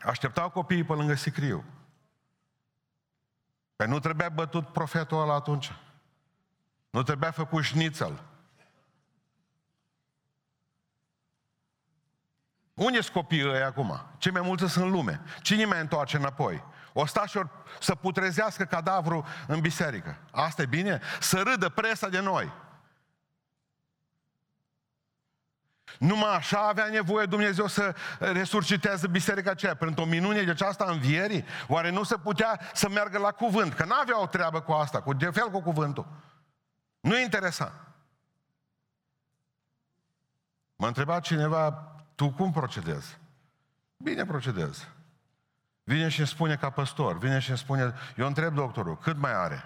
Așteptau 0.04 0.50
copiii 0.50 0.84
pe 0.84 0.94
lângă 0.94 1.14
sicriu. 1.14 1.64
Păi 3.76 3.88
nu 3.88 4.00
trebuia 4.00 4.30
bătut 4.30 4.68
profetul 4.68 5.22
ăla 5.22 5.34
atunci. 5.34 5.72
Nu 6.90 7.04
trebuia 7.04 7.32
făcut 7.32 7.64
șnițel. 7.64 8.24
Unde 12.74 13.02
sunt 13.02 13.14
copiii 13.14 13.50
ăia 13.50 13.66
acum? 13.66 14.06
Cei 14.18 14.32
mai 14.32 14.42
mulți 14.42 14.72
sunt 14.72 14.86
în 14.86 14.92
lume. 14.92 15.22
Cine 15.42 15.66
mai 15.66 15.80
întoarce 15.80 16.18
înapoi? 16.18 16.64
O 16.94 17.06
sta 17.06 17.26
și 17.26 17.40
să 17.80 17.96
putrezească 17.96 18.64
cadavrul 18.64 19.26
în 19.48 19.60
biserică. 19.60 20.18
Asta 20.32 20.62
e 20.62 20.66
bine? 20.66 21.02
Să 21.20 21.42
râdă 21.42 21.70
presa 21.70 22.10
de 22.10 22.20
noi. 22.20 22.52
Numai 26.00 26.36
așa 26.36 26.68
avea 26.68 26.86
nevoie 26.86 27.26
Dumnezeu 27.26 27.68
să 27.68 27.96
resurcitează 28.20 29.08
biserica 29.08 29.52
aceea, 29.52 29.76
pentru 29.76 30.04
o 30.04 30.08
minune 30.08 30.42
de 30.42 30.52
aceasta 30.52 30.86
învierii? 30.90 31.46
Oare 31.68 31.90
nu 31.90 32.04
se 32.04 32.16
putea 32.16 32.60
să 32.74 32.90
meargă 32.90 33.18
la 33.18 33.32
cuvânt? 33.32 33.74
Că 33.74 33.86
n-avea 33.86 34.22
o 34.22 34.28
treabă 34.28 34.62
cu 34.62 34.72
asta, 34.72 35.02
cu 35.02 35.14
de 35.14 35.30
fel 35.30 35.50
cu 35.50 35.62
cuvântul. 35.62 36.08
Nu 37.00 37.20
interesa. 37.20 37.74
Mă 40.76 40.88
întreba 40.88 41.20
cineva, 41.20 41.72
tu 42.16 42.30
cum 42.30 42.52
procedezi? 42.52 43.18
Bine 43.98 44.26
procedez. 44.26 44.88
Vine 45.84 46.10
și 46.10 46.20
îmi 46.20 46.28
spune 46.28 46.56
ca 46.56 46.70
păstor, 46.70 47.18
vine 47.18 47.40
și 47.40 47.50
îmi 47.50 47.58
spune, 47.58 47.94
eu 48.16 48.28
întreb 48.28 48.54
doctorul, 48.54 48.98
cât 48.98 49.18
mai 49.18 49.34
are? 49.34 49.66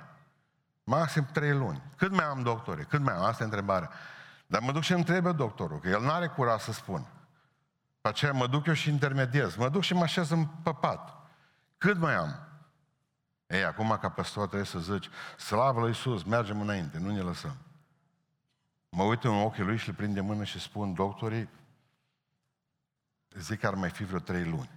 Maxim 0.83 1.27
trei 1.31 1.51
luni. 1.51 1.81
Cât 1.97 2.11
mai 2.11 2.25
am 2.25 2.41
doctore? 2.41 2.83
Cât 2.83 2.99
mai 2.99 3.13
am? 3.13 3.23
Asta 3.23 3.43
e 3.43 3.45
întrebarea. 3.45 3.89
Dar 4.47 4.61
mă 4.61 4.71
duc 4.71 4.81
și 4.81 4.93
întrebe 4.93 5.31
doctorul, 5.31 5.79
că 5.79 5.87
el 5.87 6.01
nu 6.01 6.11
are 6.11 6.27
curaj 6.27 6.61
să 6.61 6.71
spun. 6.71 7.07
Pe 8.01 8.07
aceea 8.07 8.31
mă 8.31 8.47
duc 8.47 8.65
eu 8.65 8.73
și 8.73 8.89
intermediez. 8.89 9.55
Mă 9.55 9.69
duc 9.69 9.81
și 9.81 9.93
mă 9.93 10.03
așez 10.03 10.29
în 10.29 10.45
păpat. 10.45 11.15
Cât 11.77 11.97
mai 11.97 12.15
am? 12.15 12.47
Ei, 13.47 13.63
acum 13.63 13.97
ca 14.01 14.09
păstor 14.09 14.45
trebuie 14.45 14.67
să 14.67 14.79
zici, 14.79 15.09
slavă 15.37 15.79
lui 15.79 15.89
Iisus, 15.89 16.23
mergem 16.23 16.61
înainte, 16.61 16.97
nu 16.97 17.11
ne 17.11 17.21
lăsăm. 17.21 17.57
Mă 18.89 19.03
uit 19.03 19.23
în 19.23 19.33
ochii 19.33 19.63
lui 19.63 19.77
și 19.77 19.89
îl 19.89 19.95
prind 19.95 20.13
de 20.13 20.21
mână 20.21 20.43
și 20.43 20.59
spun, 20.59 20.93
doctorii, 20.93 21.49
zic 23.29 23.59
că 23.59 23.67
ar 23.67 23.73
mai 23.73 23.89
fi 23.89 24.03
vreo 24.03 24.19
trei 24.19 24.43
luni. 24.43 24.71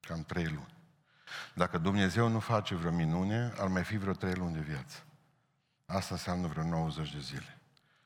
Cam 0.00 0.22
trei 0.22 0.46
luni. 0.46 0.74
Dacă 1.54 1.78
Dumnezeu 1.78 2.28
nu 2.28 2.40
face 2.40 2.74
vreo 2.74 2.90
minune, 2.92 3.52
ar 3.58 3.68
mai 3.68 3.84
fi 3.84 3.96
vreo 3.96 4.12
trei 4.12 4.34
luni 4.34 4.54
de 4.54 4.60
viață. 4.60 5.02
Asta 5.86 6.14
înseamnă 6.14 6.46
vreo 6.46 6.64
90 6.64 7.12
de 7.12 7.20
zile. 7.20 7.58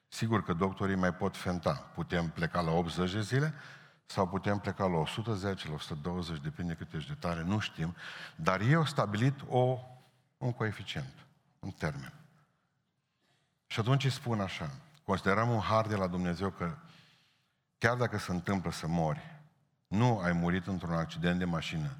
Sigur 0.08 0.42
că 0.42 0.52
doctorii 0.52 0.94
mai 0.94 1.14
pot 1.14 1.36
fenta. 1.36 1.72
Putem 1.94 2.28
pleca 2.28 2.60
la 2.60 2.70
80 2.70 3.12
de 3.12 3.20
zile 3.20 3.54
sau 4.06 4.28
putem 4.28 4.58
pleca 4.58 4.86
la 4.86 4.96
110, 4.96 5.68
la 5.68 5.74
120, 5.74 6.40
depinde 6.40 6.74
cât 6.74 6.92
ești 6.92 7.08
de 7.08 7.16
tare, 7.18 7.42
nu 7.42 7.58
știm. 7.58 7.94
Dar 8.36 8.60
eu 8.60 8.84
stabilit 8.84 9.34
o, 9.48 9.78
un 10.38 10.52
coeficient, 10.52 11.14
un 11.58 11.70
termen. 11.70 12.12
Și 13.66 13.80
atunci 13.80 14.04
îi 14.04 14.10
spun 14.10 14.40
așa, 14.40 14.70
considerăm 15.04 15.50
un 15.50 15.60
har 15.60 15.86
de 15.86 15.96
la 15.96 16.06
Dumnezeu 16.06 16.50
că 16.50 16.76
chiar 17.78 17.96
dacă 17.96 18.18
se 18.18 18.32
întâmplă 18.32 18.70
să 18.70 18.86
mori, 18.86 19.40
nu 19.86 20.18
ai 20.18 20.32
murit 20.32 20.66
într-un 20.66 20.92
accident 20.92 21.38
de 21.38 21.44
mașină. 21.44 21.96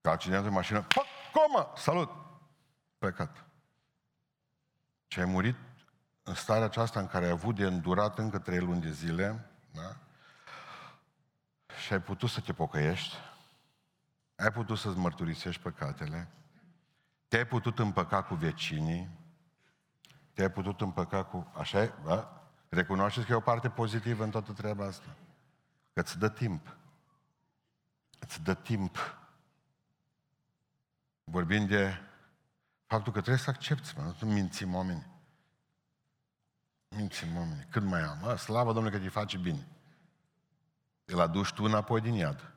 Că 0.00 0.10
accident 0.10 0.42
de 0.42 0.48
mașină, 0.48 0.82
pac, 0.82 1.04
comă, 1.32 1.72
salut, 1.76 2.10
plecat. 2.98 3.47
Și 5.18 5.24
ai 5.24 5.30
murit 5.30 5.56
în 6.22 6.34
starea 6.34 6.64
aceasta 6.64 7.00
în 7.00 7.06
care 7.06 7.24
ai 7.24 7.30
avut 7.30 7.54
de 7.54 7.64
îndurat 7.64 8.18
încă 8.18 8.38
trei 8.38 8.58
luni 8.58 8.80
de 8.80 8.90
zile, 8.90 9.50
da? 9.72 9.96
Și 11.84 11.92
ai 11.92 12.00
putut 12.00 12.30
să 12.30 12.40
te 12.40 12.52
pocăiești, 12.52 13.16
ai 14.36 14.52
putut 14.52 14.78
să-ți 14.78 14.98
mărturisești 14.98 15.62
păcatele, 15.62 16.28
te-ai 17.28 17.46
putut 17.46 17.78
împăca 17.78 18.22
cu 18.22 18.34
vecinii, 18.34 19.10
Te-ai 20.34 20.50
putut 20.50 20.80
împăca 20.80 21.24
cu... 21.24 21.52
Așa 21.54 21.82
e? 21.82 21.92
Da? 22.04 22.48
Recunoașteți 22.68 23.26
că 23.26 23.32
e 23.32 23.36
o 23.36 23.40
parte 23.40 23.68
pozitivă 23.68 24.24
în 24.24 24.30
toată 24.30 24.52
treaba 24.52 24.86
asta. 24.86 25.16
Că 25.92 26.00
îți 26.00 26.18
dă 26.18 26.28
timp. 26.28 26.76
Îți 28.18 28.42
dă 28.42 28.54
timp. 28.54 29.18
Vorbim 31.24 31.66
de 31.66 32.07
faptul 32.88 33.12
că 33.12 33.20
trebuie 33.20 33.42
să 33.42 33.50
accepti, 33.50 33.98
mă, 33.98 34.14
nu 34.20 34.28
mințim 34.32 34.74
oameni. 34.74 35.06
Mințim 36.88 37.36
oameni. 37.36 37.66
Cât 37.70 37.82
mai 37.82 38.00
am? 38.00 38.18
Mă, 38.18 38.36
slavă 38.36 38.72
Domnule 38.72 38.96
că 38.96 39.02
te 39.02 39.08
face 39.08 39.38
bine. 39.38 39.68
Îl 41.04 41.20
aduci 41.20 41.52
tu 41.52 41.64
înapoi 41.64 42.00
din 42.00 42.14
iad. 42.14 42.52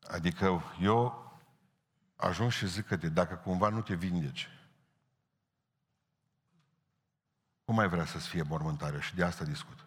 Adică 0.00 0.62
eu 0.80 1.30
ajung 2.16 2.50
și 2.50 2.66
zic 2.66 2.86
că 2.86 2.96
de, 2.96 3.08
dacă 3.08 3.36
cumva 3.36 3.68
nu 3.68 3.82
te 3.82 3.94
vindeci, 3.94 4.48
cum 7.64 7.74
mai 7.74 7.88
vrea 7.88 8.04
să-ți 8.04 8.28
fie 8.28 8.42
mormântarea? 8.42 9.00
Și 9.00 9.14
de 9.14 9.24
asta 9.24 9.44
discut. 9.44 9.85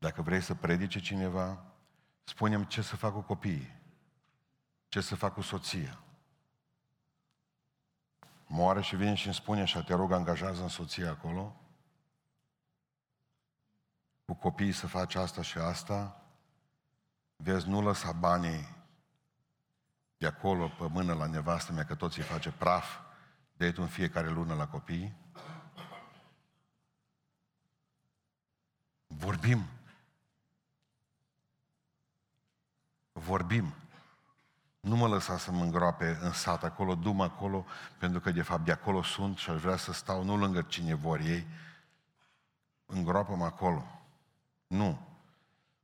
Dacă 0.00 0.22
vrei 0.22 0.40
să 0.40 0.54
predice 0.54 1.00
cineva, 1.00 1.64
spunem 2.24 2.64
ce 2.64 2.82
să 2.82 2.96
fac 2.96 3.12
cu 3.12 3.20
copiii, 3.20 3.80
ce 4.88 5.00
să 5.00 5.14
fac 5.14 5.34
cu 5.34 5.40
soția. 5.40 5.98
Moare 8.46 8.80
și 8.80 8.96
vine 8.96 9.14
și 9.14 9.26
îmi 9.26 9.34
spune 9.34 9.60
așa, 9.60 9.82
te 9.82 9.94
rog, 9.94 10.12
angajează 10.12 10.62
în 10.62 10.68
soția 10.68 11.10
acolo, 11.10 11.60
cu 14.24 14.34
copiii 14.34 14.72
să 14.72 14.86
faci 14.86 15.14
asta 15.14 15.42
și 15.42 15.58
asta, 15.58 16.22
vezi, 17.36 17.68
nu 17.68 17.82
lăsa 17.82 18.12
banii 18.12 18.76
de 20.16 20.26
acolo 20.26 20.68
pe 20.68 20.88
mână 20.88 21.14
la 21.14 21.26
nevastă 21.26 21.72
mea, 21.72 21.84
că 21.84 21.94
tot 21.94 22.14
îi 22.14 22.22
face 22.22 22.52
praf, 22.52 22.98
de 23.56 23.74
în 23.76 23.86
fiecare 23.86 24.28
lună 24.28 24.54
la 24.54 24.68
copii. 24.68 25.16
Vorbim. 29.06 29.79
Vorbim. 33.20 33.74
Nu 34.80 34.96
mă 34.96 35.08
lăsa 35.08 35.38
să 35.38 35.52
mă 35.52 35.62
îngroape 35.62 36.18
în 36.20 36.32
sat 36.32 36.64
acolo, 36.64 36.94
dum 36.94 37.20
acolo, 37.20 37.64
pentru 37.98 38.20
că 38.20 38.30
de 38.30 38.42
fapt 38.42 38.64
de 38.64 38.72
acolo 38.72 39.02
sunt 39.02 39.36
și 39.36 39.50
aș 39.50 39.60
vrea 39.60 39.76
să 39.76 39.92
stau 39.92 40.24
nu 40.24 40.36
lângă 40.36 40.62
cine 40.62 40.94
vor 40.94 41.20
ei, 41.20 41.46
îngroapă-mă 42.86 43.44
acolo. 43.44 43.84
Nu. 44.66 44.98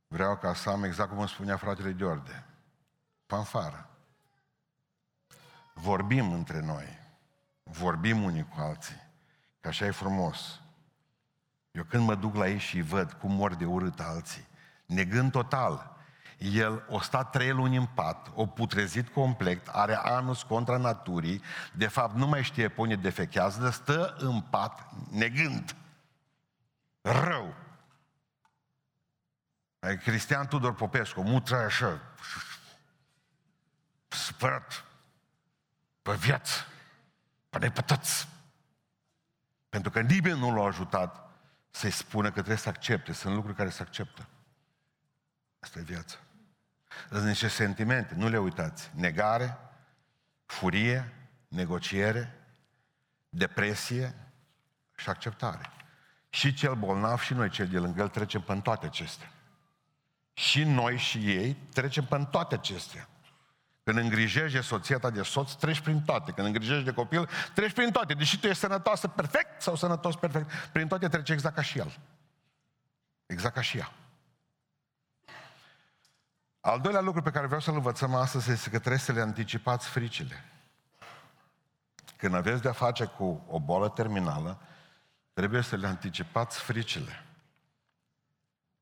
Vreau 0.07 0.37
ca 0.37 0.53
să 0.53 0.69
am 0.69 0.83
exact 0.83 1.09
cum 1.09 1.19
îmi 1.19 1.27
spunea 1.27 1.57
fratele 1.57 1.95
George. 1.95 2.43
Fanfară. 3.25 3.89
Vorbim 5.73 6.31
între 6.31 6.61
noi. 6.61 6.99
Vorbim 7.63 8.23
unii 8.23 8.47
cu 8.47 8.59
alții. 8.59 9.01
Că 9.59 9.67
așa 9.67 9.85
e 9.85 9.91
frumos. 9.91 10.61
Eu 11.71 11.83
când 11.83 12.03
mă 12.03 12.15
duc 12.15 12.35
la 12.35 12.47
ei 12.47 12.57
și 12.57 12.81
văd 12.81 13.11
cum 13.11 13.31
mor 13.31 13.55
de 13.55 13.65
urât 13.65 13.99
alții, 13.99 14.47
negând 14.85 15.31
total, 15.31 15.96
el 16.37 16.83
o 16.89 16.99
sta 16.99 17.23
trei 17.23 17.51
luni 17.51 17.77
în 17.77 17.85
pat, 17.85 18.31
o 18.33 18.45
putrezit 18.45 19.07
complet, 19.09 19.67
are 19.67 19.95
anus 19.95 20.43
contra 20.43 20.77
naturii, 20.77 21.41
de 21.73 21.87
fapt 21.87 22.15
nu 22.15 22.27
mai 22.27 22.43
știe 22.43 22.69
pune 22.69 22.95
defechează, 22.95 23.61
dar 23.61 23.71
stă 23.71 24.15
în 24.19 24.41
pat 24.41 24.89
negând. 25.11 25.75
Rău. 27.01 27.55
Cristian 30.03 30.47
Tudor 30.47 30.73
Popescu, 30.73 31.21
mutră 31.21 31.55
așa, 31.55 32.01
spărat, 34.07 34.85
pe 36.01 36.13
viață, 36.13 36.65
pe 37.49 37.57
nepătăți. 37.57 38.27
Pentru 39.69 39.91
că 39.91 40.01
nimeni 40.01 40.39
nu 40.39 40.55
l-a 40.55 40.65
ajutat 40.65 41.29
să-i 41.69 41.91
spună 41.91 42.27
că 42.27 42.33
trebuie 42.33 42.57
să 42.57 42.69
accepte. 42.69 43.13
Sunt 43.13 43.33
lucruri 43.33 43.57
care 43.57 43.69
se 43.69 43.81
acceptă. 43.81 44.27
Asta 45.59 45.79
e 45.79 45.81
viața. 45.81 46.17
Sunt 47.09 47.23
niște 47.23 47.47
sentimente, 47.47 48.15
nu 48.15 48.29
le 48.29 48.37
uitați. 48.37 48.91
Negare, 48.93 49.57
furie, 50.45 51.13
negociere, 51.47 52.35
depresie 53.29 54.15
și 54.95 55.09
acceptare. 55.09 55.71
Și 56.29 56.53
cel 56.53 56.75
bolnav 56.75 57.19
și 57.19 57.33
noi, 57.33 57.49
cel 57.49 57.67
de 57.67 57.77
lângă 57.77 58.01
el, 58.01 58.07
trecem 58.07 58.41
pe 58.41 58.55
toate 58.55 58.85
acestea. 58.85 59.31
Și 60.33 60.63
noi 60.63 60.97
și 60.97 61.17
ei 61.17 61.53
trecem 61.73 62.05
pe 62.05 62.27
toate 62.31 62.55
acestea. 62.55 63.09
Când 63.83 63.97
îngrijești 63.97 64.55
de 64.55 64.61
soția 64.61 64.97
ta 64.97 65.09
de 65.09 65.21
soț, 65.21 65.51
treci 65.51 65.79
prin 65.79 66.01
toate. 66.01 66.31
Când 66.31 66.47
îngrijești 66.47 66.83
de 66.83 66.91
copil, 66.91 67.29
treci 67.53 67.73
prin 67.73 67.91
toate. 67.91 68.13
Deși 68.13 68.39
tu 68.39 68.47
ești 68.47 68.59
sănătoasă 68.59 69.07
perfect 69.07 69.61
sau 69.61 69.75
sănătos 69.75 70.15
perfect, 70.15 70.51
prin 70.71 70.87
toate 70.87 71.07
treci 71.07 71.29
exact 71.29 71.55
ca 71.55 71.61
și 71.61 71.79
el. 71.79 71.97
Exact 73.25 73.53
ca 73.53 73.61
și 73.61 73.77
ea. 73.77 73.91
Al 76.67 76.81
doilea 76.81 77.01
lucru 77.01 77.21
pe 77.21 77.31
care 77.31 77.45
vreau 77.45 77.61
să-l 77.61 77.73
învățăm 77.73 78.13
astăzi 78.13 78.51
este 78.51 78.69
că 78.69 78.77
trebuie 78.77 78.99
să 78.99 79.11
le 79.11 79.21
anticipați 79.21 79.87
fricile. 79.87 80.43
Când 82.17 82.33
aveți 82.33 82.61
de-a 82.61 82.71
face 82.71 83.05
cu 83.05 83.43
o 83.47 83.59
boală 83.59 83.89
terminală, 83.89 84.61
trebuie 85.33 85.61
să 85.61 85.75
le 85.75 85.87
anticipați 85.87 86.59
fricile. 86.59 87.25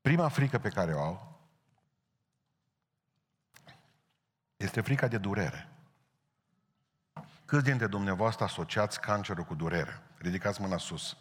Prima 0.02 0.28
frică 0.28 0.58
pe 0.58 0.70
care 0.70 0.94
o 0.94 1.02
au 1.02 1.40
Este 4.58 4.82
frica 4.82 5.08
de 5.08 5.18
durere. 5.18 5.70
Câți 7.46 7.64
dintre 7.64 7.88
dumneavoastră 7.88 8.44
asociați 8.44 9.00
cancerul 9.00 9.44
cu 9.44 9.56
durere? 9.56 10.02
Ridicați 10.18 10.62
mâna 10.62 10.78
sus. 10.78 11.18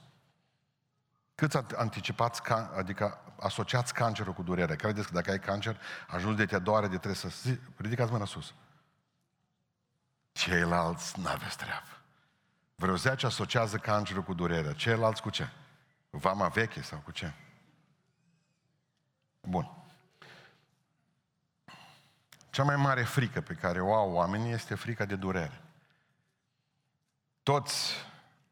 Câți 1.34 1.56
anticipați, 1.74 2.42
adică 2.76 3.18
asociați 3.40 3.94
cancerul 3.94 4.32
cu 4.32 4.42
durere? 4.42 4.76
Credeți 4.76 5.06
că 5.06 5.14
dacă 5.14 5.30
ai 5.30 5.38
cancer, 5.38 5.80
ajungi 6.08 6.36
de 6.36 6.46
te 6.46 6.58
doare, 6.58 6.88
de 6.88 6.96
trebuie 6.98 7.30
să... 7.30 7.56
Ridicați 7.76 8.12
mâna 8.12 8.24
sus. 8.24 8.54
Ceilalți 10.32 11.20
n-aveți 11.20 11.56
treabă. 11.56 11.88
Vreo 12.74 12.96
10 12.96 13.26
asociază 13.26 13.76
cancerul 13.76 14.22
cu 14.22 14.34
durere. 14.34 14.74
Ceilalți 14.74 15.22
cu 15.22 15.30
ce? 15.30 15.48
Vama 16.10 16.48
veche 16.48 16.82
sau 16.82 16.98
cu 16.98 17.10
ce? 17.10 17.32
Bun. 19.40 19.70
Cea 22.50 22.62
mai 22.62 22.76
mare 22.76 23.02
frică 23.02 23.40
pe 23.40 23.54
care 23.54 23.80
o 23.80 23.94
au 23.94 24.12
oamenii 24.12 24.52
este 24.52 24.74
frica 24.74 25.04
de 25.04 25.16
durere. 25.16 25.60
Toți 27.42 27.92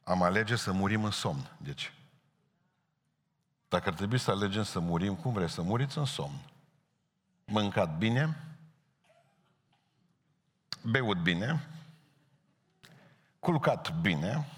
am 0.05 0.23
alege 0.23 0.57
să 0.57 0.73
murim 0.73 1.05
în 1.05 1.11
somn. 1.11 1.51
Deci, 1.57 1.93
dacă 3.73 3.89
ar 3.89 3.95
trebui 3.95 4.19
să 4.19 4.31
alegem 4.31 4.63
să 4.63 4.79
murim, 4.81 5.17
cum 5.17 5.33
vreți 5.33 5.53
să 5.53 5.63
muriți 5.63 5.99
în 5.99 6.05
somn? 6.05 6.41
Mâncat 7.45 7.97
bine, 7.97 8.37
beut 10.83 11.23
bine, 11.23 11.69
culcat 13.39 14.01
bine, 14.01 14.49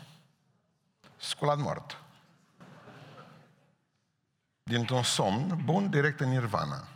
sculat 1.17 1.59
mort. 1.59 2.03
Dintr-un 4.63 5.03
somn 5.03 5.61
bun 5.65 5.91
direct 5.91 6.21
în 6.21 6.29
nirvana. 6.29 6.89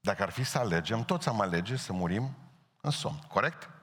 Dacă 0.00 0.22
ar 0.22 0.30
fi 0.30 0.44
să 0.44 0.58
alegem, 0.58 1.04
toți 1.04 1.28
am 1.28 1.40
alege 1.40 1.76
să 1.76 1.92
murim 1.92 2.36
în 2.80 2.90
somn. 2.90 3.18
Corect? 3.18 3.77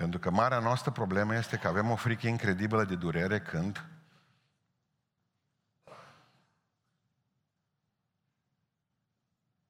Pentru 0.00 0.18
că 0.18 0.30
marea 0.30 0.58
noastră 0.58 0.90
problemă 0.90 1.34
este 1.34 1.56
că 1.56 1.68
avem 1.68 1.90
o 1.90 1.96
frică 1.96 2.26
incredibilă 2.26 2.84
de 2.84 2.94
durere 2.94 3.40
când 3.40 3.84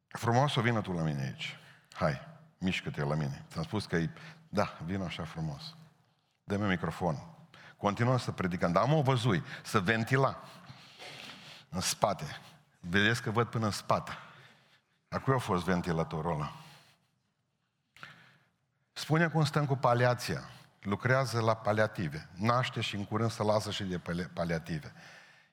Frumos 0.09 0.55
o 0.55 0.61
vină 0.61 0.81
tu 0.81 0.93
la 0.93 1.03
mine 1.03 1.23
aici. 1.23 1.59
Hai, 1.93 2.21
mișcă-te 2.59 3.03
la 3.03 3.15
mine. 3.15 3.45
Ți-am 3.51 3.63
spus 3.63 3.87
că 3.87 3.97
e... 3.97 4.11
Da, 4.49 4.79
vin 4.85 5.03
așa 5.03 5.25
frumos. 5.25 5.75
Dă-mi 6.45 6.67
microfon. 6.67 7.17
Continuăm 7.77 8.19
să 8.19 8.33
predicăm. 8.33 8.73
Dar 8.73 8.83
am 8.83 8.93
o 8.93 9.03
văzui, 9.03 9.43
să 9.63 9.81
ventila. 9.81 10.43
În 11.69 11.81
spate. 11.81 12.41
Vedeți 12.81 13.23
că 13.23 13.31
văd 13.31 13.47
până 13.47 13.65
în 13.65 13.73
spate. 13.73 14.13
A 15.09 15.19
cui 15.19 15.35
a 15.35 15.39
fost 15.39 15.65
ventilatorul 15.65 16.33
ăla? 16.33 16.53
Spune 19.01 19.29
cum 19.29 19.45
stăm 19.45 19.67
cu 19.67 19.77
paliația. 19.77 20.41
Lucrează 20.81 21.41
la 21.41 21.55
paliative. 21.55 22.29
Naște 22.35 22.81
și 22.81 22.97
în 22.97 23.05
curând 23.05 23.31
să 23.31 23.43
lasă 23.43 23.71
și 23.71 23.85
de 23.85 24.01
paliative. 24.33 24.93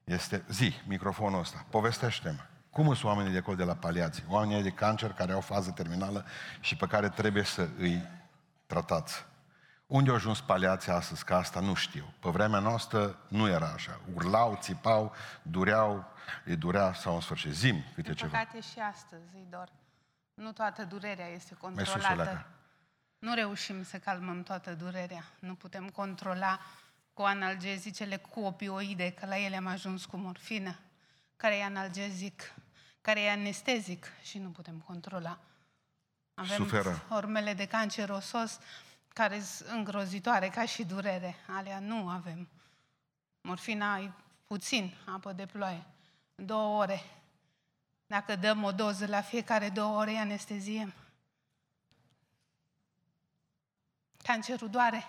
Este, 0.04 0.44
zi, 0.50 0.74
microfonul 0.88 1.40
ăsta, 1.40 1.66
povestește-mă. 1.70 2.40
Cum 2.70 2.86
sunt 2.86 3.04
oamenii 3.04 3.32
de 3.32 3.38
acolo 3.38 3.56
de 3.56 3.64
la 3.64 3.76
paliație? 3.76 4.24
Oamenii 4.28 4.64
de 4.64 4.70
cancer 4.70 5.14
care 5.14 5.32
au 5.32 5.42
fază 5.42 5.72
terminală 5.72 6.26
și 6.60 6.76
pe 6.76 6.88
care 6.88 7.10
trebuie 7.10 7.44
să 7.44 7.68
îi 7.78 8.08
tratați. 8.66 9.26
Unde 9.86 10.10
au 10.10 10.16
ajuns 10.16 10.42
paliații 10.42 10.92
astăzi? 10.92 11.26
Că 11.26 11.34
asta 11.34 11.60
nu 11.60 11.74
știu. 11.74 12.14
Pe 12.20 12.30
vremea 12.30 12.60
noastră 12.60 13.18
nu 13.28 13.48
era 13.48 13.68
așa. 13.68 14.00
Urlau, 14.14 14.58
țipau, 14.62 15.14
dureau, 15.42 16.06
îi 16.46 16.56
durea 16.56 16.94
sau 16.94 17.16
în 17.16 17.22
sfârșit. 17.22 17.52
Zim 17.52 17.84
câte 17.96 18.02
Din 18.02 18.14
ceva. 18.14 18.38
păcate 18.38 18.60
și 18.62 18.80
astăzi 18.92 19.36
îi 19.36 19.48
dor. 19.50 19.70
Nu 20.34 20.52
toată 20.52 20.84
durerea 20.84 21.28
este 21.28 21.58
Mai 21.62 21.86
sus 21.86 21.94
o 21.94 21.98
controlată. 21.98 22.46
Leacă. 23.20 23.26
Nu 23.26 23.34
reușim 23.34 23.84
să 23.84 23.98
calmăm 23.98 24.44
toată 24.44 24.74
durerea. 24.74 25.24
Nu 25.40 25.56
putem 25.56 25.90
controla 25.90 26.60
cu 27.14 27.22
analgezicele, 27.22 28.18
cu 28.18 28.40
opioide, 28.40 29.12
că 29.12 29.26
la 29.26 29.38
ele 29.38 29.56
am 29.56 29.68
ajuns 29.68 30.06
cu 30.06 30.18
morfină, 30.18 30.80
care 31.36 31.58
e 31.58 31.64
analgezic, 31.64 32.54
care 33.02 33.22
e 33.22 33.32
anestezic 33.32 34.12
și 34.22 34.38
nu 34.38 34.50
putem 34.50 34.80
controla. 34.80 35.40
Avem 36.34 36.58
Suferă. 36.58 36.92
formele 36.92 37.54
de 37.54 37.68
cancer 37.68 38.10
osos 38.10 38.60
care 39.08 39.42
sunt 39.42 39.70
îngrozitoare, 39.70 40.48
ca 40.50 40.66
și 40.66 40.84
durere. 40.86 41.36
Alea 41.48 41.80
nu 41.80 42.10
avem. 42.10 42.48
Morfina 43.42 43.94
ai 43.94 44.14
puțin, 44.48 44.94
apă 45.06 45.32
de 45.32 45.46
ploaie. 45.46 45.84
Două 46.36 46.82
ore. 46.82 47.02
Dacă 48.06 48.36
dăm 48.36 48.64
o 48.64 48.72
doză 48.72 49.06
la 49.06 49.22
fiecare 49.22 49.70
două 49.70 49.98
ore, 49.98 50.10
îi 50.12 50.18
anesteziem. 50.18 50.94
Cancerul 54.28 54.70
doare. 54.70 55.08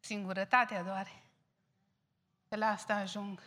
Singurătatea 0.00 0.82
doare. 0.82 1.22
De 2.48 2.56
la 2.56 2.66
asta 2.66 2.94
ajung. 2.94 3.42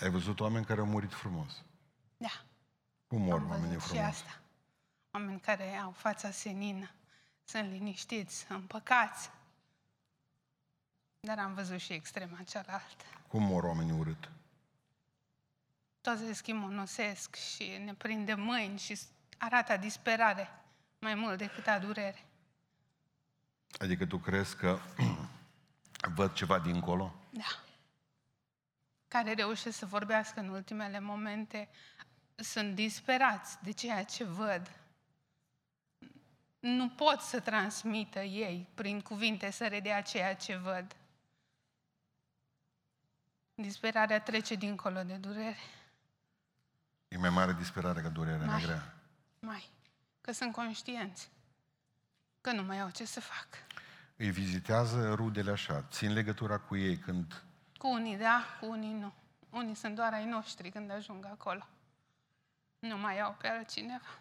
Ai 0.00 0.10
văzut 0.10 0.40
oameni 0.40 0.64
care 0.64 0.80
au 0.80 0.86
murit 0.86 1.12
frumos. 1.12 1.62
Da. 2.16 2.42
Cum 3.06 3.22
mor 3.22 3.38
am 3.38 3.50
oamenii 3.50 3.74
văzut 3.76 3.82
și 3.82 3.88
frumos? 3.88 4.06
asta. 4.06 4.40
Oameni 5.10 5.40
care 5.40 5.76
au 5.76 5.90
fața 5.90 6.30
senină, 6.30 6.90
sunt 7.44 7.70
liniștiți, 7.70 8.46
împăcați. 8.48 9.30
Dar 11.20 11.38
am 11.38 11.54
văzut 11.54 11.78
și 11.78 11.92
extrema 11.92 12.42
cealaltă. 12.42 13.04
Cum 13.28 13.42
mor 13.42 13.64
oamenii 13.64 13.98
urât? 13.98 14.30
Toți 16.06 16.24
se 16.24 16.32
schimonosesc 16.32 17.34
și 17.34 17.76
ne 17.84 17.94
prinde 17.94 18.34
mâini 18.34 18.78
și 18.78 18.98
arată 19.38 19.76
disperare 19.76 20.48
mai 20.98 21.14
mult 21.14 21.38
decât 21.38 21.66
a 21.66 21.78
durere. 21.78 22.24
Adică 23.78 24.06
tu 24.06 24.18
crezi 24.18 24.56
că 24.56 24.78
văd 26.16 26.32
ceva 26.32 26.58
dincolo? 26.58 27.14
Da. 27.30 27.64
Care 29.08 29.32
reușesc 29.32 29.78
să 29.78 29.86
vorbească 29.86 30.40
în 30.40 30.48
ultimele 30.48 31.00
momente 31.00 31.68
sunt 32.34 32.74
disperați 32.74 33.62
de 33.62 33.72
ceea 33.72 34.04
ce 34.04 34.24
văd. 34.24 34.80
Nu 36.58 36.88
pot 36.88 37.20
să 37.20 37.40
transmită 37.40 38.20
ei 38.20 38.68
prin 38.74 39.00
cuvinte 39.00 39.50
să 39.50 39.66
redea 39.66 40.02
ceea 40.02 40.36
ce 40.36 40.56
văd. 40.56 40.96
Disperarea 43.54 44.20
trece 44.20 44.54
dincolo 44.54 45.02
de 45.02 45.14
durere. 45.14 45.56
E 47.16 47.18
mai 47.18 47.30
mare 47.30 47.52
disperare 47.52 48.00
ca 48.00 48.08
durerea 48.08 48.46
Mai. 48.46 48.62
grea. 48.62 48.94
Mai. 49.38 49.70
Că 50.20 50.32
sunt 50.32 50.52
conștienți. 50.52 51.30
Că 52.40 52.52
nu 52.52 52.62
mai 52.62 52.80
au 52.80 52.90
ce 52.90 53.04
să 53.04 53.20
fac. 53.20 53.46
Îi 54.16 54.30
vizitează 54.30 55.14
rudele 55.14 55.50
așa, 55.50 55.84
țin 55.90 56.12
legătura 56.12 56.58
cu 56.58 56.76
ei 56.76 56.96
când... 56.96 57.42
Cu 57.78 57.88
unii 57.88 58.16
da, 58.16 58.44
cu 58.60 58.66
unii 58.66 58.92
nu. 58.92 59.12
Unii 59.50 59.74
sunt 59.74 59.94
doar 59.94 60.12
ai 60.12 60.24
noștri 60.24 60.70
când 60.70 60.90
ajung 60.90 61.24
acolo. 61.26 61.66
Nu 62.78 62.96
mai 62.96 63.20
au 63.20 63.36
pe 63.40 63.48
altcineva. 63.48 64.18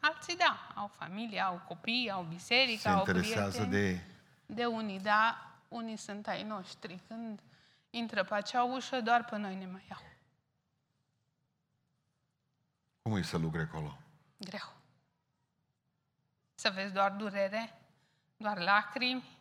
Alții 0.00 0.36
da, 0.36 0.72
au 0.74 0.90
familie, 0.98 1.40
au 1.40 1.62
copii, 1.68 2.10
au 2.10 2.22
biserică, 2.22 2.80
Se 2.80 2.88
au 2.88 2.98
interesează 2.98 3.48
prieteni. 3.50 3.70
de 3.70 3.88
ei. 3.88 4.00
De 4.46 4.64
unii 4.64 5.00
da, 5.00 5.52
unii 5.68 5.96
sunt 5.96 6.26
ai 6.26 6.42
noștri. 6.42 7.00
Când 7.08 7.40
intră 7.90 8.24
pe 8.24 8.34
acea 8.34 8.62
ușă, 8.62 9.00
doar 9.00 9.24
pe 9.24 9.36
noi 9.36 9.54
ne 9.54 9.66
mai 9.66 9.86
iau. 9.90 10.02
Cum 13.08 13.16
e 13.16 13.22
să 13.22 13.36
lucre 13.36 13.60
acolo? 13.60 13.98
Greu. 14.36 14.72
Să 16.54 16.70
vezi 16.70 16.92
doar 16.92 17.12
durere, 17.12 17.78
doar 18.36 18.58
lacrimi, 18.58 19.38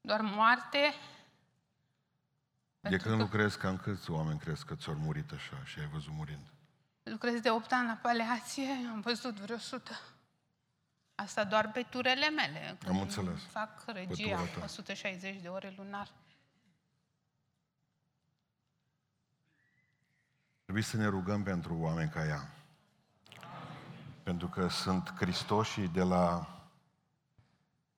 doar 0.00 0.20
moarte. 0.20 0.94
De 2.80 2.88
Pentru 2.88 3.08
când 3.08 3.16
că- 3.18 3.22
lucrezi, 3.22 3.58
cam 3.58 3.76
câți 3.76 4.10
oameni 4.10 4.38
crezi 4.38 4.64
că 4.64 4.74
ți-au 4.74 4.94
murit 4.94 5.32
așa 5.32 5.64
și 5.64 5.78
ai 5.78 5.86
văzut 5.86 6.12
murind? 6.12 6.46
Lucrez 7.02 7.40
de 7.40 7.50
8 7.50 7.72
ani 7.72 7.86
la 7.86 7.94
paleație, 8.02 8.68
am 8.92 9.00
văzut 9.00 9.38
vreo 9.38 9.56
100. 9.56 10.00
Asta 11.14 11.44
doar 11.44 11.70
pe 11.72 11.82
turele 11.82 12.28
mele. 12.28 12.76
când 12.84 13.00
înțeles. 13.00 13.40
Fac 13.42 13.84
tura 13.84 13.98
regia, 13.98 14.36
ta. 14.36 14.62
160 14.64 15.40
de 15.40 15.48
ore 15.48 15.74
lunar. 15.76 16.08
Trebuie 20.62 20.84
să 20.84 20.96
ne 20.96 21.06
rugăm 21.06 21.42
pentru 21.42 21.76
oameni 21.78 22.10
ca 22.10 22.26
ea. 22.26 22.48
Pentru 24.22 24.48
că 24.48 24.68
sunt 24.68 25.08
Cristoșii 25.08 25.88
de 25.88 26.02
la, 26.02 26.46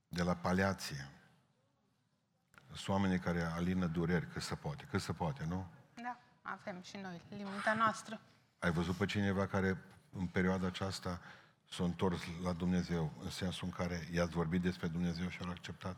de 0.08 0.22
la 0.22 0.34
paliație. 0.34 1.08
Sunt 2.66 2.88
oamenii 2.88 3.18
care 3.18 3.42
alină 3.42 3.86
dureri 3.86 4.26
cât 4.28 4.42
se 4.42 4.54
poate. 4.54 4.86
Cât 4.90 5.00
se 5.00 5.12
poate, 5.12 5.44
nu? 5.48 5.66
Da, 6.02 6.16
avem 6.42 6.82
și 6.82 6.96
noi 6.96 7.20
limita 7.28 7.74
noastră. 7.74 8.20
Ai 8.58 8.70
văzut 8.70 8.96
pe 8.96 9.06
cineva 9.06 9.46
care 9.46 9.78
în 10.12 10.26
perioada 10.26 10.66
aceasta 10.66 11.20
s-a 11.70 11.84
întors 11.84 12.20
la 12.42 12.52
Dumnezeu, 12.52 13.12
în 13.22 13.30
sensul 13.30 13.66
în 13.66 13.72
care 13.72 14.08
i-ați 14.12 14.30
vorbit 14.30 14.62
despre 14.62 14.86
Dumnezeu 14.88 15.28
și 15.28 15.42
l-a 15.44 15.50
acceptat? 15.50 15.96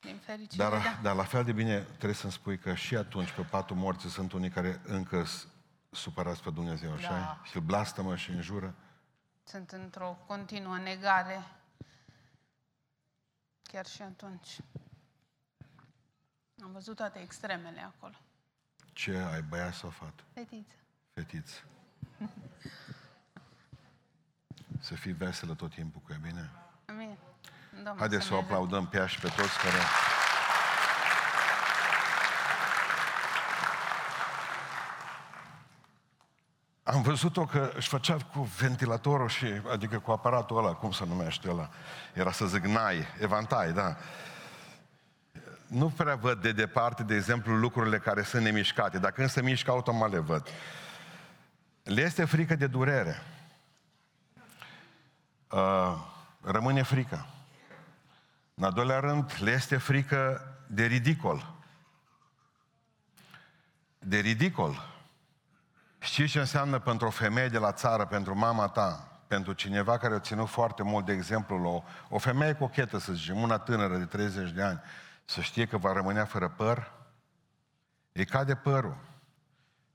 Din 0.00 0.18
fericire, 0.18 0.62
Dar, 0.62 0.72
da. 0.72 0.98
dar 1.02 1.14
la 1.16 1.24
fel 1.24 1.44
de 1.44 1.52
bine 1.52 1.78
trebuie 1.80 2.14
să-mi 2.14 2.32
spui 2.32 2.58
că 2.58 2.74
și 2.74 2.96
atunci, 2.96 3.30
pe 3.32 3.42
patul 3.42 3.76
morții, 3.76 4.08
sunt 4.10 4.32
unii 4.32 4.50
care 4.50 4.80
încă 4.84 5.24
s- 5.24 5.46
supărați 5.90 6.42
pe 6.42 6.50
Dumnezeu, 6.50 6.92
așa 6.92 7.08
Da. 7.08 7.40
Și 7.44 7.56
îl 7.56 7.62
blastămă 7.62 8.16
și 8.16 8.30
înjură. 8.30 8.74
Sunt 9.44 9.70
într-o 9.70 10.18
continuă 10.26 10.78
negare. 10.78 11.46
Chiar 13.62 13.86
și 13.86 14.02
atunci. 14.02 14.58
Am 16.62 16.72
văzut 16.72 16.96
toate 16.96 17.18
extremele 17.18 17.80
acolo. 17.80 18.14
Ce 18.92 19.16
ai, 19.16 19.42
băiat 19.42 19.74
sau 19.74 19.90
fată? 19.90 20.22
Fetiță. 20.32 20.74
Fetiță. 21.12 21.60
Să 24.80 24.94
fii 24.94 25.12
veselă 25.12 25.54
tot 25.54 25.70
timpul 25.70 26.00
cu 26.00 26.12
ea, 26.12 26.18
bine? 26.22 26.50
Amin. 26.86 27.16
Domnul 27.74 27.98
Haideți 27.98 28.24
să 28.24 28.32
o 28.32 28.34
ne 28.34 28.40
ajute. 28.40 28.54
aplaudăm 28.54 28.88
pe 28.88 28.96
ea 28.96 29.06
și 29.06 29.20
pe 29.20 29.28
toți 29.28 29.58
care... 29.58 29.78
Am 36.92 37.02
văzut-o 37.02 37.44
că 37.44 37.72
își 37.76 37.88
făcea 37.88 38.16
cu 38.32 38.42
ventilatorul 38.42 39.28
și, 39.28 39.46
adică 39.72 39.98
cu 39.98 40.10
aparatul 40.10 40.56
ăla, 40.58 40.72
cum 40.72 40.92
se 40.92 41.04
numește 41.06 41.50
ăla, 41.50 41.68
era 42.12 42.32
să 42.32 42.46
zic 42.46 42.64
nai, 42.64 43.06
evantai, 43.20 43.72
da. 43.72 43.96
Nu 45.66 45.88
prea 45.88 46.14
văd 46.14 46.42
de 46.42 46.52
departe, 46.52 47.02
de 47.02 47.14
exemplu, 47.14 47.56
lucrurile 47.56 47.98
care 47.98 48.22
sunt 48.22 48.42
nemișcate. 48.42 48.98
Dacă 48.98 49.14
când 49.14 49.28
se 49.28 49.42
mișcă, 49.42 49.70
automat 49.70 50.10
le 50.10 50.18
văd. 50.18 50.48
Le 51.82 52.02
este 52.02 52.24
frică 52.24 52.54
de 52.54 52.66
durere. 52.66 53.22
Uh, 55.50 55.96
rămâne 56.40 56.82
frică. 56.82 57.26
În 58.54 58.64
al 58.64 58.72
doilea 58.72 59.00
rând, 59.00 59.36
le 59.38 59.50
este 59.50 59.76
frică 59.76 60.54
de 60.66 60.84
ridicol. 60.84 61.54
De 63.98 64.18
ridicol. 64.18 64.99
Știți 66.02 66.30
ce 66.30 66.38
înseamnă 66.38 66.78
pentru 66.78 67.06
o 67.06 67.10
femeie 67.10 67.48
de 67.48 67.58
la 67.58 67.72
țară, 67.72 68.06
pentru 68.06 68.36
mama 68.36 68.68
ta, 68.68 69.08
pentru 69.26 69.52
cineva 69.52 69.98
care 69.98 70.14
a 70.14 70.18
ținut 70.18 70.48
foarte 70.48 70.82
mult, 70.82 71.04
de 71.06 71.12
exemplu, 71.12 71.56
la 71.62 71.68
o, 71.68 71.82
o 72.08 72.18
femeie 72.18 72.54
cochetă, 72.54 72.98
să 72.98 73.12
zicem, 73.12 73.36
una 73.36 73.58
tânără 73.58 73.96
de 73.96 74.04
30 74.04 74.50
de 74.50 74.62
ani, 74.62 74.80
să 75.24 75.40
știe 75.40 75.66
că 75.66 75.76
va 75.76 75.92
rămâne 75.92 76.24
fără 76.24 76.48
păr? 76.48 76.92
Îi 78.12 78.24
cade 78.24 78.54
părul. 78.54 78.96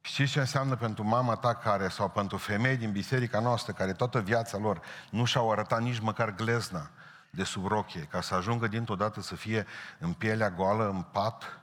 Știți 0.01 0.31
ce 0.31 0.39
înseamnă 0.39 0.75
pentru 0.75 1.03
mama 1.03 1.35
ta 1.35 1.53
care, 1.53 1.87
sau 1.87 2.09
pentru 2.09 2.37
femei 2.37 2.77
din 2.77 2.91
biserica 2.91 3.39
noastră, 3.39 3.73
care 3.73 3.93
toată 3.93 4.19
viața 4.19 4.57
lor 4.57 4.81
nu 5.09 5.25
și-au 5.25 5.51
arătat 5.51 5.81
nici 5.81 5.99
măcar 5.99 6.35
glezna 6.35 6.89
de 7.29 7.43
sub 7.43 7.65
rochie, 7.65 8.01
ca 8.01 8.21
să 8.21 8.35
ajungă 8.35 8.67
dintr-o 8.67 8.95
dată 8.95 9.21
să 9.21 9.35
fie 9.35 9.65
în 9.99 10.13
pielea 10.13 10.49
goală, 10.49 10.89
în 10.89 11.01
pat, 11.01 11.59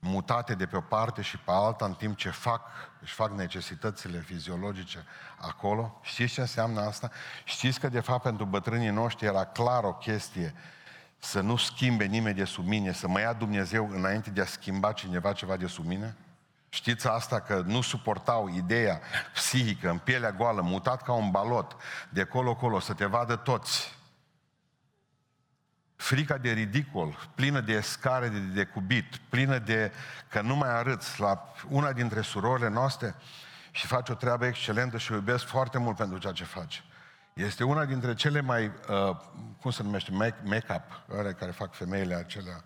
mutate 0.00 0.54
de 0.54 0.66
pe 0.66 0.76
o 0.76 0.80
parte 0.80 1.22
și 1.22 1.38
pe 1.38 1.50
alta 1.50 1.84
în 1.84 1.94
timp 1.94 2.16
ce 2.16 2.30
fac, 2.30 2.62
își 3.00 3.14
fac 3.14 3.30
necesitățile 3.30 4.20
fiziologice 4.20 5.04
acolo. 5.36 6.00
Știți 6.02 6.32
ce 6.32 6.40
înseamnă 6.40 6.80
asta? 6.80 7.10
Știți 7.44 7.80
că 7.80 7.88
de 7.88 8.00
fapt 8.00 8.22
pentru 8.22 8.44
bătrânii 8.44 8.88
noștri 8.88 9.26
era 9.26 9.44
clar 9.44 9.84
o 9.84 9.92
chestie 9.92 10.54
să 11.18 11.40
nu 11.40 11.56
schimbe 11.56 12.04
nimeni 12.04 12.36
de 12.36 12.44
sub 12.44 12.66
mine, 12.66 12.92
să 12.92 13.08
mă 13.08 13.20
ia 13.20 13.32
Dumnezeu 13.32 13.90
înainte 13.90 14.30
de 14.30 14.40
a 14.40 14.46
schimba 14.46 14.92
cineva 14.92 15.32
ceva 15.32 15.56
de 15.56 15.66
sub 15.66 15.86
mine? 15.86 16.16
Știți 16.68 17.08
asta 17.08 17.40
că 17.40 17.62
nu 17.66 17.80
suportau 17.80 18.48
ideea 18.48 19.00
psihică, 19.32 19.90
în 19.90 19.98
pielea 19.98 20.32
goală, 20.32 20.60
mutat 20.60 21.02
ca 21.02 21.12
un 21.12 21.30
balot, 21.30 21.76
de 22.08 22.24
colo-colo, 22.24 22.78
să 22.78 22.92
te 22.92 23.04
vadă 23.04 23.36
toți. 23.36 23.98
Frica 26.00 26.38
de 26.38 26.50
ridicol, 26.50 27.30
plină 27.34 27.60
de 27.60 27.72
escare 27.72 28.28
de 28.28 28.38
decubit, 28.38 29.16
plină 29.16 29.58
de 29.58 29.92
că 30.28 30.40
nu 30.40 30.56
mai 30.56 30.68
arăți 30.68 31.20
la 31.20 31.52
una 31.68 31.92
dintre 31.92 32.20
surorile 32.20 32.68
noastre 32.68 33.14
și 33.70 33.86
faci 33.86 34.08
o 34.08 34.14
treabă 34.14 34.46
excelentă 34.46 34.98
și 34.98 35.12
o 35.12 35.14
iubesc 35.14 35.44
foarte 35.44 35.78
mult 35.78 35.96
pentru 35.96 36.18
ceea 36.18 36.32
ce 36.32 36.44
faci. 36.44 36.84
Este 37.32 37.64
una 37.64 37.84
dintre 37.84 38.14
cele 38.14 38.40
mai, 38.40 38.66
uh, 38.66 39.16
cum 39.60 39.70
se 39.70 39.82
numește, 39.82 40.10
make-up, 40.10 41.02
make 41.06 41.32
care 41.32 41.50
fac 41.50 41.74
femeile 41.74 42.14
acelea. 42.14 42.62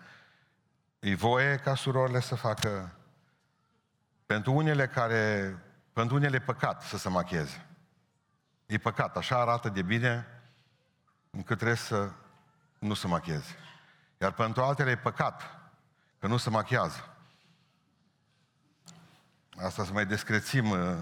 E 0.99 1.15
voie 1.15 1.55
ca 1.55 1.75
surorile 1.75 2.19
să 2.19 2.35
facă 2.35 2.95
pentru 4.25 4.51
unele 4.51 4.87
care, 4.87 5.55
pentru 5.93 6.15
unele 6.15 6.35
e 6.35 6.39
păcat 6.39 6.81
să 6.81 6.97
se 6.97 7.09
machieze. 7.09 7.65
E 8.65 8.77
păcat, 8.77 9.17
așa 9.17 9.39
arată 9.39 9.69
de 9.69 9.81
bine 9.81 10.27
încât 11.31 11.55
trebuie 11.55 11.77
să 11.77 12.09
nu 12.85 12.93
se 12.93 13.07
machieze. 13.07 13.55
Iar 14.21 14.31
pentru 14.31 14.63
altele 14.63 14.91
e 14.91 14.97
păcat 14.97 15.41
că 16.19 16.27
nu 16.27 16.37
se 16.37 16.49
machiază. 16.49 17.09
Asta 19.63 19.85
să 19.85 19.91
mai 19.91 20.05
descrețim 20.05 20.69
uh, 20.69 20.95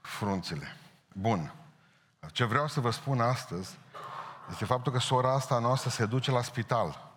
frunțile. 0.00 0.76
Bun. 1.12 1.54
Ce 2.32 2.44
vreau 2.44 2.68
să 2.68 2.80
vă 2.80 2.90
spun 2.90 3.20
astăzi 3.20 3.78
este 4.50 4.64
faptul 4.64 4.92
că 4.92 4.98
sora 4.98 5.34
asta 5.34 5.58
noastră 5.58 5.90
se 5.90 6.06
duce 6.06 6.30
la 6.30 6.42
spital 6.42 7.10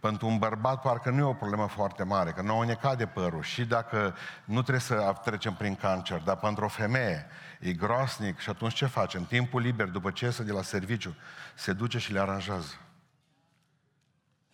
pentru 0.00 0.26
un 0.26 0.38
bărbat 0.38 0.80
parcă 0.80 1.10
nu 1.10 1.18
e 1.18 1.22
o 1.22 1.32
problemă 1.32 1.66
foarte 1.66 2.02
mare, 2.02 2.30
că 2.30 2.42
nouă 2.42 2.64
ne 2.64 2.74
cade 2.74 3.06
părul 3.06 3.42
și 3.42 3.64
dacă 3.64 4.14
nu 4.44 4.60
trebuie 4.60 4.80
să 4.80 5.14
trecem 5.24 5.54
prin 5.54 5.74
cancer, 5.74 6.20
dar 6.20 6.36
pentru 6.36 6.64
o 6.64 6.68
femeie 6.68 7.26
e 7.60 7.72
groasnic 7.72 8.38
și 8.38 8.50
atunci 8.50 8.74
ce 8.74 8.86
face? 8.86 9.16
În 9.16 9.24
timpul 9.24 9.60
liber, 9.60 9.88
după 9.88 10.10
ce 10.10 10.24
iese 10.24 10.42
de 10.42 10.52
la 10.52 10.62
serviciu, 10.62 11.16
se 11.54 11.72
duce 11.72 11.98
și 11.98 12.12
le 12.12 12.20
aranjează. 12.20 12.74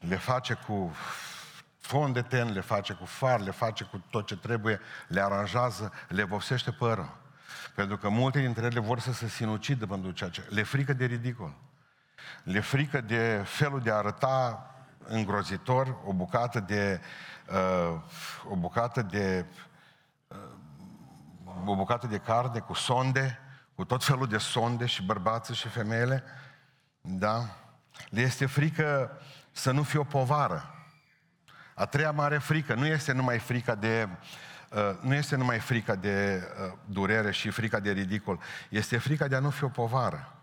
Le 0.08 0.16
face 0.16 0.54
cu 0.54 0.92
fond 1.80 2.14
de 2.14 2.22
ten, 2.22 2.52
le 2.52 2.60
face 2.60 2.92
cu 2.92 3.04
far, 3.04 3.40
le 3.40 3.50
face 3.50 3.84
cu 3.84 4.02
tot 4.10 4.26
ce 4.26 4.36
trebuie, 4.36 4.80
le 5.08 5.20
aranjează, 5.20 5.92
le 6.08 6.22
vopsește 6.22 6.70
părul. 6.70 7.20
Pentru 7.74 7.96
că 7.96 8.08
multe 8.08 8.40
dintre 8.40 8.64
ele 8.64 8.80
vor 8.80 9.00
să 9.00 9.12
se 9.12 9.28
sinucidă 9.28 9.86
pentru 9.86 10.10
ceea 10.10 10.30
ce... 10.30 10.46
Le 10.48 10.62
frică 10.62 10.92
de 10.92 11.04
ridicol. 11.04 11.54
Le 12.42 12.60
frică 12.60 13.00
de 13.00 13.42
felul 13.44 13.80
de 13.80 13.90
a 13.90 13.94
arăta 13.94 14.66
îngrozitor, 15.04 15.96
o 16.04 16.12
bucată 16.12 16.60
de 16.60 17.00
uh, 17.48 18.00
o 18.50 18.56
bucată 18.56 19.02
de 19.02 19.46
uh, 20.28 20.36
o 21.64 21.76
bucată 21.76 22.06
de 22.06 22.18
carne 22.18 22.58
cu 22.58 22.74
sonde, 22.74 23.38
cu 23.74 23.84
tot 23.84 24.04
felul 24.04 24.26
de 24.26 24.38
sonde 24.38 24.86
și 24.86 25.02
bărbații 25.02 25.54
și 25.54 25.68
femeile, 25.68 26.24
da? 27.00 27.44
Le 28.08 28.20
este 28.20 28.46
frică 28.46 29.10
să 29.52 29.70
nu 29.70 29.82
fie 29.82 29.98
o 29.98 30.04
povară. 30.04 30.74
A 31.74 31.86
treia 31.86 32.10
mare 32.10 32.38
frică 32.38 32.74
nu 32.74 32.86
este 32.86 33.12
numai 33.12 33.38
frica 33.38 33.74
de 33.74 34.08
uh, 34.70 34.96
nu 35.00 35.14
este 35.14 35.36
numai 35.36 35.58
frica 35.58 35.94
de 35.94 36.42
uh, 36.42 36.72
durere 36.84 37.32
și 37.32 37.50
frica 37.50 37.80
de 37.80 37.90
ridicol, 37.90 38.40
este 38.68 38.98
frica 38.98 39.28
de 39.28 39.34
a 39.34 39.40
nu 39.40 39.50
fi 39.50 39.64
o 39.64 39.68
povară. 39.68 40.36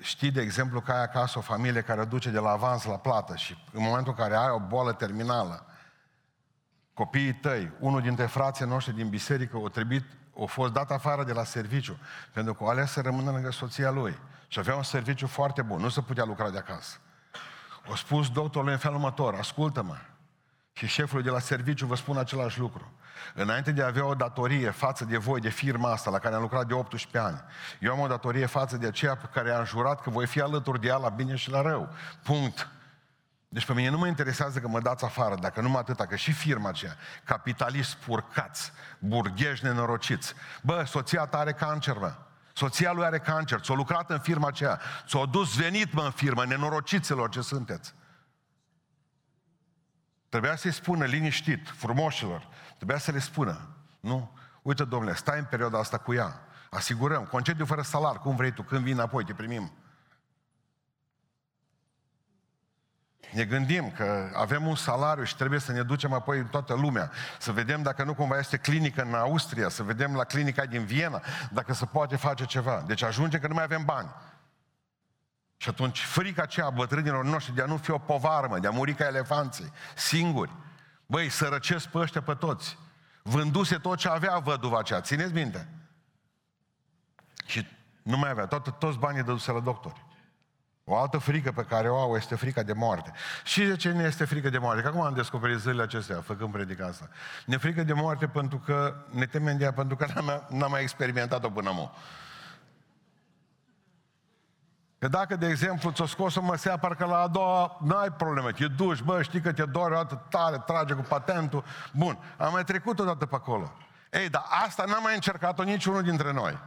Știi, 0.00 0.30
de 0.30 0.40
exemplu, 0.40 0.80
că 0.80 0.92
ai 0.92 1.02
acasă 1.02 1.38
o 1.38 1.42
familie 1.42 1.80
care 1.80 2.04
duce 2.04 2.30
de 2.30 2.38
la 2.38 2.50
avans 2.50 2.84
la 2.84 2.96
plată 2.96 3.36
și 3.36 3.56
în 3.72 3.82
momentul 3.82 4.14
în 4.16 4.24
care 4.24 4.36
ai 4.36 4.50
o 4.50 4.58
boală 4.58 4.92
terminală, 4.92 5.66
copiii 6.94 7.34
tăi, 7.34 7.72
unul 7.78 8.00
dintre 8.00 8.26
frații 8.26 8.66
noștri 8.66 8.94
din 8.94 9.08
biserică, 9.08 9.56
o 9.56 9.68
trebuit, 9.68 10.04
o 10.32 10.46
fost 10.46 10.72
dat 10.72 10.90
afară 10.90 11.24
de 11.24 11.32
la 11.32 11.44
serviciu, 11.44 11.98
pentru 12.32 12.54
că 12.54 12.64
o 12.64 12.68
ales 12.68 12.90
să 12.90 13.00
rămână 13.00 13.30
lângă 13.30 13.50
soția 13.50 13.90
lui. 13.90 14.18
Și 14.48 14.58
avea 14.58 14.76
un 14.76 14.82
serviciu 14.82 15.26
foarte 15.26 15.62
bun, 15.62 15.80
nu 15.80 15.88
se 15.88 16.00
putea 16.00 16.24
lucra 16.24 16.50
de 16.50 16.58
acasă. 16.58 16.98
O 17.86 17.96
spus 17.96 18.30
doctorul 18.30 18.68
în 18.68 18.76
felul 18.76 18.96
următor, 18.96 19.34
ascultă-mă, 19.34 19.96
și 20.72 20.86
șeful 20.86 21.22
de 21.22 21.30
la 21.30 21.38
serviciu 21.38 21.86
vă 21.86 21.94
spun 21.96 22.16
același 22.16 22.58
lucru. 22.58 22.92
Înainte 23.34 23.72
de 23.72 23.82
a 23.82 23.86
avea 23.86 24.06
o 24.06 24.14
datorie 24.14 24.70
față 24.70 25.04
de 25.04 25.16
voi, 25.16 25.40
de 25.40 25.48
firma 25.48 25.92
asta, 25.92 26.10
la 26.10 26.18
care 26.18 26.34
am 26.34 26.40
lucrat 26.40 26.66
de 26.66 26.74
18 26.74 27.18
ani, 27.18 27.42
eu 27.80 27.92
am 27.92 28.00
o 28.00 28.06
datorie 28.06 28.46
față 28.46 28.76
de 28.76 28.86
aceea 28.86 29.16
pe 29.16 29.28
care 29.32 29.50
am 29.50 29.64
jurat 29.64 30.02
că 30.02 30.10
voi 30.10 30.26
fi 30.26 30.40
alături 30.40 30.80
de 30.80 30.86
ea 30.86 30.96
la 30.96 31.08
bine 31.08 31.34
și 31.34 31.50
la 31.50 31.62
rău. 31.62 31.88
Punct. 32.22 32.68
Deci 33.48 33.66
pe 33.66 33.72
mine 33.72 33.88
nu 33.88 33.98
mă 33.98 34.06
interesează 34.06 34.58
că 34.58 34.68
mă 34.68 34.80
dați 34.80 35.04
afară, 35.04 35.34
dacă 35.40 35.60
nu 35.60 35.68
mă 35.68 35.78
atâta, 35.78 36.06
că 36.06 36.16
și 36.16 36.32
firma 36.32 36.68
aceea, 36.68 36.96
capitalist 37.24 37.94
purcați, 37.94 38.72
burgheși 38.98 39.64
nenorociți. 39.64 40.34
Bă, 40.62 40.84
soția 40.86 41.26
ta 41.26 41.38
are 41.38 41.52
cancer, 41.52 41.98
mă. 41.98 42.14
Soția 42.56 42.92
lui 42.92 43.04
are 43.04 43.18
cancer, 43.18 43.60
ți-a 43.60 43.74
lucrat 43.74 44.10
în 44.10 44.18
firma 44.18 44.46
aceea, 44.46 44.80
ți-a 45.06 45.24
dus 45.24 45.56
venit, 45.56 45.92
mă, 45.92 46.02
în 46.02 46.10
firmă, 46.10 46.44
nenorociților 46.44 47.28
ce 47.28 47.40
sunteți. 47.40 47.94
Trebuia 50.28 50.56
să-i 50.56 50.72
spună 50.72 51.04
liniștit, 51.04 51.68
frumoșilor, 51.68 52.48
trebuia 52.76 52.98
să 52.98 53.10
le 53.10 53.18
spună, 53.18 53.68
nu? 54.00 54.38
Uite, 54.62 54.84
domnule, 54.84 55.14
stai 55.14 55.38
în 55.38 55.44
perioada 55.44 55.78
asta 55.78 55.98
cu 55.98 56.14
ea, 56.14 56.40
asigurăm, 56.70 57.24
concediu 57.24 57.64
fără 57.64 57.82
salar, 57.82 58.18
cum 58.18 58.36
vrei 58.36 58.52
tu, 58.52 58.62
când 58.62 58.84
vin 58.84 59.00
apoi, 59.00 59.24
te 59.24 59.34
primim. 59.34 59.72
Ne 63.32 63.44
gândim 63.44 63.90
că 63.90 64.30
avem 64.34 64.66
un 64.66 64.74
salariu 64.74 65.24
și 65.24 65.36
trebuie 65.36 65.60
să 65.60 65.72
ne 65.72 65.82
ducem 65.82 66.12
apoi 66.12 66.38
în 66.38 66.46
toată 66.46 66.74
lumea, 66.74 67.10
să 67.38 67.52
vedem 67.52 67.82
dacă 67.82 68.04
nu 68.04 68.14
cumva 68.14 68.38
este 68.38 68.56
clinică 68.56 69.02
în 69.02 69.14
Austria, 69.14 69.68
să 69.68 69.82
vedem 69.82 70.14
la 70.14 70.24
clinica 70.24 70.66
din 70.66 70.84
Viena, 70.84 71.22
dacă 71.50 71.72
se 71.72 71.84
poate 71.84 72.16
face 72.16 72.44
ceva. 72.44 72.84
Deci 72.86 73.02
ajunge 73.02 73.38
că 73.38 73.46
nu 73.46 73.54
mai 73.54 73.62
avem 73.62 73.84
bani. 73.84 74.14
Și 75.56 75.68
atunci 75.68 76.00
frica 76.00 76.42
aceea 76.42 76.66
a 76.66 76.70
bătrânilor 76.70 77.24
noștri 77.24 77.54
de 77.54 77.62
a 77.62 77.66
nu 77.66 77.76
fi 77.76 77.90
o 77.90 77.98
povară, 77.98 78.46
mă, 78.46 78.58
de 78.58 78.66
a 78.66 78.70
muri 78.70 78.94
ca 78.94 79.06
elefanții, 79.06 79.72
singuri. 79.94 80.52
Băi, 81.06 81.28
sărăcesc 81.28 81.86
pe 81.86 81.98
ăștia 81.98 82.22
pe 82.22 82.34
toți. 82.34 82.78
Vânduse 83.22 83.76
tot 83.76 83.98
ce 83.98 84.08
avea 84.08 84.38
văduva 84.38 84.78
aceea, 84.78 85.00
țineți 85.00 85.32
minte. 85.32 85.68
Și 87.46 87.66
nu 88.02 88.16
mai 88.16 88.30
avea, 88.30 88.46
tot, 88.46 88.78
toți 88.78 88.98
banii 88.98 89.22
dăduse 89.22 89.52
la 89.52 89.60
doctori. 89.60 90.04
O 90.86 90.96
altă 90.96 91.18
frică 91.18 91.52
pe 91.52 91.62
care 91.62 91.88
o 91.88 91.98
au 91.98 92.16
este 92.16 92.34
frica 92.34 92.62
de 92.62 92.72
moarte. 92.72 93.12
Și 93.44 93.64
de 93.64 93.76
ce 93.76 93.92
nu 93.92 94.02
este 94.02 94.24
frică 94.24 94.50
de 94.50 94.58
moarte? 94.58 94.82
Că 94.82 94.88
acum 94.88 95.00
am 95.00 95.14
descoperit 95.14 95.58
zilele 95.58 95.82
acestea, 95.82 96.20
făcând 96.20 96.52
predica 96.52 96.86
asta. 96.86 97.08
Ne 97.46 97.56
frică 97.56 97.82
de 97.82 97.92
moarte 97.92 98.26
pentru 98.26 98.58
că 98.58 98.94
ne 99.10 99.26
temem 99.26 99.56
de 99.56 99.64
ea, 99.64 99.72
pentru 99.72 99.96
că 99.96 100.06
n-am, 100.14 100.46
n-am 100.48 100.70
mai 100.70 100.82
experimentat-o 100.82 101.50
până 101.50 101.68
acum. 101.68 101.90
Că 104.98 105.08
dacă, 105.08 105.36
de 105.36 105.46
exemplu, 105.46 105.90
ți-o 105.90 106.06
scos 106.06 106.34
o 106.34 106.42
măsea, 106.42 106.76
parcă 106.76 107.04
la 107.04 107.18
a 107.18 107.28
doua 107.28 107.78
n-ai 107.80 108.12
probleme, 108.12 108.50
te 108.50 108.66
duci, 108.66 109.00
bă, 109.00 109.22
știi 109.22 109.40
că 109.40 109.52
te 109.52 109.64
doare 109.64 109.94
o 109.94 109.96
dată 109.96 110.26
tare, 110.28 110.62
trage 110.66 110.94
cu 110.94 111.02
patentul. 111.02 111.64
Bun, 111.92 112.18
am 112.36 112.52
mai 112.52 112.64
trecut 112.64 112.98
o 112.98 113.04
dată 113.04 113.26
pe 113.26 113.34
acolo. 113.34 113.72
Ei, 114.10 114.28
dar 114.28 114.44
asta 114.64 114.84
n-am 114.84 115.02
mai 115.02 115.14
încercat-o 115.14 115.62
niciunul 115.62 116.02
dintre 116.02 116.32
noi. 116.32 116.58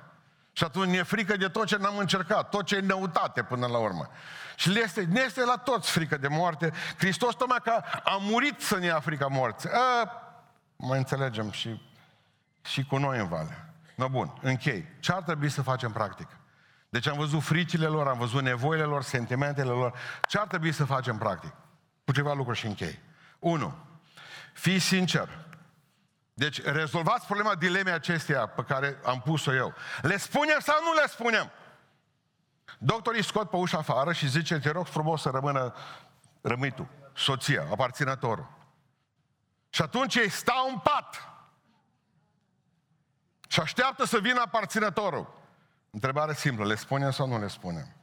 Și 0.57 0.63
atunci 0.63 0.89
ne 0.89 1.03
frică 1.03 1.37
de 1.37 1.47
tot 1.47 1.65
ce 1.65 1.77
n-am 1.77 1.97
încercat, 1.97 2.49
tot 2.49 2.65
ce 2.65 2.75
e 2.75 2.79
neutate 2.79 3.43
până 3.43 3.67
la 3.67 3.77
urmă. 3.77 4.09
Și 4.55 4.69
le 4.69 4.79
este, 4.79 5.05
ne 5.09 5.21
este 5.25 5.43
la 5.43 5.57
toți 5.57 5.91
frică 5.91 6.17
de 6.17 6.27
moarte. 6.27 6.71
Hristos 6.97 7.35
tocmai 7.35 7.57
că 7.63 7.83
a 8.03 8.17
murit 8.19 8.61
să 8.61 8.77
ne 8.77 8.85
ia 8.85 8.99
frica 8.99 9.27
morții. 9.27 9.69
A, 9.69 10.11
mai 10.75 10.97
înțelegem 10.97 11.51
și, 11.51 11.81
și 12.65 12.85
cu 12.85 12.97
noi 12.97 13.19
în 13.19 13.27
vale. 13.27 13.73
No, 13.95 14.09
bun, 14.09 14.33
închei. 14.41 14.95
Ce 14.99 15.11
ar 15.11 15.21
trebui 15.21 15.49
să 15.49 15.61
facem 15.61 15.91
practic? 15.91 16.27
Deci 16.89 17.07
am 17.07 17.17
văzut 17.17 17.43
fricile 17.43 17.85
lor, 17.85 18.07
am 18.07 18.17
văzut 18.17 18.41
nevoile 18.41 18.83
lor, 18.83 19.03
sentimentele 19.03 19.69
lor. 19.69 19.93
Ce 20.27 20.37
ar 20.37 20.47
trebui 20.47 20.71
să 20.71 20.85
facem 20.85 21.17
practic? 21.17 21.53
Cu 22.05 22.11
ceva 22.11 22.33
lucruri 22.33 22.57
și 22.57 22.65
închei. 22.65 22.99
Unu, 23.39 23.75
Fii 24.53 24.79
sincer. 24.79 25.29
Deci 26.37 26.61
rezolvați 26.61 27.25
problema 27.25 27.55
dilemei 27.55 27.93
acesteia 27.93 28.47
pe 28.47 28.63
care 28.63 28.99
am 29.05 29.21
pus-o 29.21 29.53
eu. 29.53 29.73
Le 30.01 30.17
spunem 30.17 30.59
sau 30.59 30.75
nu 30.83 30.93
le 30.93 31.07
spunem? 31.07 31.51
Doctorii 32.77 33.23
scot 33.23 33.49
pe 33.49 33.55
ușa 33.55 33.77
afară 33.77 34.13
și 34.13 34.29
zice, 34.29 34.59
te 34.59 34.69
rog 34.69 34.85
frumos 34.85 35.21
să 35.21 35.29
rămână, 35.29 35.73
rămâi 36.41 36.71
tu, 36.71 36.89
soția, 37.15 37.67
aparținătorul. 37.71 38.49
Și 39.69 39.81
atunci 39.81 40.15
ei 40.15 40.29
stau 40.29 40.69
în 40.69 40.79
pat 40.79 41.29
și 43.47 43.59
așteaptă 43.59 44.05
să 44.05 44.19
vină 44.19 44.41
aparținătorul. 44.41 45.33
Întrebare 45.89 46.33
simplă, 46.33 46.65
le 46.65 46.75
spunem 46.75 47.11
sau 47.11 47.27
nu 47.27 47.39
le 47.39 47.47
spunem? 47.47 47.95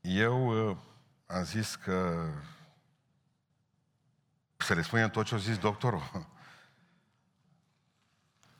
Eu 0.00 0.68
uh, 0.68 0.76
am 1.32 1.44
zis 1.44 1.74
că 1.74 2.26
să 4.56 4.74
le 4.74 4.82
spunem 4.82 5.10
tot 5.10 5.26
ce 5.26 5.34
a 5.34 5.38
zis 5.38 5.58
doctorul. 5.58 6.26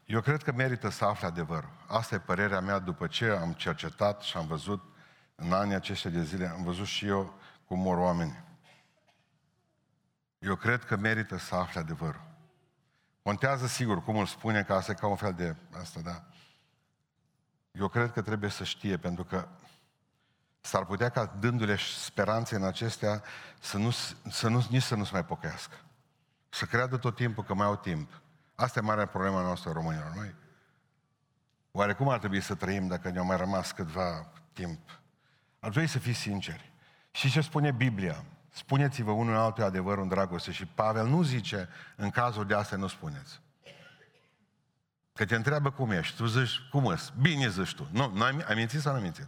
Eu 0.04 0.20
cred 0.20 0.42
că 0.42 0.52
merită 0.52 0.88
să 0.88 1.04
afle 1.04 1.26
adevărul. 1.26 1.70
Asta 1.86 2.14
e 2.14 2.18
părerea 2.18 2.60
mea 2.60 2.78
după 2.78 3.06
ce 3.06 3.28
am 3.30 3.52
cercetat 3.52 4.22
și 4.22 4.36
am 4.36 4.46
văzut 4.46 4.82
în 5.34 5.52
anii 5.52 5.74
aceștia 5.74 6.10
de 6.10 6.22
zile, 6.22 6.46
am 6.46 6.62
văzut 6.62 6.86
și 6.86 7.06
eu 7.06 7.38
cum 7.64 7.78
mor 7.78 7.98
oameni. 7.98 8.44
Eu 10.38 10.56
cred 10.56 10.84
că 10.84 10.96
merită 10.96 11.36
să 11.36 11.54
afle 11.54 11.80
adevărul. 11.80 12.30
Contează 13.22 13.66
sigur 13.66 14.04
cum 14.04 14.16
îl 14.16 14.26
spune, 14.26 14.62
că 14.62 14.74
asta 14.74 14.92
e 14.92 14.94
ca 14.94 15.06
un 15.06 15.16
fel 15.16 15.32
de 15.34 15.56
asta, 15.80 16.00
da. 16.00 16.24
Eu 17.72 17.88
cred 17.88 18.12
că 18.12 18.22
trebuie 18.22 18.50
să 18.50 18.64
știe, 18.64 18.96
pentru 18.96 19.24
că 19.24 19.48
s-ar 20.62 20.84
putea 20.84 21.08
ca 21.08 21.36
dându-le 21.38 21.76
speranțe 21.76 22.56
în 22.56 22.64
acestea 22.64 23.22
să 23.60 23.78
nu, 23.78 23.90
să 24.30 24.48
nu, 24.48 24.66
nici 24.70 24.82
să 24.82 24.94
nu 24.94 25.04
se 25.04 25.10
mai 25.12 25.24
pocăiască. 25.24 25.76
Să 26.48 26.64
creadă 26.64 26.96
tot 26.96 27.16
timpul 27.16 27.44
că 27.44 27.54
mai 27.54 27.66
au 27.66 27.76
timp. 27.76 28.20
Asta 28.54 28.78
e 28.78 28.82
marea 28.82 29.06
problema 29.06 29.42
noastră 29.42 29.70
românilor, 29.70 30.12
noi. 30.14 30.34
Oare 31.70 31.92
cum 31.92 32.08
ar 32.08 32.18
trebui 32.18 32.40
să 32.40 32.54
trăim 32.54 32.86
dacă 32.86 33.10
ne-au 33.10 33.24
mai 33.24 33.36
rămas 33.36 33.72
câtva 33.72 34.32
timp? 34.52 34.78
Ar 35.60 35.70
trebui 35.70 35.88
să 35.88 35.98
fiți 35.98 36.18
sinceri. 36.18 36.72
Și 37.10 37.30
ce 37.30 37.40
spune 37.40 37.70
Biblia? 37.70 38.24
Spuneți-vă 38.50 39.10
unul 39.10 39.36
altul 39.36 39.64
adevărul 39.64 40.02
în 40.02 40.08
dragoste. 40.08 40.52
Și 40.52 40.66
Pavel 40.66 41.06
nu 41.06 41.22
zice, 41.22 41.68
în 41.96 42.10
cazul 42.10 42.46
de 42.46 42.54
astea 42.54 42.76
nu 42.76 42.86
spuneți. 42.86 43.40
Că 45.12 45.24
te 45.24 45.34
întreabă 45.34 45.70
cum 45.70 45.90
ești. 45.90 46.16
Tu 46.16 46.26
zici, 46.26 46.58
cum 46.70 46.92
ești? 46.92 47.12
Bine 47.20 47.48
zici 47.48 47.74
tu. 47.74 47.88
Nu, 47.90 48.10
nu 48.14 48.22
ai, 48.22 48.44
ai 48.48 48.54
mințit 48.54 48.80
sau 48.80 48.92
nu 48.92 48.98
ai 48.98 49.04
mințit? 49.04 49.26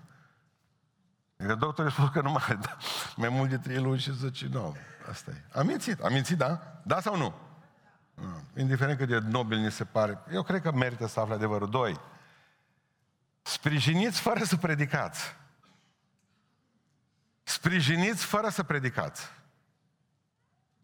Că 1.36 1.54
doctorul 1.54 1.90
spus 1.90 2.08
că 2.08 2.20
nu 2.20 2.30
mai, 2.30 2.58
da, 2.60 2.76
mai 3.16 3.28
mult 3.28 3.50
de 3.50 3.58
trei 3.58 3.78
luni 3.78 3.98
și 3.98 4.16
zice, 4.16 4.48
nu, 4.50 4.76
asta 5.10 5.30
e. 5.30 5.58
Am 5.58 5.66
mințit. 5.66 6.00
Am 6.00 6.12
mințit, 6.12 6.36
da? 6.36 6.80
Da 6.84 7.00
sau 7.00 7.16
nu? 7.16 7.34
nu? 8.14 8.42
Indiferent 8.56 8.98
cât 8.98 9.08
de 9.08 9.18
nobil 9.18 9.58
ni 9.58 9.70
se 9.70 9.84
pare, 9.84 10.18
eu 10.32 10.42
cred 10.42 10.62
că 10.62 10.72
merită 10.72 11.06
să 11.06 11.20
afle 11.20 11.34
adevărul. 11.34 11.70
Doi, 11.70 12.00
sprijiniți 13.42 14.20
fără 14.20 14.44
să 14.44 14.56
predicați. 14.56 15.36
Sprijiniți 17.42 18.24
fără 18.24 18.48
să 18.48 18.62
predicați. 18.62 19.30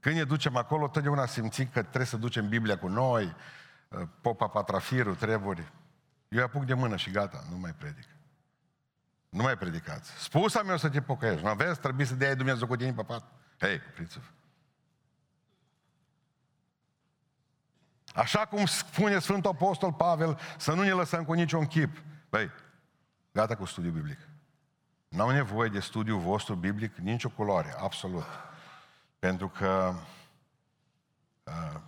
Când 0.01 0.17
ne 0.17 0.25
ducem 0.25 0.57
acolo, 0.57 0.89
totdeauna 0.89 1.27
simțim 1.27 1.69
că 1.73 1.81
trebuie 1.81 2.07
să 2.07 2.17
ducem 2.17 2.49
Biblia 2.49 2.79
cu 2.79 2.89
noi, 2.89 3.37
uh, 3.89 4.03
popa 4.21 4.49
patrafirul, 4.49 5.15
treburi. 5.15 5.73
Eu 6.29 6.45
apuc 6.45 6.65
de 6.65 6.75
mână 6.75 6.97
și 6.97 7.11
gata, 7.11 7.45
nu 7.51 7.59
mai 7.59 7.73
predic. 7.73 8.07
Nu 9.31 9.43
mai 9.43 9.57
predicați. 9.57 10.11
Spusa 10.11 10.63
mea 10.63 10.75
o 10.75 10.77
să 10.77 10.89
te 10.89 11.03
pocăiești. 11.03 11.43
Nu 11.43 11.49
aveți, 11.49 11.81
trebuie 11.81 12.07
să 12.07 12.15
dea 12.15 12.35
Dumnezeu 12.35 12.67
cu 12.67 12.77
tine 12.77 12.93
papat. 12.93 13.33
Hei, 13.59 13.81
opriți-vă. 13.91 14.25
Așa 18.15 18.47
cum 18.47 18.67
spune 18.67 19.19
Sfântul 19.19 19.51
Apostol 19.51 19.93
Pavel, 19.93 20.39
să 20.59 20.73
nu 20.75 20.83
ne 20.83 20.93
lăsăm 20.93 21.25
cu 21.25 21.33
niciun 21.33 21.67
chip. 21.67 22.03
Băi, 22.29 22.51
gata 23.33 23.57
cu 23.57 23.65
studiul 23.65 23.93
biblic. 23.93 24.19
N-au 25.09 25.31
nevoie 25.31 25.69
de 25.69 25.81
studiul 25.81 26.19
vostru 26.19 26.55
biblic 26.55 26.97
nicio 26.97 27.29
culoare, 27.29 27.75
absolut. 27.79 28.25
Pentru 29.19 29.49
că 29.49 29.95
uh, 31.45 31.81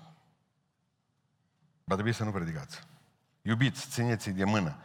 va 1.84 1.94
trebui 1.94 2.12
să 2.12 2.24
nu 2.24 2.30
predicați. 2.30 2.86
Iubiți, 3.42 3.88
țineți 3.88 4.30
de 4.30 4.44
mână. 4.44 4.76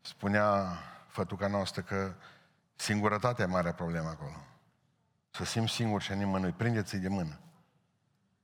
Spunea 0.00 0.78
fătuca 1.12 1.46
noastră 1.46 1.82
că 1.82 2.14
singurătatea 2.76 3.44
e 3.44 3.48
marea 3.48 3.72
problemă 3.72 4.08
acolo. 4.08 4.46
Să 5.30 5.44
simți 5.44 5.72
singur 5.72 6.02
și 6.02 6.12
nimănui. 6.12 6.52
Prindeți-i 6.52 6.98
de 6.98 7.08
mână. 7.08 7.38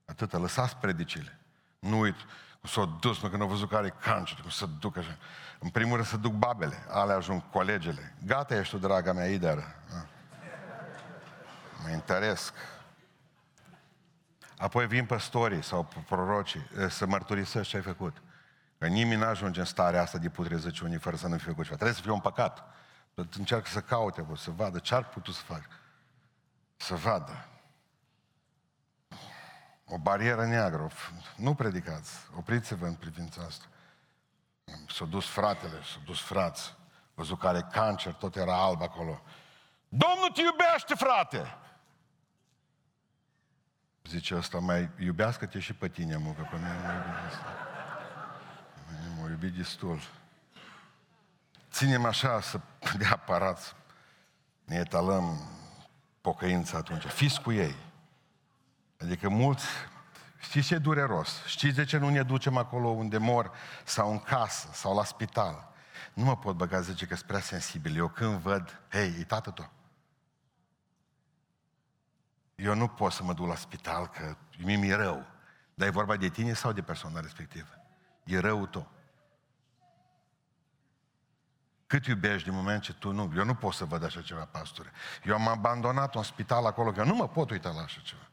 Atâta, 0.05 0.39
lăsați 0.39 0.77
predicile. 0.77 1.39
Nu 1.79 1.99
uit, 1.99 2.17
cum 2.61 2.69
s-o 2.69 2.85
dus, 2.85 3.21
mă, 3.21 3.29
când 3.29 3.43
au 3.43 3.49
văzut 3.49 3.69
că 3.69 3.77
are 3.77 3.89
cancer, 3.89 4.41
cum 4.41 4.51
să 4.51 4.67
duc 4.67 4.97
așa. 4.97 5.17
În 5.59 5.69
primul 5.69 5.95
rând 5.95 6.07
să 6.07 6.17
duc 6.17 6.33
babele, 6.33 6.87
ale 6.89 7.13
ajung 7.13 7.43
colegele. 7.51 8.15
Gata 8.27 8.57
ești 8.57 8.75
tu, 8.75 8.79
draga 8.79 9.13
mea, 9.13 9.27
Ider. 9.27 9.77
Mă 11.83 11.91
interesc. 11.91 12.55
Apoi 14.59 14.87
vin 14.87 15.07
păstorii 15.07 15.63
sau 15.63 15.89
prorocii 16.09 16.69
să 16.89 17.07
mărturisești 17.07 17.71
ce 17.71 17.77
ai 17.77 17.83
făcut. 17.83 18.23
Că 18.79 18.87
nimeni 18.87 19.21
nu 19.21 19.27
ajunge 19.27 19.61
în 19.61 19.67
starea 19.67 20.03
asta 20.03 20.19
de 20.19 20.29
putrezăciune 20.29 20.99
fără 20.99 21.17
să 21.17 21.27
nu 21.27 21.37
fie 21.37 21.51
făcut 21.51 21.65
ceva. 21.65 21.75
Trebuie 21.75 21.97
să 21.97 22.03
fie 22.03 22.11
un 22.11 22.21
păcat. 22.21 22.65
Încearcă 23.15 23.69
să 23.69 23.81
caute, 23.81 24.27
să 24.37 24.51
vadă 24.51 24.79
ce 24.79 24.95
ar 24.95 25.09
putut 25.09 25.35
să 25.35 25.43
facă. 25.43 25.67
Să 26.77 26.95
vadă. 26.95 27.49
O 29.85 29.99
barieră 29.99 30.47
neagră. 30.47 30.91
Nu 31.37 31.55
predicați. 31.55 32.13
Opriți-vă 32.37 32.87
în 32.87 32.95
privința 32.95 33.43
asta. 33.43 33.65
S-a 34.89 35.05
dus 35.05 35.27
fratele, 35.27 35.83
s-a 35.83 36.01
dus 36.05 36.21
frați. 36.21 36.77
Văzut 37.15 37.39
că 37.39 37.49
are 37.49 37.67
cancer, 37.73 38.13
tot 38.13 38.37
era 38.37 38.63
alb 38.63 38.83
acolo. 38.83 39.23
Domnul 39.89 40.31
te 40.35 40.41
iubește, 40.41 40.95
frate! 40.95 41.57
Zice 44.05 44.37
ăsta, 44.37 44.59
mai 44.59 44.91
iubească-te 44.99 45.59
și 45.59 45.75
pe 45.75 45.89
tine, 45.89 46.17
mă, 46.17 46.33
că 46.33 46.43
pe 46.51 46.57
mine 46.57 46.77
mă 46.85 46.93
iubește. 46.93 47.45
M-a 49.39 49.45
iubit 49.45 49.59
destul. 49.59 50.01
Ținem 51.71 52.05
așa 52.05 52.41
să 52.41 52.61
de 52.99 53.05
aparat, 53.05 53.77
ne 54.65 54.77
etalăm 54.77 55.39
pocăința 56.21 56.77
atunci. 56.77 57.03
Fiți 57.03 57.41
cu 57.41 57.53
ei. 57.53 57.75
Adică 59.01 59.29
mulți, 59.29 59.65
știți 60.39 60.67
ce 60.67 60.75
e 60.75 60.79
dureros? 60.79 61.43
Știți 61.45 61.75
de 61.75 61.85
ce 61.85 61.97
nu 61.99 62.09
ne 62.09 62.23
ducem 62.23 62.57
acolo 62.57 62.89
unde 62.89 63.19
mor? 63.19 63.53
Sau 63.85 64.11
în 64.11 64.19
casă, 64.19 64.69
sau 64.73 64.95
la 64.95 65.05
spital? 65.05 65.73
Nu 66.15 66.25
mă 66.25 66.37
pot 66.37 66.57
băga, 66.57 66.81
zice 66.81 67.07
că 67.07 67.15
sunt 67.15 67.27
prea 67.27 67.41
sensibil. 67.41 67.97
Eu 67.97 68.09
când 68.09 68.39
văd, 68.39 68.81
hei, 68.91 69.17
e 69.19 69.25
tată 69.25 69.51
tău. 69.51 69.71
Eu 72.55 72.75
nu 72.75 72.89
pot 72.89 73.13
să 73.13 73.23
mă 73.23 73.33
duc 73.33 73.47
la 73.47 73.57
spital, 73.57 74.07
că 74.07 74.37
mi-e 74.57 74.95
rău. 74.95 75.27
Dar 75.75 75.89
e 75.89 75.91
vorba 75.91 76.17
de 76.17 76.29
tine 76.29 76.53
sau 76.53 76.73
de 76.73 76.83
persoana 76.83 77.21
respectivă? 77.21 77.69
E 78.25 78.39
rău 78.39 78.67
tău. 78.67 78.97
Cât 81.89 82.07
iubești 82.07 82.49
din 82.49 82.57
moment 82.57 82.83
ce 82.83 82.93
tu 82.93 83.13
nu... 83.13 83.33
Eu 83.37 83.45
nu 83.45 83.55
pot 83.55 83.73
să 83.73 83.85
văd 83.85 84.05
așa 84.05 84.23
ceva, 84.23 84.45
pastore. 84.45 84.93
Eu 85.25 85.35
am 85.35 85.49
abandonat 85.49 86.15
un 86.15 86.23
spital 86.23 86.67
acolo, 86.67 86.93
că 86.93 87.01
eu 87.01 87.07
nu 87.07 87.15
mă 87.15 87.29
pot 87.29 87.51
uita 87.51 87.71
la 87.71 87.81
așa 87.81 88.01
ceva. 88.05 88.29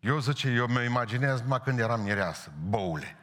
Eu 0.00 0.18
zice, 0.18 0.48
eu 0.48 0.66
mă 0.66 0.80
imaginez 0.80 1.40
numai 1.40 1.60
când 1.60 1.78
eram 1.78 2.00
mireasă, 2.00 2.52
boule. 2.68 3.16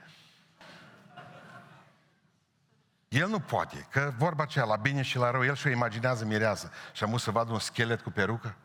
El 3.08 3.30
nu 3.30 3.40
poate, 3.40 3.88
că 3.90 4.14
vorba 4.18 4.44
aceea, 4.44 4.66
la 4.66 4.76
bine 4.76 5.02
și 5.02 5.18
la 5.18 5.32
rău, 5.32 5.46
el 5.46 5.56
și-o 5.56 5.70
imaginează 5.70 6.26
mireasă. 6.26 6.72
Și 6.94 7.04
am 7.04 7.18
să 7.18 7.32
vadă 7.32 7.52
un 7.52 7.60
schelet 7.60 8.02
cu 8.02 8.10
perucă? 8.10 8.56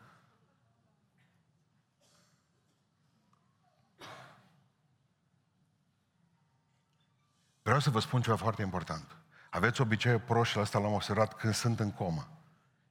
Vreau 7.61 7.79
să 7.79 7.89
vă 7.89 7.99
spun 7.99 8.21
ceva 8.21 8.35
foarte 8.35 8.61
important. 8.61 9.15
Aveți 9.57 9.81
obiceiul 9.81 10.19
proști 10.19 10.59
ăsta 10.59 10.79
l-am 10.79 10.93
observat 10.93 11.33
când 11.33 11.53
sunt 11.53 11.79
în 11.79 11.91
comă. 11.91 12.27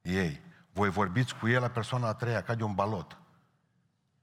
Ei. 0.03 0.41
Voi 0.73 0.91
vorbiți 0.91 1.37
cu 1.37 1.49
el 1.49 1.61
la 1.61 1.69
persoana 1.69 2.09
a 2.09 2.14
treia, 2.14 2.43
ca 2.43 2.55
de 2.55 2.62
un 2.62 2.75
balot. 2.75 3.19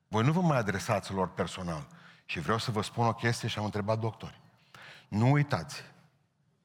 Voi 0.08 0.24
nu 0.24 0.32
vă 0.32 0.42
mai 0.42 0.58
adresați 0.58 1.14
lor 1.14 1.34
personal. 1.34 1.88
Și 2.26 2.40
vreau 2.40 2.58
să 2.58 2.72
vă 2.72 2.82
spun 2.82 3.06
o 3.06 3.14
chestie 3.14 3.48
și 3.48 3.58
am 3.58 3.66
întrebat 3.66 4.00
doctori. 4.00 4.42
Nu 5.08 5.32
uitați. 5.32 5.84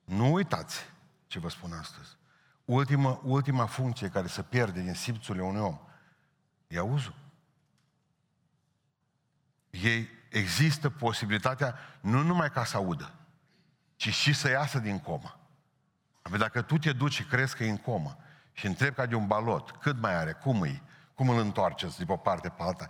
Nu 0.05 0.33
uitați 0.33 0.91
ce 1.26 1.39
vă 1.39 1.49
spun 1.49 1.72
astăzi. 1.72 2.16
Ultima, 2.64 3.20
ultima 3.22 3.66
funcție 3.66 4.09
care 4.09 4.26
se 4.26 4.43
pierde 4.43 4.81
din 4.81 4.95
simțurile 4.95 5.45
unui 5.45 5.61
om 5.61 5.79
e 6.66 6.79
auzul. 6.79 7.14
Ei 9.70 10.09
există 10.29 10.91
posibilitatea 10.91 11.74
nu 12.01 12.22
numai 12.22 12.51
ca 12.51 12.64
să 12.64 12.76
audă, 12.76 13.14
ci 13.97 14.12
și 14.12 14.33
să 14.33 14.49
iasă 14.49 14.79
din 14.79 14.99
comă. 14.99 15.38
Apoi 16.22 16.38
dacă 16.38 16.62
tu 16.62 16.78
te 16.78 16.92
duci 16.92 17.12
și 17.12 17.24
crezi 17.24 17.56
că 17.56 17.64
e 17.64 17.70
în 17.70 17.76
comă 17.76 18.16
și 18.52 18.66
întrebi 18.66 18.94
ca 18.94 19.06
de 19.06 19.14
un 19.14 19.26
balot, 19.26 19.70
cât 19.70 20.00
mai 20.00 20.14
are, 20.14 20.32
cum 20.32 20.64
e, 20.64 20.82
cum 21.14 21.28
îl 21.28 21.38
întoarceți 21.38 21.98
de 21.98 22.04
pe 22.04 22.12
o 22.12 22.16
parte 22.16 22.48
pe 22.48 22.62
alta, 22.62 22.88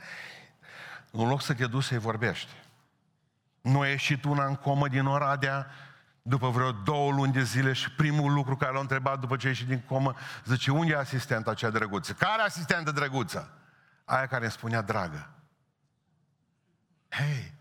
în 1.11 1.29
loc 1.29 1.43
să 1.43 1.55
te 1.55 1.67
duci 1.67 1.85
să-i 1.85 1.99
vorbești. 1.99 2.53
Nu 3.61 3.81
a 3.81 3.89
ieșit 3.89 4.25
una 4.25 4.45
în 4.45 4.55
comă 4.55 4.89
din 4.89 5.07
Oradea 5.07 5.67
după 6.23 6.49
vreo 6.49 6.73
două 6.73 7.13
luni 7.13 7.33
de 7.33 7.43
zile 7.43 7.73
și 7.73 7.91
primul 7.91 8.33
lucru 8.33 8.57
care 8.57 8.73
l-a 8.73 8.81
întrebat 8.81 9.21
după 9.21 9.37
ce 9.37 9.47
a 9.47 9.49
ieșit 9.49 9.67
din 9.67 9.81
comă, 9.81 10.15
zice, 10.45 10.71
unde 10.71 10.93
e 10.93 10.97
asistenta 10.97 11.55
cea 11.55 11.71
drăguță? 11.71 12.13
Care 12.13 12.43
asistentă 12.43 12.91
drăguță? 12.91 13.53
Aia 14.05 14.27
care 14.27 14.43
îmi 14.43 14.53
spunea 14.53 14.81
dragă. 14.81 15.31
Hei, 17.09 17.55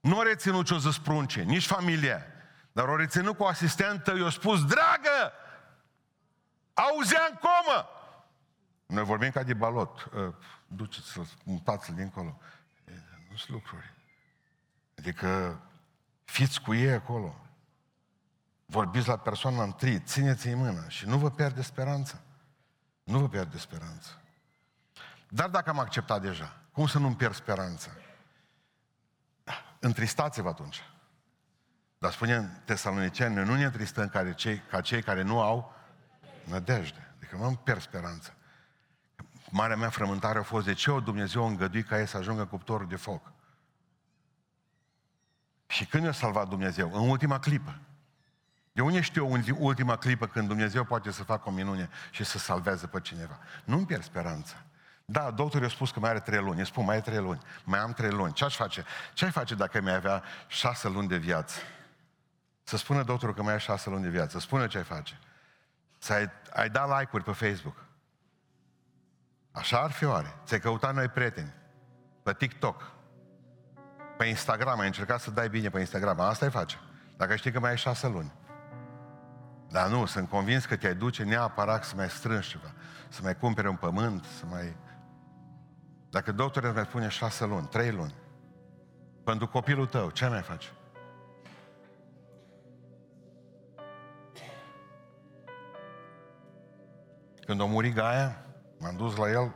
nu 0.00 0.18
a 0.18 0.22
reținut 0.22 0.66
ce-o 0.66 0.78
zis 0.78 0.98
prunce, 0.98 1.42
nici 1.42 1.66
familie. 1.66 2.35
Dar 2.76 2.88
o 2.88 2.96
reținut 2.96 3.36
cu 3.36 3.42
o 3.42 3.46
asistentă, 3.46 4.16
i-a 4.16 4.30
spus, 4.30 4.64
dragă, 4.64 5.32
auzea 6.74 7.26
în 7.30 7.36
comă. 7.36 7.88
Noi 8.86 9.04
vorbim 9.04 9.30
ca 9.30 9.42
de 9.42 9.54
balot. 9.54 10.08
Ă, 10.14 10.34
duceți-l, 10.66 11.26
mutați-l 11.44 11.94
dincolo. 11.94 12.40
Nu 13.30 13.36
sunt 13.36 13.48
lucruri. 13.48 13.94
Adică 14.98 15.60
fiți 16.24 16.60
cu 16.60 16.74
ei 16.74 16.92
acolo. 16.92 17.34
Vorbiți 18.66 19.08
la 19.08 19.16
persoana 19.16 19.62
întâi, 19.62 20.00
țineți-i 20.00 20.54
mână 20.54 20.88
și 20.88 21.06
nu 21.06 21.18
vă 21.18 21.30
pierde 21.30 21.62
speranța. 21.62 22.18
Nu 23.02 23.18
vă 23.18 23.28
pierde 23.28 23.58
speranța. 23.58 24.10
Dar 25.28 25.48
dacă 25.48 25.70
am 25.70 25.78
acceptat 25.78 26.20
deja, 26.20 26.56
cum 26.72 26.86
să 26.86 26.98
nu-mi 26.98 27.16
pierd 27.16 27.34
speranța? 27.34 27.90
Întristați-vă 29.78 30.48
atunci. 30.48 30.82
Dar 31.98 32.12
spune 32.12 32.34
în 32.34 32.48
Tesaloniceni, 32.64 33.34
noi 33.34 33.44
nu 33.44 33.54
ne 33.54 33.64
întristăm 33.64 34.08
ca 34.08 34.32
cei, 34.32 34.62
ca 34.70 34.80
cei 34.80 35.02
care 35.02 35.22
nu 35.22 35.40
au 35.40 35.74
nădejde. 36.44 37.12
Adică 37.16 37.36
nu 37.36 37.54
pierd 37.54 37.80
speranța. 37.80 38.30
Marea 39.50 39.76
mea 39.76 39.88
frământare 39.88 40.38
a 40.38 40.42
fost 40.42 40.66
de 40.66 40.72
ce 40.72 40.90
o 40.90 41.00
Dumnezeu 41.00 41.46
îngădui 41.46 41.82
ca 41.82 41.98
ei 41.98 42.06
să 42.06 42.16
ajungă 42.16 42.44
cuptorul 42.44 42.88
de 42.88 42.96
foc. 42.96 43.32
Și 45.66 45.86
când 45.86 46.04
i-a 46.04 46.12
salvat 46.12 46.48
Dumnezeu? 46.48 46.90
În 46.92 47.08
ultima 47.08 47.38
clipă. 47.38 47.78
De 48.72 48.82
unde 48.82 49.00
știu 49.00 49.40
eu 49.46 49.56
ultima 49.58 49.96
clipă 49.96 50.26
când 50.26 50.48
Dumnezeu 50.48 50.84
poate 50.84 51.10
să 51.10 51.24
facă 51.24 51.48
o 51.48 51.52
minune 51.52 51.88
și 52.10 52.24
să 52.24 52.38
salveze 52.38 52.86
pe 52.86 53.00
cineva? 53.00 53.38
Nu-mi 53.64 53.86
pierd 53.86 54.02
speranța. 54.02 54.56
Da, 55.04 55.30
doctorul 55.30 55.66
a 55.66 55.70
spus 55.70 55.90
că 55.90 56.00
mai 56.00 56.10
are 56.10 56.20
trei 56.20 56.40
luni. 56.40 56.58
Eu 56.58 56.64
spun, 56.64 56.84
mai 56.84 56.94
are 56.94 57.04
trei 57.04 57.18
luni. 57.18 57.40
Mai 57.64 57.78
am 57.78 57.92
trei 57.92 58.10
luni. 58.10 58.32
Ce 58.32 58.44
aș 58.44 58.56
face? 58.56 58.84
Ce 59.12 59.24
ai 59.24 59.30
face 59.30 59.54
dacă 59.54 59.80
mai 59.80 59.94
avea 59.94 60.22
șase 60.46 60.88
luni 60.88 61.08
de 61.08 61.16
viață? 61.16 61.60
Să 62.68 62.76
spună 62.76 63.02
doctorul 63.02 63.34
că 63.34 63.42
mai 63.42 63.52
ai 63.52 63.60
șase 63.60 63.90
luni 63.90 64.02
de 64.02 64.08
viață. 64.08 64.38
Spune 64.38 64.66
ce 64.66 64.78
ai 64.78 64.84
face. 64.84 65.18
Să 65.98 66.12
ai, 66.12 66.30
ai 66.52 66.70
da 66.70 66.98
like-uri 66.98 67.24
pe 67.24 67.32
Facebook. 67.32 67.84
Așa 69.52 69.78
ar 69.78 69.90
fi 69.90 70.04
oare. 70.04 70.34
Ți-ai 70.44 70.60
căutat 70.60 70.94
noi 70.94 71.08
prieteni. 71.08 71.54
Pe 72.22 72.32
TikTok. 72.32 72.92
Pe 74.18 74.24
Instagram. 74.24 74.80
Ai 74.80 74.86
încercat 74.86 75.20
să 75.20 75.30
dai 75.30 75.48
bine 75.48 75.68
pe 75.68 75.78
Instagram. 75.78 76.20
Asta 76.20 76.44
ai 76.44 76.50
face. 76.50 76.76
Dacă 77.16 77.36
știi 77.36 77.52
că 77.52 77.60
mai 77.60 77.70
ai 77.70 77.76
șase 77.76 78.08
luni. 78.08 78.32
Dar 79.68 79.88
nu, 79.88 80.06
sunt 80.06 80.28
convins 80.28 80.64
că 80.64 80.76
te-ai 80.76 80.94
duce 80.94 81.22
neapărat 81.22 81.84
să 81.84 81.96
mai 81.96 82.10
strângi 82.10 82.48
ceva. 82.48 82.72
Să 83.08 83.20
mai 83.22 83.36
cumpere 83.36 83.68
un 83.68 83.76
pământ, 83.76 84.24
să 84.24 84.46
mai... 84.46 84.76
Dacă 86.10 86.32
doctorul 86.32 86.68
îți 86.68 86.76
mai 86.76 86.86
spune 86.86 87.08
șase 87.08 87.44
luni, 87.44 87.66
trei 87.66 87.90
luni, 87.90 88.14
pentru 89.24 89.48
copilul 89.48 89.86
tău, 89.86 90.10
ce 90.10 90.26
mai 90.26 90.42
faci? 90.42 90.72
Când 97.46 97.60
a 97.60 97.64
murit 97.64 97.94
Gaia, 97.94 98.44
m-am 98.78 98.96
dus 98.96 99.16
la 99.16 99.30
el, 99.30 99.54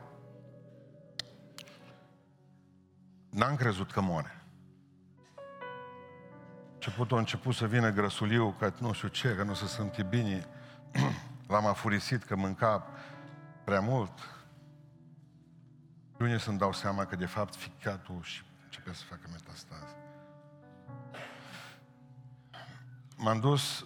n-am 3.30 3.56
crezut 3.56 3.92
că 3.92 4.00
moare. 4.00 4.44
Început 6.74 7.12
a 7.12 7.18
început 7.18 7.54
să 7.54 7.66
vină 7.66 7.90
grăsuliu, 7.90 8.54
că 8.58 8.72
nu 8.78 8.92
știu 8.92 9.08
ce, 9.08 9.34
că 9.34 9.42
nu 9.42 9.54
se 9.54 9.66
simte 9.66 10.02
bine. 10.02 10.46
L-am 11.48 11.66
afurisit 11.66 12.24
că 12.24 12.36
mânca 12.36 12.86
prea 13.64 13.80
mult. 13.80 14.18
Și 16.16 16.22
unii 16.22 16.40
să-mi 16.40 16.58
dau 16.58 16.72
seama 16.72 17.04
că 17.04 17.16
de 17.16 17.26
fapt 17.26 17.54
ficatul 17.54 18.22
și 18.22 18.42
începea 18.64 18.92
să 18.92 19.04
facă 19.04 19.28
metastaze. 19.32 19.96
M-am 23.16 23.40
dus, 23.40 23.84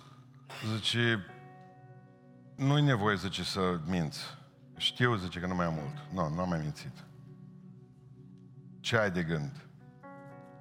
zice, 0.75 1.27
nu-i 2.57 2.83
nevoie, 2.83 3.17
zice, 3.17 3.43
să 3.43 3.81
minți. 3.87 4.21
Știu, 4.77 5.15
zice, 5.15 5.41
că 5.41 5.47
nu 5.47 5.55
mai 5.55 5.67
am 5.67 5.75
mult. 5.75 5.95
Nu, 6.13 6.35
nu 6.35 6.41
am 6.41 6.49
mai 6.49 6.61
mințit. 6.61 7.05
Ce 8.81 8.97
ai 8.97 9.11
de 9.11 9.23
gând? 9.23 9.67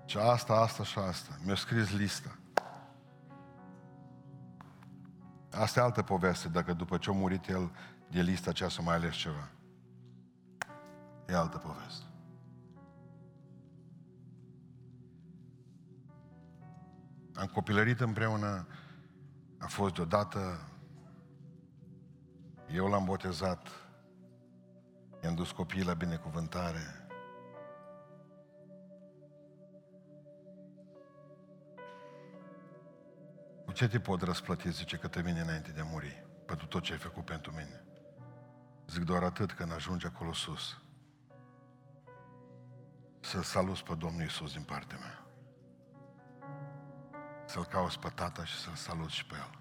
Ce 0.06 0.20
asta, 0.20 0.54
asta 0.54 0.84
și 0.84 1.00
asta. 1.00 1.38
Mi-a 1.46 1.56
scris 1.56 1.98
lista. 1.98 2.38
Asta 5.52 5.80
e 5.80 5.84
altă 5.84 6.02
poveste, 6.02 6.48
dacă 6.48 6.74
după 6.74 6.98
ce 6.98 7.10
a 7.10 7.14
murit 7.14 7.48
el 7.48 7.72
de 8.10 8.22
lista 8.22 8.50
aceea 8.50 8.70
să 8.70 8.82
mai 8.82 8.96
ales 8.96 9.16
ceva. 9.16 9.50
E 11.28 11.36
altă 11.36 11.58
poveste. 11.58 12.06
Am 17.36 17.46
copilărit 17.46 18.00
împreună, 18.00 18.68
a 19.58 19.68
fost 19.68 19.94
deodată 19.94 20.68
eu 22.74 22.88
l-am 22.88 23.05
botezat, 23.05 23.67
i-am 25.24 25.36
dus 25.36 25.51
copiii 25.51 25.84
la 25.84 25.93
binecuvântare. 25.93 27.07
Cu 33.65 33.71
ce 33.71 33.88
te 33.88 33.99
pot 33.99 34.21
răsplăti, 34.21 34.69
zice, 34.69 34.97
către 34.97 35.21
mine 35.21 35.39
înainte 35.39 35.71
de 35.71 35.80
a 35.80 35.84
muri, 35.84 36.26
pentru 36.45 36.67
tot 36.67 36.84
ce 36.84 36.91
ai 36.91 36.97
făcut 36.97 37.26
pentru 37.26 37.51
mine? 37.51 37.84
Zic 38.88 39.03
doar 39.03 39.24
atât 39.24 39.51
când 39.51 39.74
ajunge 39.74 40.07
acolo 40.07 40.34
sus. 40.34 40.82
Să-L 43.19 43.41
salut 43.41 43.80
pe 43.80 43.95
Domnul 43.95 44.21
Iisus 44.21 44.53
din 44.53 44.63
partea 44.63 44.97
mea. 44.97 45.26
Să-L 47.45 47.65
cauți 47.65 47.99
pe 47.99 48.09
Tata 48.15 48.45
și 48.45 48.57
să-L 48.59 48.76
salut 48.76 49.09
și 49.09 49.26
pe 49.26 49.36
El. 49.36 49.59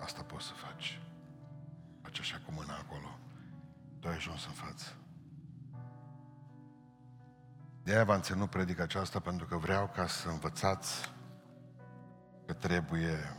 Asta 0.00 0.22
poți 0.22 0.46
să 0.46 0.52
faci 0.52 1.00
face 2.14 2.32
așa 2.32 2.42
cu 2.46 2.52
mâna 2.56 2.74
acolo. 2.74 3.18
Tu 4.00 4.08
ai 4.08 4.14
ajuns 4.14 4.46
în 4.46 4.52
față. 4.52 4.92
De-aia 7.82 8.04
v-am 8.04 8.20
ținut 8.20 8.50
predica 8.50 8.82
aceasta 8.82 9.20
pentru 9.20 9.46
că 9.46 9.56
vreau 9.56 9.90
ca 9.94 10.06
să 10.06 10.28
învățați 10.28 11.12
că 12.46 12.52
trebuie... 12.52 13.36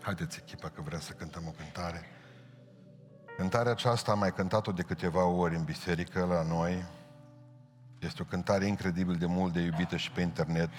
Haideți 0.00 0.38
echipa 0.42 0.68
că 0.68 0.82
vrem 0.82 1.00
să 1.00 1.12
cântăm 1.12 1.46
o 1.46 1.50
cântare. 1.50 2.04
Cântarea 3.36 3.72
aceasta 3.72 4.12
am 4.12 4.18
mai 4.18 4.32
cântat-o 4.32 4.72
de 4.72 4.82
câteva 4.82 5.24
ori 5.24 5.56
în 5.56 5.64
biserică 5.64 6.24
la 6.24 6.42
noi. 6.42 6.84
Este 7.98 8.22
o 8.22 8.24
cântare 8.24 8.66
incredibil 8.66 9.14
de 9.14 9.26
mult 9.26 9.52
de 9.52 9.60
iubită 9.60 9.96
și 9.96 10.10
pe 10.10 10.20
internet. 10.20 10.70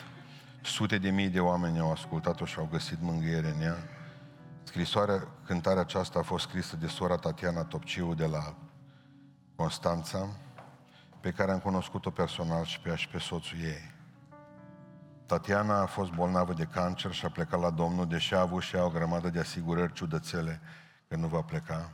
Sute 0.61 0.97
de 0.97 1.09
mii 1.09 1.29
de 1.29 1.39
oameni 1.39 1.79
au 1.79 1.91
ascultat-o 1.91 2.45
și 2.45 2.59
au 2.59 2.67
găsit 2.71 3.01
mângâiere 3.01 3.49
în 3.49 3.61
ea. 3.61 3.96
Scrisoarea, 4.67 5.27
cântarea 5.45 5.81
aceasta 5.81 6.19
a 6.19 6.21
fost 6.21 6.47
scrisă 6.47 6.75
de 6.75 6.87
sora 6.87 7.15
Tatiana 7.15 7.63
Topciu 7.63 8.13
de 8.13 8.25
la 8.25 8.55
Constanța, 9.55 10.27
pe 11.19 11.31
care 11.31 11.51
am 11.51 11.59
cunoscut-o 11.59 12.09
personal 12.09 12.63
și 12.63 12.79
pe 12.79 12.89
ea 12.89 12.95
și 12.95 13.07
pe 13.07 13.17
soțul 13.17 13.57
ei. 13.59 13.93
Tatiana 15.25 15.81
a 15.81 15.85
fost 15.85 16.11
bolnavă 16.11 16.53
de 16.53 16.63
cancer 16.63 17.11
și 17.11 17.25
a 17.25 17.29
plecat 17.29 17.59
la 17.59 17.69
Domnul, 17.69 18.07
deși 18.07 18.33
a 18.33 18.39
avut 18.39 18.61
și 18.61 18.75
ea 18.75 18.85
o 18.85 18.89
grămadă 18.89 19.29
de 19.29 19.39
asigurări 19.39 19.93
ciudățele 19.93 20.61
că 21.07 21.15
nu 21.15 21.27
va 21.27 21.41
pleca. 21.41 21.91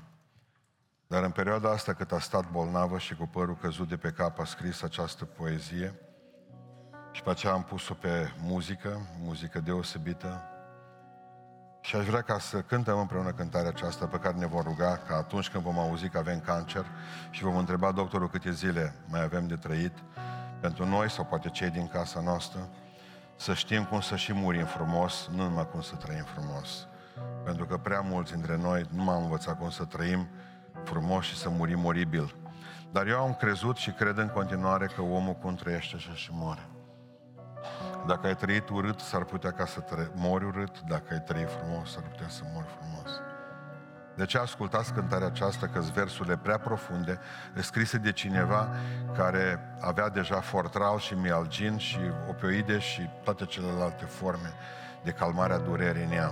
Dar 1.07 1.23
în 1.23 1.31
perioada 1.31 1.69
asta 1.69 1.93
cât 1.93 2.11
a 2.11 2.19
stat 2.19 2.51
bolnavă 2.51 2.97
și 2.97 3.15
cu 3.15 3.27
părul 3.27 3.55
căzut 3.55 3.87
de 3.87 3.97
pe 3.97 4.11
cap 4.11 4.39
a 4.39 4.45
scris 4.45 4.81
această 4.81 5.25
poezie 5.25 5.99
și 7.11 7.21
pe 7.21 7.29
aceea 7.29 7.53
am 7.53 7.63
pus-o 7.63 7.93
pe 7.93 8.31
muzică, 8.39 9.01
muzică 9.19 9.59
deosebită, 9.59 10.47
și 11.85 11.95
aș 11.95 12.05
vrea 12.05 12.21
ca 12.21 12.39
să 12.39 12.61
cântăm 12.61 12.99
împreună 12.99 13.31
cântarea 13.31 13.69
aceasta 13.69 14.05
pe 14.05 14.17
care 14.17 14.37
ne 14.37 14.45
vom 14.45 14.61
ruga 14.61 14.99
ca 15.07 15.15
atunci 15.15 15.49
când 15.49 15.63
vom 15.63 15.79
auzi 15.79 16.09
că 16.09 16.17
avem 16.17 16.39
cancer 16.39 16.85
și 17.29 17.43
vom 17.43 17.55
întreba 17.55 17.91
doctorul 17.91 18.29
câte 18.29 18.51
zile 18.51 18.95
mai 19.07 19.23
avem 19.23 19.47
de 19.47 19.55
trăit 19.55 19.93
pentru 20.61 20.85
noi 20.85 21.09
sau 21.09 21.25
poate 21.25 21.49
cei 21.49 21.69
din 21.69 21.87
casa 21.87 22.21
noastră, 22.21 22.69
să 23.35 23.53
știm 23.53 23.83
cum 23.83 24.01
să 24.01 24.15
și 24.15 24.33
murim 24.33 24.65
frumos, 24.65 25.29
nu 25.35 25.43
numai 25.43 25.69
cum 25.69 25.81
să 25.81 25.95
trăim 25.95 26.23
frumos. 26.23 26.87
Pentru 27.43 27.65
că 27.65 27.77
prea 27.77 27.99
mulți 27.99 28.31
dintre 28.31 28.57
noi 28.57 28.85
nu 28.89 29.03
m-am 29.03 29.23
învățat 29.23 29.57
cum 29.57 29.69
să 29.69 29.83
trăim 29.83 30.27
frumos 30.83 31.25
și 31.25 31.35
să 31.35 31.49
murim 31.49 31.85
oribil. 31.85 32.35
Dar 32.91 33.07
eu 33.07 33.19
am 33.19 33.33
crezut 33.33 33.77
și 33.77 33.91
cred 33.91 34.17
în 34.17 34.27
continuare 34.27 34.85
că 34.85 35.01
omul 35.01 35.33
cum 35.33 35.55
trăiește 35.55 35.95
așa 35.95 36.13
și 36.13 36.29
moare. 36.33 36.72
Dacă 38.07 38.27
ai 38.27 38.35
trăit 38.35 38.69
urât, 38.69 38.99
s-ar 38.99 39.23
putea 39.23 39.51
ca 39.51 39.65
să 39.65 39.79
tră... 39.79 40.11
mori 40.15 40.45
urât. 40.45 40.81
Dacă 40.87 41.03
ai 41.11 41.21
trăit 41.21 41.49
frumos, 41.49 41.91
s-ar 41.91 42.03
putea 42.03 42.27
să 42.27 42.41
mori 42.53 42.67
frumos. 42.79 43.21
De 44.15 44.25
ce 44.25 44.37
ascultați 44.37 44.93
cântarea 44.93 45.27
aceasta, 45.27 45.67
că 45.67 45.79
versurile 45.79 46.37
prea 46.37 46.57
profunde, 46.57 47.19
scrise 47.55 47.97
de 47.97 48.11
cineva 48.11 48.67
care 49.15 49.75
avea 49.79 50.09
deja 50.09 50.39
fortral 50.39 50.99
și 50.99 51.13
mialgin 51.13 51.77
și 51.77 51.99
opioide 52.29 52.79
și 52.79 53.09
toate 53.23 53.45
celelalte 53.45 54.05
forme 54.05 54.53
de 55.03 55.11
calmare 55.11 55.53
a 55.53 55.57
durerii 55.57 56.03
în 56.03 56.11
ea. 56.11 56.31